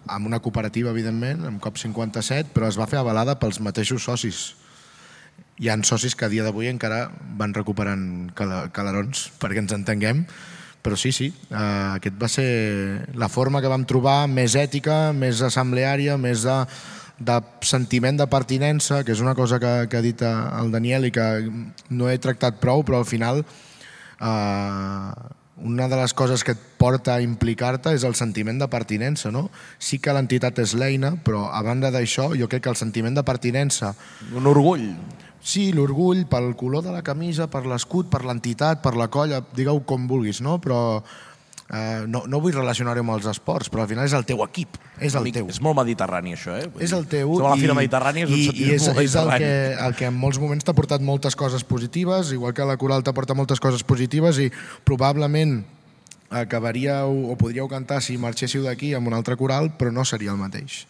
[0.07, 4.41] amb una cooperativa, evidentment, amb COP 57, però es va fer avalada pels mateixos socis.
[5.63, 7.05] Hi han socis que a dia d'avui encara
[7.39, 10.25] van recuperant cala- calarons, perquè ens entenguem,
[10.83, 12.49] però sí, sí, eh, aquest va ser
[13.15, 16.57] la forma que vam trobar més ètica, més assembleària, més de,
[17.19, 21.07] de sentiment de pertinença, que és una cosa que, que ha dit eh, el Daniel
[21.07, 21.27] i que
[21.93, 25.13] no he tractat prou, però al final eh,
[25.63, 29.49] una de les coses que et porta a implicar-te és el sentiment de pertinença, no?
[29.79, 33.23] Sí que l'entitat és l'eina, però a banda d'això, jo crec que el sentiment de
[33.23, 33.93] pertinença...
[34.33, 34.89] Un orgull.
[35.43, 39.83] Sí, l'orgull pel color de la camisa, per l'escut, per l'entitat, per la colla, digueu
[39.85, 40.57] com vulguis, no?
[40.63, 41.03] Però
[41.69, 44.79] eh, no, no vull relacionar-ho amb els esports, però al final és el teu equip,
[44.99, 45.47] és el teu.
[45.51, 46.67] És molt mediterrani, això, eh?
[46.71, 47.35] Vull És el teu.
[47.39, 49.53] Som a la Fira Mediterrània, és un i, és, molt és el, que,
[49.87, 53.37] el que en molts moments t'ha portat moltes coses positives, igual que la coral t'aporta
[53.37, 54.49] moltes coses positives i
[54.87, 55.61] probablement
[56.33, 60.41] acabaríeu o podríeu cantar si marxéssiu d'aquí amb un altre coral, però no seria el
[60.41, 60.83] mateix.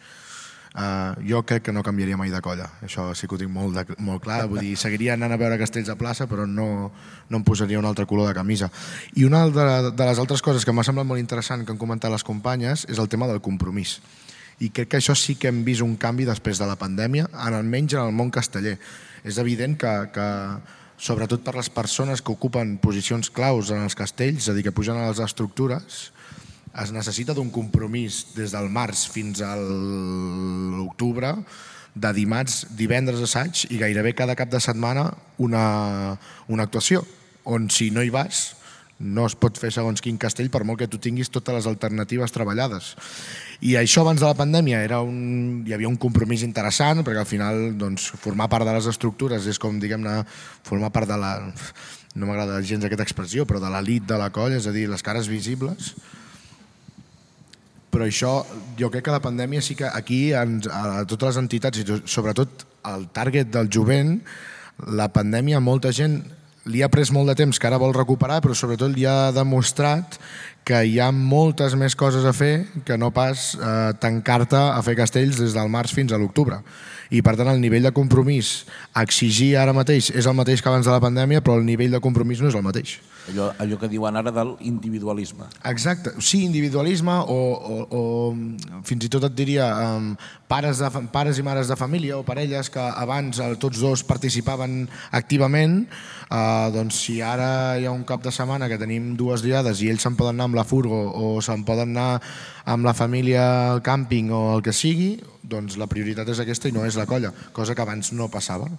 [0.73, 3.75] Uh, jo crec que no canviaria mai de colla, això sí que ho tinc molt,
[3.77, 6.89] de, molt clar, vull dir, seguiria anant a veure castells a plaça, però no,
[7.29, 8.71] no em posaria un altre color de camisa.
[9.13, 12.09] I una de, de les altres coses que m'ha semblat molt interessant que han comentat
[12.09, 13.99] les companyes és el tema del compromís.
[14.65, 17.53] I crec que això sí que hem vist un canvi després de la pandèmia, en
[17.53, 18.79] almenys en el món casteller.
[19.21, 20.27] És evident que, que
[20.97, 24.73] sobretot per les persones que ocupen posicions claus en els castells, és a dir, que
[24.73, 26.07] pugen a les estructures,
[26.81, 31.35] es necessita d'un compromís des del març fins a l'octubre
[31.93, 36.17] de dimarts, divendres assaig i gairebé cada cap de setmana una,
[36.49, 37.03] una actuació
[37.45, 38.55] on si no hi vas
[39.03, 42.31] no es pot fer segons quin castell per molt que tu tinguis totes les alternatives
[42.31, 42.93] treballades.
[43.65, 47.29] I això abans de la pandèmia era un, hi havia un compromís interessant perquè al
[47.29, 50.21] final doncs, formar part de les estructures és com diguem-ne
[50.63, 51.33] formar part de la
[52.13, 55.01] no m'agrada gens aquesta expressió, però de l'elit de la colla, és a dir, les
[55.01, 55.95] cares visibles,
[57.93, 58.39] però això,
[58.79, 62.65] jo crec que la pandèmia sí que aquí, ens, a totes les entitats i sobretot
[62.89, 64.17] al target del jovent,
[64.97, 66.23] la pandèmia molta gent
[66.65, 70.17] li ha pres molt de temps que ara vol recuperar, però sobretot li ha demostrat
[70.63, 74.95] que hi ha moltes més coses a fer que no pas eh, tancar-te a fer
[74.95, 76.61] castells des del març fins a l'octubre.
[77.13, 78.63] I per tant el nivell de compromís
[78.93, 81.93] a exigir ara mateix és el mateix que abans de la pandèmia, però el nivell
[81.93, 82.97] de compromís no és el mateix.
[83.29, 85.45] Allò, allò que diuen ara de l'individualisme.
[85.69, 88.01] Exacte, sí, individualisme o, o, o
[88.83, 90.09] fins i tot et diria um,
[90.51, 95.85] pares, de, pares i mares de família o parelles que abans tots dos participaven activament,
[96.27, 99.93] uh, doncs si ara hi ha un cap de setmana que tenim dues diades i
[99.93, 102.19] ells se'n poden anar amb la furgo o se'n poden anar
[102.65, 106.75] amb la família al càmping o el que sigui, doncs la prioritat és aquesta i
[106.75, 108.69] no és la colla, cosa que abans no passava.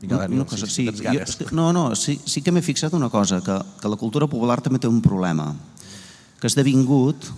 [0.00, 1.24] Vinga, Daniel, una cosa, sí, jo,
[1.56, 4.80] no, no, sí, sí que m'he fixat una cosa, que, que la cultura popular també
[4.82, 5.54] té un problema,
[6.36, 7.30] que ha esdevingut,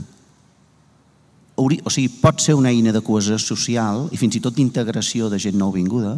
[1.58, 5.38] o sigui, pot ser una eina de cohesió social i fins i tot d'integració de
[5.42, 6.16] gent nouvinguda,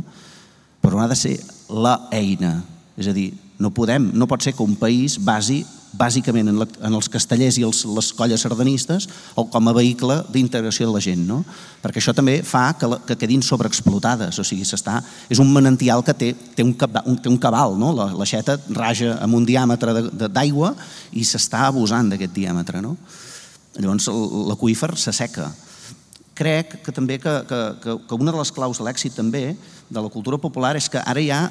[0.80, 1.36] però no ha de ser
[1.68, 2.58] la eina.
[3.00, 5.62] És a dir, no podem, no pot ser que un país basi
[5.96, 9.08] bàsicament en, la, en els castellers i els, les colles sardanistes
[9.38, 11.40] o com a vehicle d'integració de la gent, no?
[11.82, 15.00] perquè això també fa que, la, que quedin sobreexplotades, o sigui, s'està,
[15.32, 17.90] és un manantial que té, té, un, un, té un cabal, no?
[17.96, 19.96] la, la xeta raja amb un diàmetre
[20.28, 20.74] d'aigua
[21.18, 22.84] i s'està abusant d'aquest diàmetre.
[22.84, 22.94] No?
[23.80, 24.06] Llavors
[24.50, 25.50] l'aqüífer s'asseca.
[26.38, 29.56] Crec que també que, que, que, que una de les claus de l'èxit també
[29.90, 31.42] de la cultura popular és que ara hi ha,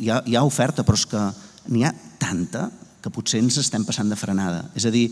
[0.00, 1.20] hi ha, hi ha oferta, però és que
[1.70, 2.70] n'hi ha tanta
[3.04, 4.62] que potser ens estem passant de frenada.
[4.72, 5.10] És a dir,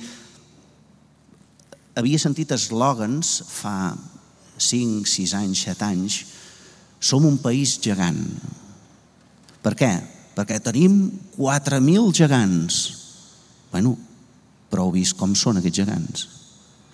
[1.99, 3.93] havia sentit eslògans fa
[4.57, 6.19] 5, 6 anys, 7 anys,
[7.03, 8.23] som un país gegant.
[9.63, 9.93] Per què?
[10.33, 11.03] Perquè tenim
[11.37, 12.79] 4.000 gegants.
[13.73, 13.97] Bueno,
[14.73, 16.29] però heu vist com són aquests gegants.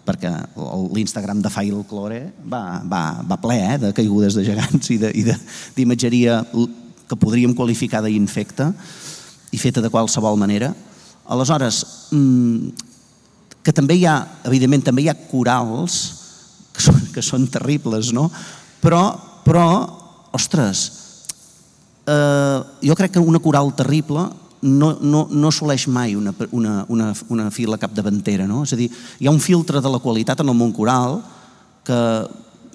[0.08, 0.32] Perquè
[0.96, 6.40] l'Instagram de Fail Clore va, va, va ple eh, de caigudes de gegants i d'imatgeria
[7.08, 8.72] que podríem qualificar d'infecta
[9.52, 10.72] i feta de qualsevol manera.
[11.28, 12.86] Aleshores, mm,
[13.62, 14.16] que també hi ha,
[14.48, 15.98] evidentment, també hi ha corals
[16.72, 18.28] que són, que són terribles, no?
[18.80, 19.02] Però,
[19.44, 19.66] però
[20.36, 20.84] ostres,
[22.06, 24.28] eh, jo crec que una coral terrible
[24.62, 28.62] no, no, no assoleix mai una, una, una, una fila capdavantera, no?
[28.66, 31.20] És a dir, hi ha un filtre de la qualitat en el món coral
[31.86, 32.00] que,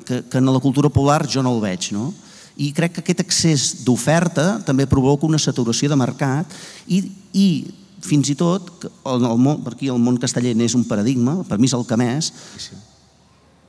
[0.05, 2.11] que, que en la cultura polar jo no el veig, no?
[2.57, 6.51] I crec que aquest excés d'oferta també provoca una saturació de mercat
[6.85, 7.01] i,
[7.33, 7.47] i
[8.03, 11.57] fins i tot, el, el món, per aquí el món casteller és un paradigma, per
[11.57, 12.29] mi és el que més,
[12.61, 12.77] sí.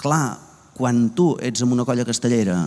[0.02, 0.36] clar,
[0.74, 2.59] quan tu ets en una colla castellera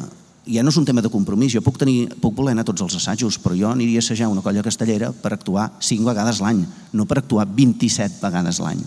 [0.48, 2.86] ja no és un tema de compromís, jo puc, tenir, puc voler anar a tots
[2.86, 6.64] els assajos, però jo aniria a assajar una colla castellera per actuar 5 vegades l'any,
[6.94, 8.80] no per actuar 27 vegades l'any.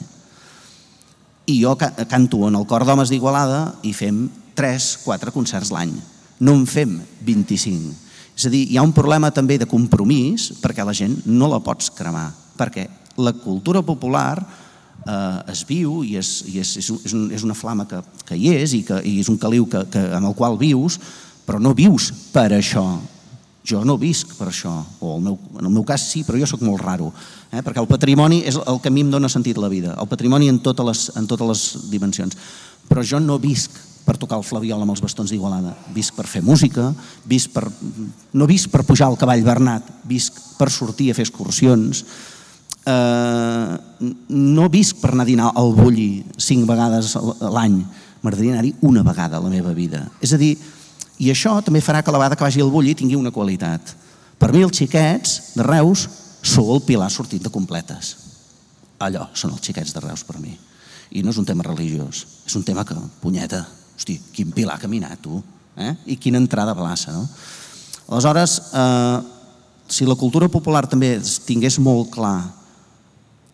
[1.51, 4.25] I jo canto en el cor d'homes d'Igualada i fem
[4.57, 5.93] 3-4 concerts l'any,
[6.41, 7.97] no en fem 25.
[8.37, 11.61] És a dir, hi ha un problema també de compromís perquè la gent no la
[11.65, 12.31] pots cremar
[12.61, 12.89] perquè
[13.21, 17.87] la cultura popular eh, es viu i, és, i és, és, un, és una flama
[17.89, 20.59] que, que hi és i, que, i és un caliu que, que, amb el qual
[20.61, 20.99] vius,
[21.47, 22.85] però no vius per això.
[23.71, 24.71] Jo no visc per això,
[25.05, 27.11] o el meu, en el meu cas sí, però jo sóc molt raro,
[27.53, 27.61] eh?
[27.61, 30.49] perquè el patrimoni és el que a mi em dona sentit la vida, el patrimoni
[30.49, 32.39] en totes les, en totes les dimensions.
[32.89, 35.75] Però jo no visc per tocar el flaviol amb els bastons d'Igualada.
[35.95, 36.91] Visc per fer música,
[37.29, 37.67] visc per,
[38.33, 42.05] no visc per pujar al cavall Bernat, visc per sortir a fer excursions,
[42.87, 43.79] eh,
[44.29, 47.81] no visc per anar a dinar al Bulli cinc vegades l'any,
[48.23, 50.07] m'agradaria anar-hi una vegada a la meva vida.
[50.21, 50.55] És a dir,
[51.21, 53.95] i això també farà que la vegada que vagi al Bulli tingui una qualitat.
[54.41, 56.07] Per mi els xiquets de Reus
[56.43, 58.17] sou el pilar sortint de completes.
[59.01, 60.57] Allò són els xiquets de Reus per mi.
[61.11, 63.65] I no és un tema religiós, és un tema que, punyeta,
[64.01, 65.43] Hosti, quin pilar ha caminat, tu.
[65.77, 65.93] Eh?
[66.09, 67.27] I quina entrada plaça, no?
[68.09, 69.19] Aleshores, eh,
[69.93, 72.39] si la cultura popular també tingués molt clar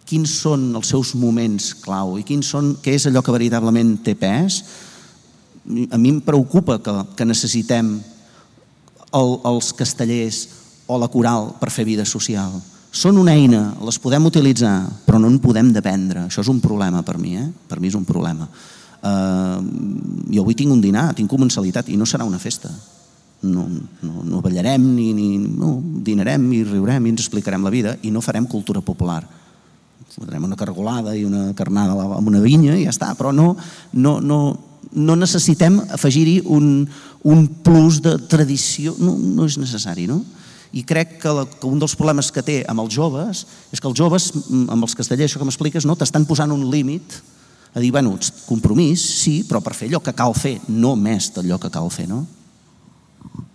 [0.06, 4.14] quins són els seus moments clau i quins són, què és allò que veritablement té
[4.14, 4.60] pes,
[5.90, 7.96] a mi em preocupa que, que necessitem
[9.10, 10.44] el, els castellers
[10.86, 12.54] o la coral per fer vida social.
[12.94, 14.76] Són una eina, les podem utilitzar,
[15.08, 16.28] però no en podem dependre.
[16.30, 17.48] Això és un problema per mi, eh?
[17.66, 18.46] per mi és un problema.
[19.02, 19.60] Uh,
[20.32, 22.70] jo avui tinc un dinar, tinc comensalitat i no serà una festa.
[23.46, 23.66] No,
[24.02, 28.10] no, no ballarem, ni, ni, no, dinarem i riurem i ens explicarem la vida i
[28.10, 29.20] no farem cultura popular.
[30.16, 33.50] Fotrem una cargolada i una carnada amb una vinya i ja està, però no,
[33.92, 34.40] no, no,
[34.96, 36.86] no necessitem afegir-hi un,
[37.28, 40.22] un plus de tradició, no, no és necessari, no?
[40.76, 43.88] I crec que, la, que un dels problemes que té amb els joves és que
[43.88, 47.20] els joves, amb els castellers, això que m'expliques, no, t'estan posant un límit
[47.76, 48.16] a dir, bueno,
[48.48, 52.06] compromís, sí, però per fer allò que cal fer, no més d'allò que cal fer,
[52.08, 52.22] no?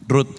[0.06, 0.38] Ruth.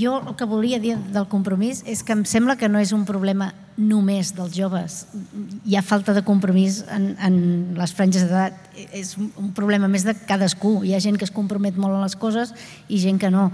[0.00, 3.04] Jo el que volia dir del compromís és que em sembla que no és un
[3.04, 5.02] problema només dels joves.
[5.68, 7.36] Hi ha falta de compromís en, en
[7.76, 8.56] les franges d'edat.
[8.88, 10.78] És un problema més de cadascú.
[10.80, 12.56] Hi ha gent que es compromet molt a les coses
[12.88, 13.50] i gent que no.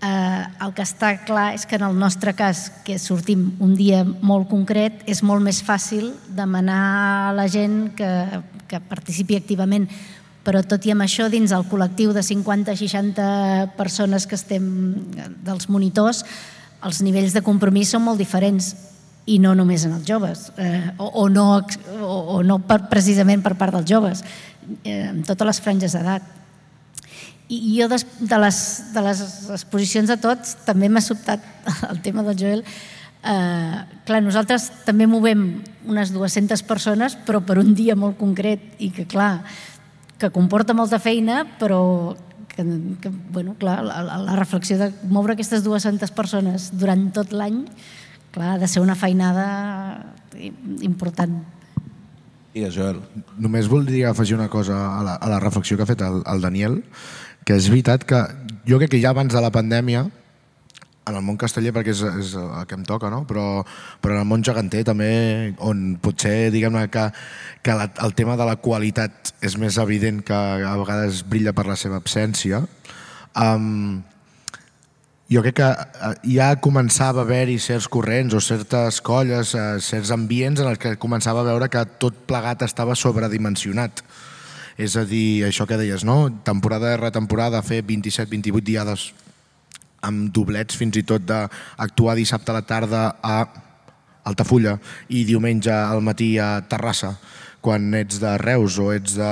[0.00, 4.00] Eh, el que està clar és que en el nostre cas, que sortim un dia
[4.04, 6.84] molt concret, és molt més fàcil demanar
[7.28, 8.08] a la gent que,
[8.70, 9.90] que participi activament
[10.40, 14.64] però tot i amb això, dins el col·lectiu de 50-60 persones que estem
[15.44, 16.24] dels monitors,
[16.80, 18.72] els nivells de compromís són molt diferents
[19.28, 21.60] i no només en els joves, eh, o, o no,
[22.00, 24.24] o, o no per, precisament per part dels joves,
[24.82, 26.39] eh, en totes les franges d'edat.
[27.50, 28.58] I jo des, de, les,
[28.94, 29.20] de les
[29.56, 31.42] exposicions de tots també m'ha sobtat
[31.90, 32.64] el tema del Joel.
[33.20, 35.42] Eh, clar, nosaltres també movem
[35.90, 39.42] unes 200 persones, però per un dia molt concret i que, clar,
[40.20, 42.14] que comporta molta feina, però
[42.48, 42.64] que,
[43.02, 47.64] que bueno, clar, la, la reflexió de moure aquestes 200 persones durant tot l'any,
[48.34, 50.14] clar, ha de ser una feinada
[50.80, 51.40] important.
[52.54, 52.98] Digues, Joel.
[53.38, 56.40] Només voldria afegir una cosa a la, a la reflexió que ha fet el, el
[56.42, 56.80] Daniel,
[57.44, 58.22] que és veritat que
[58.68, 60.06] jo crec que ja abans de la pandèmia
[61.10, 63.22] en el món casteller perquè és, és el que em toca, no?
[63.28, 63.62] però,
[64.02, 65.10] però en el món geganter també,
[65.66, 67.08] on potser diguem-ne que,
[67.64, 71.66] que la, el tema de la qualitat és més evident que a vegades brilla per
[71.70, 72.62] la seva absència,
[73.34, 74.00] um,
[75.30, 80.10] jo crec que eh, ja començava a haver-hi certs corrents o certes colles, eh, certs
[80.10, 84.02] ambients en els que començava a veure que tot plegat estava sobredimensionat.
[84.80, 86.30] És a dir, això que deies, no?
[86.46, 89.10] Temporada rere temporada, fer 27-28 diades
[90.08, 93.42] amb doblets fins i tot d'actuar dissabte a la tarda a
[94.30, 94.78] Altafulla
[95.12, 97.14] i diumenge al matí a Terrassa
[97.60, 99.30] quan ets de Reus o ets de,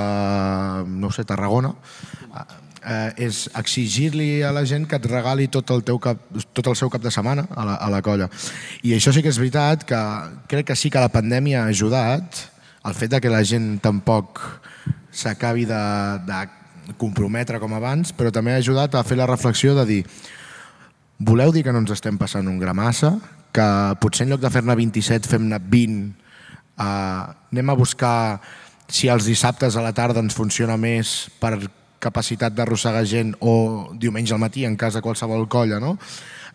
[1.01, 1.73] no sé, Tarragona
[2.85, 6.21] eh, és exigir-li a la gent que et regali tot el, teu cap,
[6.53, 8.29] tot el seu cap de setmana a la, a la colla.
[8.85, 10.01] I això sí que és veritat que
[10.51, 12.45] crec que sí que la pandèmia ha ajudat
[12.89, 14.45] el fet de que la gent tampoc
[15.11, 15.83] s'acabi de,
[16.29, 20.03] de comprometre com abans, però també ha ajudat a fer la reflexió de dir
[21.19, 23.17] Voleu dir que no ens estem passant un gramassa?
[23.51, 23.67] Que
[23.99, 26.13] potser en lloc de fer-ne 27 fem-ne 20?
[26.79, 26.85] Uh,
[27.51, 28.39] anem a buscar
[28.87, 31.57] si els dissabtes a la tarda ens funciona més per
[31.99, 35.97] capacitat d'arrossegar gent o diumenge al matí en cas de qualsevol colla, no?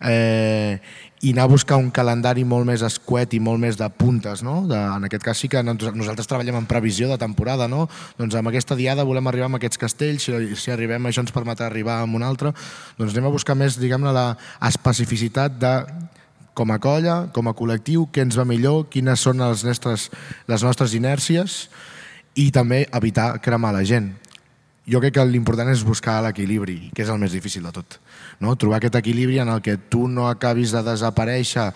[0.00, 0.80] Eh,
[1.24, 4.58] i anar a buscar un calendari molt més escuet i molt més de puntes, no?
[4.68, 7.86] De, en aquest cas sí que nosaltres treballem en previsió de temporada, no?
[8.18, 11.70] Doncs amb aquesta diada volem arribar a aquests castells, si, si arribem això ens permetrà
[11.70, 12.52] arribar a un altre,
[12.98, 14.26] doncs anem a buscar més, diguem-ne, la
[14.68, 15.72] especificitat de
[16.54, 20.10] com a colla, com a col·lectiu, què ens va millor, quines són les nostres,
[20.46, 21.64] les nostres inèrcies
[22.36, 24.12] i també evitar cremar la gent
[24.84, 27.98] jo crec que l'important és buscar l'equilibri, que és el més difícil de tot.
[28.44, 28.54] No?
[28.60, 31.70] Trobar aquest equilibri en el que tu no acabis de desaparèixer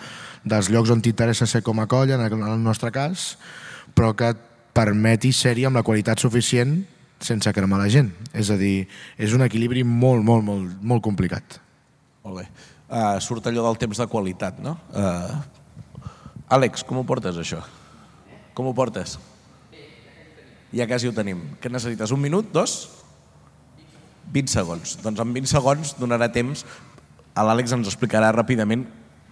[0.45, 3.33] dels llocs on t'interessa ser com a colla, en el nostre cas,
[3.97, 4.45] però que et
[4.77, 6.77] permeti ser-hi amb la qualitat suficient
[7.19, 8.13] sense cremar la gent.
[8.31, 8.87] És a dir,
[9.19, 11.59] és un equilibri molt, molt, molt, molt complicat.
[12.23, 12.45] Molt bé.
[12.89, 14.77] Uh, surt allò del temps de qualitat, no?
[14.89, 15.35] Uh,
[16.49, 17.59] Àlex, com ho portes, això?
[18.57, 19.19] Com ho portes?
[20.73, 21.43] Ja quasi ho tenim.
[21.61, 22.13] Què necessites?
[22.15, 22.49] Un minut?
[22.53, 22.79] Dos?
[24.33, 24.97] 20 segons.
[25.03, 26.65] Doncs en 20 segons donarà temps
[27.35, 28.87] a l'Àlex ens explicarà ràpidament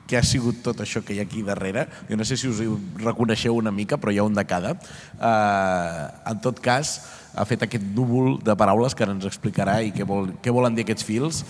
[0.07, 1.85] què ha sigut tot això que hi ha aquí darrere.
[2.07, 2.61] Jo no sé si us
[3.01, 4.77] reconeixeu una mica, però hi ha un de cada.
[5.19, 6.93] Uh, en tot cas,
[7.35, 10.87] ha fet aquest núvol de paraules que ens explicarà i què, vol, què volen dir
[10.87, 11.43] aquests fils.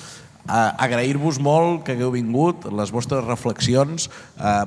[0.48, 4.10] Uh, Agrair-vos molt que hagueu vingut, les vostres reflexions.
[4.40, 4.66] Uh,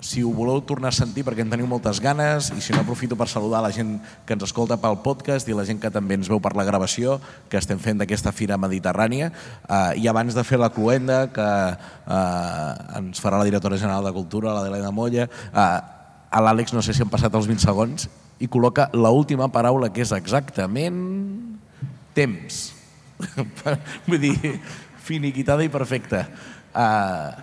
[0.00, 3.16] si ho voleu tornar a sentir perquè en teniu moltes ganes i si no aprofito
[3.20, 6.30] per saludar la gent que ens escolta pel podcast i la gent que també ens
[6.32, 7.18] veu per la gravació
[7.52, 9.30] que estem fent d'aquesta Fira Mediterrània.
[9.68, 11.46] Uh, i abans de fer la cluenda que
[11.76, 15.68] uh, ens farà la directora general de Cultura, la Helena Molla uh,
[16.30, 18.08] a l'Àlex no sé si han passat els 20 segons
[18.40, 21.00] i col·loca la última paraula que és exactament
[22.16, 22.70] temps.
[24.08, 24.56] Vull dir
[25.04, 26.24] finiquitada i perfecta.
[26.72, 27.36] Uh,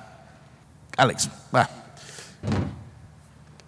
[0.98, 1.68] Àlex, va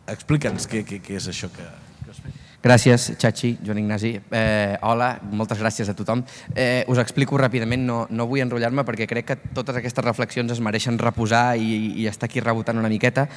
[0.10, 1.66] explica'ns què, què, què és això que,
[2.04, 4.10] que has fet Gràcies, Chachi, Joan Ignasi.
[4.36, 6.26] Eh, hola, moltes gràcies a tothom.
[6.52, 10.60] Eh, us explico ràpidament, no, no vull enrotllar-me perquè crec que totes aquestes reflexions es
[10.60, 13.30] mereixen reposar i, i estar aquí rebotant una miqueta.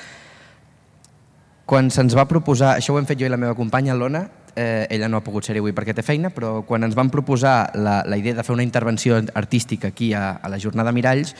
[1.71, 4.25] Quan se'ns va proposar, això ho hem fet jo i la meva companya, l'Ona,
[4.57, 7.71] eh, ella no ha pogut ser-hi avui perquè té feina, però quan ens van proposar
[7.79, 11.37] la, la idea de fer una intervenció artística aquí a, a la jornada Miralls,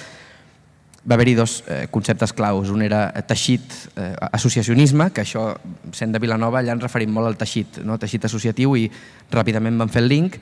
[1.05, 2.71] va haver-hi dos eh, conceptes claus.
[2.71, 3.65] Un era teixit,
[3.97, 5.49] eh, associacionisme, que això,
[5.93, 7.99] sent de Vilanova, allà ens referim molt al teixit, no?
[7.99, 8.87] teixit associatiu, i
[9.33, 10.39] ràpidament vam fer el link.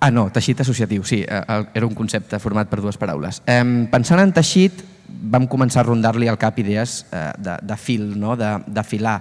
[0.00, 3.42] Ah, no, teixit associatiu, sí, eh, era un concepte format per dues paraules.
[3.44, 3.60] Eh,
[3.92, 8.36] pensant en teixit, vam començar a rondar-li al cap idees eh, de, de fil, no?
[8.36, 9.20] de, de filar.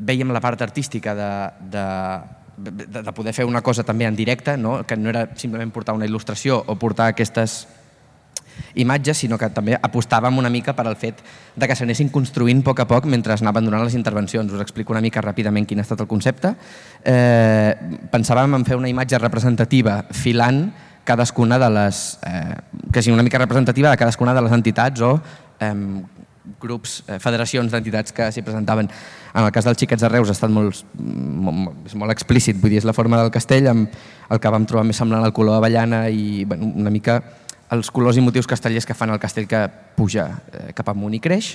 [0.00, 1.30] Vèiem la part artística de,
[1.74, 1.86] de,
[2.60, 4.82] de, de poder fer una cosa també en directe, no?
[4.86, 7.66] que no era simplement portar una il·lustració o portar aquestes
[8.74, 11.22] imatges, sinó que també apostàvem una mica per al fet
[11.56, 14.52] de que s'anessin construint a poc a poc mentre anaven donant les intervencions.
[14.52, 16.54] Us explico una mica ràpidament quin ha estat el concepte.
[17.04, 17.72] Eh,
[18.12, 20.68] pensàvem en fer una imatge representativa filant
[21.04, 22.18] cadascuna de les...
[22.26, 22.56] Eh,
[22.92, 25.16] que sigui una mica representativa de cadascuna de les entitats o
[25.60, 25.74] eh,
[26.60, 28.88] grups, eh, federacions d'entitats que s'hi presentaven.
[29.34, 32.72] En el cas dels xiquets de Reus ha estat molt, molt, és molt explícit, vull
[32.72, 34.00] dir, és la forma del castell amb
[34.30, 37.20] el que vam trobar més semblant al color avellana i bueno, una mica
[37.70, 41.20] els colors i motius castellers que fan el castell que puja eh, cap amunt i
[41.22, 41.54] creix.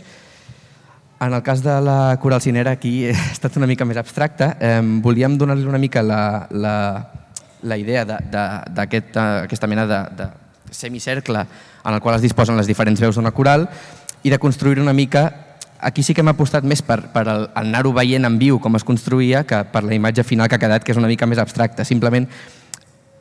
[1.19, 4.55] En el cas de la coral cinera aquí ha estat una mica més abstracta.
[4.59, 6.75] Eh, volíem donar-li una mica la, la,
[7.63, 10.29] la idea d'aquesta aquest, mena de, de
[10.71, 11.45] semicercle
[11.85, 13.67] en el qual es disposen les diferents veus d'una coral
[14.25, 15.27] i de construir una mica
[15.85, 19.43] aquí sí que hem apostat més per, per anar-ho veient en viu com es construïa
[19.45, 21.85] que per la imatge final que ha quedat, que és una mica més abstracta.
[21.85, 22.25] Simplement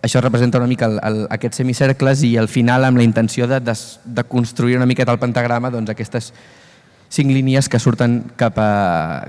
[0.05, 3.61] això representa una mica el, el, aquests semicercles i al final amb la intenció de,
[3.61, 3.75] de,
[4.05, 6.33] de construir una miqueta el pentagrama doncs aquestes
[7.15, 9.29] cinc línies que surten cap a,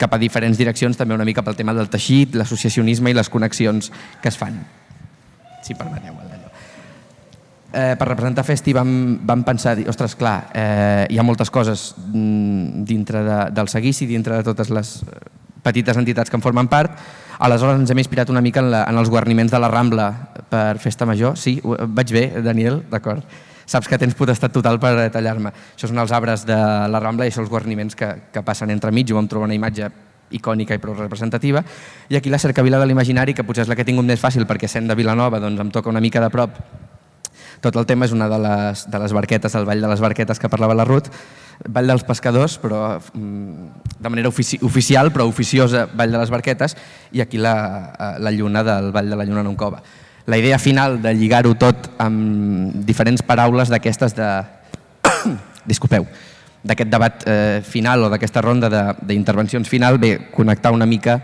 [0.00, 3.90] cap a diferents direccions, també una mica pel tema del teixit, l'associacionisme i les connexions
[4.22, 4.62] que es fan.
[5.66, 6.25] Si permeteu.
[7.72, 8.90] Eh, per representar Festi vam,
[9.26, 14.38] vam pensar, ostres, clar, eh, hi ha moltes coses mm, dintre de, del seguici, dintre
[14.38, 14.92] de totes les
[15.66, 16.94] petites entitats que en formen part,
[17.42, 20.06] aleshores ens hem inspirat una mica en, la, en els guarniments de la Rambla
[20.48, 21.34] per Festa Major.
[21.36, 22.84] Sí, vaig bé, Daniel?
[22.90, 23.26] D'acord
[23.66, 25.50] saps que tens potestat total per tallar-me.
[25.74, 28.92] Això són els arbres de la Rambla i són els guarniments que, que passen entre
[28.94, 29.90] mig, ho vam trobar una imatge
[30.38, 31.64] icònica i prou representativa.
[32.08, 34.46] I aquí la cercavila de l'imaginari, que potser és la que he tingut més fàcil
[34.46, 36.54] perquè sent de Vilanova doncs em toca una mica de prop
[37.60, 40.40] tot el tema és una de les, de les barquetes, el Vall de les Barquetes
[40.42, 41.10] que parlava la Ruth,
[41.72, 43.68] Vall dels Pescadors, però mm,
[43.98, 46.76] de manera ofici oficial, però oficiosa, Vall de les Barquetes,
[47.12, 47.56] i aquí la,
[47.96, 49.82] eh, la lluna del Vall de la Lluna Noncova.
[50.26, 54.30] La idea final de lligar-ho tot amb diferents paraules d'aquestes de...
[55.66, 56.06] Disculpeu,
[56.66, 58.68] d'aquest debat eh, final o d'aquesta ronda
[59.00, 61.20] d'intervencions final, bé, connectar una mica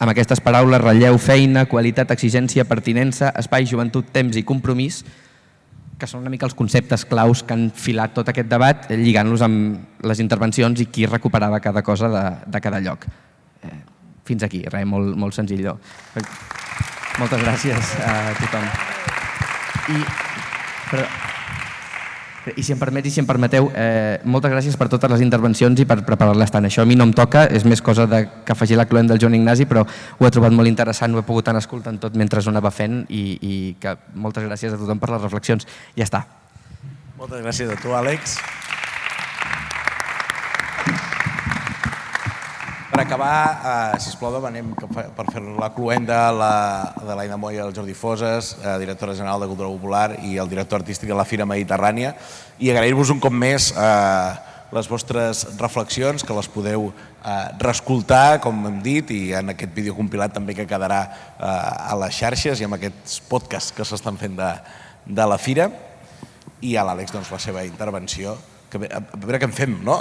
[0.00, 5.02] amb aquestes paraules relleu, feina, qualitat, exigència, pertinença, espai, joventut, temps i compromís,
[6.00, 9.44] que són una mica els conceptes claus que han filat tot aquest debat, eh, lligant-los
[9.46, 13.06] amb les intervencions i qui recuperava cada cosa de, de cada lloc.
[13.62, 13.80] Eh,
[14.24, 15.68] fins aquí, res, molt, molt senzill.
[17.20, 18.70] Moltes gràcies a tothom.
[19.90, 20.04] I,
[20.90, 21.04] però,
[22.56, 25.80] i si em permet i si em permeteu, eh, moltes gràcies per totes les intervencions
[25.80, 26.66] i per preparar-les tant.
[26.66, 29.20] Això a mi no em toca, és més cosa de que afegir la cluent del
[29.20, 32.40] Joan Ignasi, però ho he trobat molt interessant, ho he pogut anar escoltant tot mentre
[32.40, 35.66] ho anava fent i, i que moltes gràcies a tothom per les reflexions.
[35.96, 36.26] Ja està.
[37.18, 38.40] Moltes gràcies a tu, Àlex.
[42.90, 46.54] Per acabar, eh, sisplau, demanem que per fer la cluenda la,
[46.98, 50.50] de l'Aina Moll i el Jordi Foses, eh, directora general de Cultura Popular i el
[50.50, 52.16] director artístic de la Fira Mediterrània,
[52.58, 54.32] i agrair-vos un cop més eh,
[54.74, 59.94] les vostres reflexions, que les podeu eh, reescoltar, com hem dit, i en aquest vídeo
[59.94, 64.34] compilat també que quedarà eh, a les xarxes i amb aquests podcasts que s'estan fent
[64.34, 64.52] de,
[65.06, 65.70] de la Fira,
[66.60, 68.34] i a l'Àlex doncs, la seva intervenció
[68.70, 69.98] que a veure què en fem, no?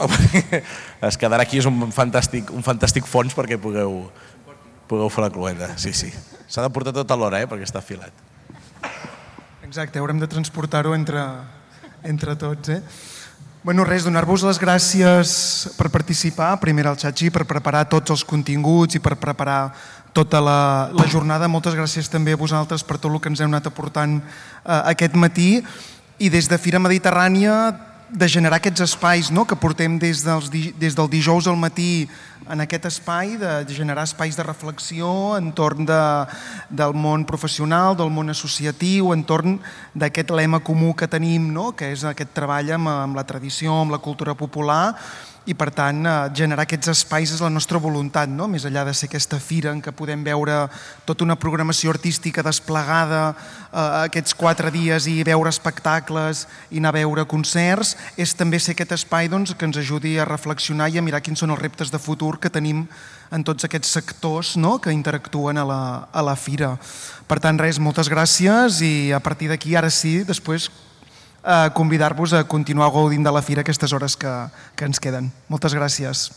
[1.10, 4.04] es quedarà aquí, és un fantàstic, un fantàstic fons perquè pugueu,
[4.90, 5.72] pugueu fer la cluenda.
[5.82, 6.12] Sí, sí.
[6.50, 8.14] S'ha de portar tot alhora, eh, perquè està afilat.
[9.66, 11.22] Exacte, haurem de transportar-ho entre,
[12.04, 12.72] entre tots.
[12.74, 12.82] Eh?
[13.62, 15.32] Bueno, res, donar-vos les gràcies
[15.78, 19.74] per participar, primer al Xachi, per preparar tots els continguts i per preparar
[20.16, 21.50] tota la, la jornada.
[21.52, 25.18] Moltes gràcies també a vosaltres per tot el que ens heu anat aportant eh, aquest
[25.20, 25.60] matí.
[26.20, 27.60] I des de Fira Mediterrània
[28.10, 29.46] de generar aquests espais no?
[29.46, 32.10] que portem des, dels, des del dijous al matí
[32.50, 36.02] en aquest espai, de generar espais de reflexió entorn de,
[36.70, 39.60] del món professional, del món associatiu, entorn
[39.94, 41.72] d'aquest lema comú que tenim, no?
[41.78, 44.96] que és aquest treball amb, amb la tradició, amb la cultura popular,
[45.50, 48.48] i per tant eh, generar aquests espais és la nostra voluntat, no?
[48.52, 50.62] més enllà de ser aquesta fira en què podem veure
[51.08, 57.00] tota una programació artística desplegada eh, aquests quatre dies i veure espectacles i anar a
[57.00, 61.06] veure concerts, és també ser aquest espai doncs, que ens ajudi a reflexionar i a
[61.06, 62.86] mirar quins són els reptes de futur que tenim
[63.34, 64.78] en tots aquests sectors no?
[64.82, 65.82] que interactuen a la,
[66.12, 66.76] a la fira.
[67.30, 70.70] Per tant, res, moltes gràcies i a partir d'aquí, ara sí, després
[71.44, 74.32] eh, convidar-vos a continuar gaudint de la fira aquestes hores que,
[74.76, 75.32] que ens queden.
[75.48, 76.30] Moltes gràcies.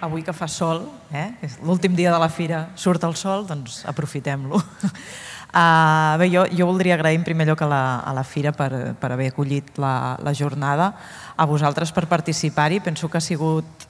[0.00, 1.34] Avui que fa sol, eh?
[1.44, 4.56] és l'últim dia de la fira, surt el sol, doncs aprofitem-lo.
[4.56, 8.96] Uh, bé, jo, jo voldria agrair en primer lloc a la, a la fira per,
[8.96, 10.94] per haver acollit la, la jornada,
[11.36, 12.80] a vosaltres per participar-hi.
[12.80, 13.84] Penso que ha sigut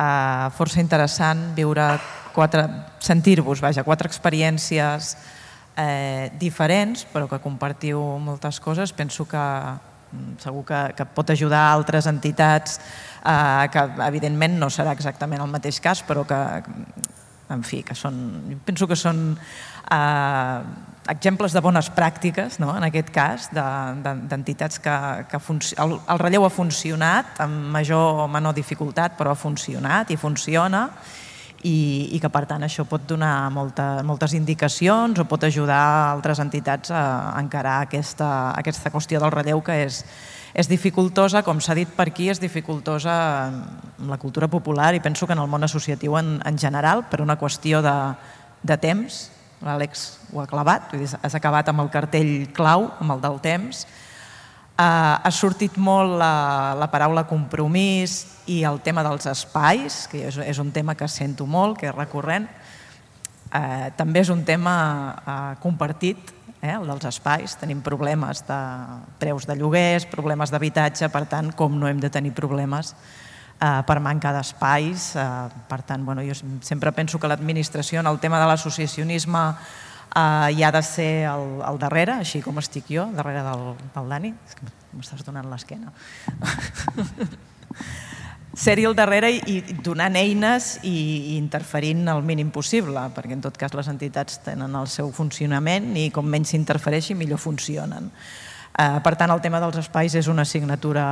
[0.00, 1.92] uh, força interessant viure
[2.32, 2.64] quatre,
[3.04, 5.14] sentir-vos, vaja, quatre experiències
[5.76, 8.92] eh, diferents, però que compartiu moltes coses.
[8.92, 12.78] Penso que mm, segur que, que pot ajudar altres entitats
[13.24, 16.40] eh, que evidentment no serà exactament el mateix cas, però que,
[17.50, 18.16] en fi, que són,
[18.66, 20.58] penso que són eh,
[21.10, 22.70] exemples de bones pràctiques, no?
[22.76, 24.96] en aquest cas, d'entitats de, d'entitats que,
[25.30, 25.40] que
[25.82, 30.86] el, el relleu ha funcionat amb major o menor dificultat, però ha funcionat i funciona,
[31.62, 35.80] i, i que per tant això pot donar molta, moltes indicacions o pot ajudar
[36.14, 40.00] altres entitats a encarar aquesta, aquesta qüestió del relleu que és,
[40.54, 43.16] és dificultosa, com s'ha dit per aquí, és dificultosa
[43.50, 47.20] en la cultura popular i penso que en el món associatiu en, en general, per
[47.20, 47.98] una qüestió de,
[48.62, 49.26] de temps,
[49.64, 53.84] l'Àlex ho ha clavat, has acabat amb el cartell clau, amb el del temps,
[54.80, 58.14] Uh, ha sortit molt la, la paraula compromís
[58.48, 61.92] i el tema dels espais, que és, és un tema que sento molt, que és
[61.92, 62.46] recurrent.
[63.50, 64.76] Uh, també és un tema
[65.20, 66.32] uh, compartit,
[66.62, 67.58] eh, el dels espais.
[67.60, 68.60] Tenim problemes de
[69.20, 72.94] preus de lloguers, problemes d'habitatge, per tant, com no hem de tenir problemes
[73.60, 75.12] uh, per manca d'espais.
[75.14, 76.34] Uh, per tant, bueno, jo
[76.64, 79.46] sempre penso que l'administració en el tema de l'associacionisme
[80.10, 83.60] Uh, hi ha de ser el, el darrere, així com estic jo, darrere del,
[83.94, 84.32] del Dani.
[84.48, 84.66] És que
[84.98, 85.92] m'estàs donant l'esquena.
[88.60, 93.76] Ser-hi al darrere i, donant eines i interferint el mínim possible, perquè en tot cas
[93.78, 98.10] les entitats tenen el seu funcionament i com menys s'interfereixi millor funcionen.
[98.70, 101.02] Uh, per tant, el tema dels espais és una assignatura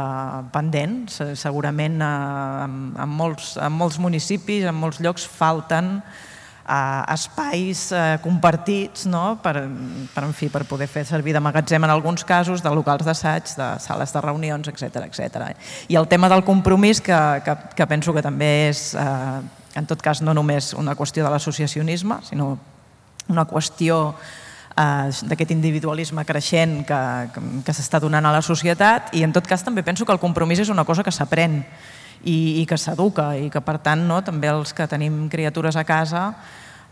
[0.55, 1.09] pendent.
[1.37, 8.15] Segurament uh, en, en, molts, en molts municipis, en molts llocs, falten uh, espais uh,
[8.23, 9.41] compartits no?
[9.43, 9.57] per,
[10.15, 13.51] per, en fi, per poder fer servir de magatzem en alguns casos, de locals d'assaig,
[13.59, 15.53] de sales de reunions, etc etc.
[15.91, 19.43] I el tema del compromís, que, que, que penso que també és, uh,
[19.75, 22.55] en tot cas, no només una qüestió de l'associacionisme, sinó
[23.29, 24.48] una qüestió eh,
[24.79, 27.01] d'aquest individualisme creixent que,
[27.35, 30.23] que, que s'està donant a la societat i en tot cas també penso que el
[30.23, 31.61] compromís és una cosa que s'aprèn
[32.23, 35.85] i, i que s'educa i que per tant no, també els que tenim criatures a
[35.87, 36.25] casa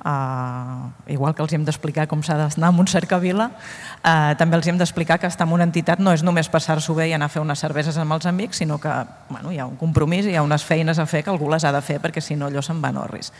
[0.04, 4.78] eh, igual que els hem d'explicar com s'ha d'anar a Montcercavila eh, també els hem
[4.78, 7.42] d'explicar que estar en una entitat no és només passar-s'ho bé i anar a fer
[7.42, 8.92] unes cerveses amb els amics sinó que
[9.28, 11.72] bueno, hi ha un compromís hi ha unes feines a fer que algú les ha
[11.74, 13.32] de fer perquè si no allò se'n va a Norris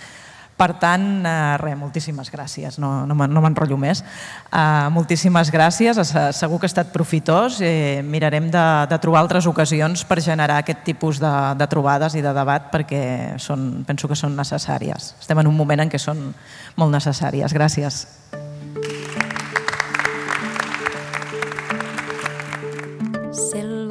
[0.57, 4.03] per tant, eh, res, moltíssimes gràcies, no, no, no m'enrotllo més.
[4.49, 6.01] Eh, moltíssimes gràcies,
[6.37, 7.61] segur que ha estat profitós.
[7.61, 12.25] Eh, mirarem de, de trobar altres ocasions per generar aquest tipus de, de trobades i
[12.25, 15.15] de debat perquè són, penso que són necessàries.
[15.21, 16.31] Estem en un moment en què són
[16.77, 17.53] molt necessàries.
[17.57, 18.07] Gràcies.
[18.33, 19.26] Selva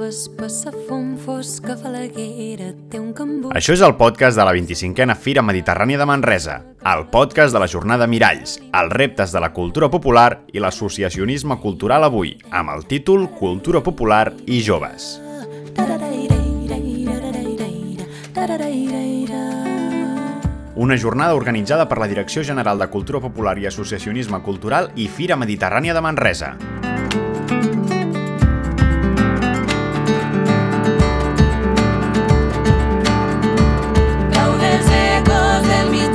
[0.07, 3.51] espessa, fum fosca, falaguera, té un cambut...
[3.57, 6.59] Això és el podcast de la 25a Fira Mediterrània de Manresa,
[6.91, 12.07] el podcast de la jornada Miralls, els reptes de la cultura popular i l'associacionisme cultural
[12.07, 15.15] avui, amb el títol Cultura Popular i Joves.
[20.75, 25.39] Una jornada organitzada per la Direcció General de Cultura Popular i Associacionisme Cultural i Fira
[25.39, 26.55] Mediterrània de Manresa.
[35.75, 36.14] let me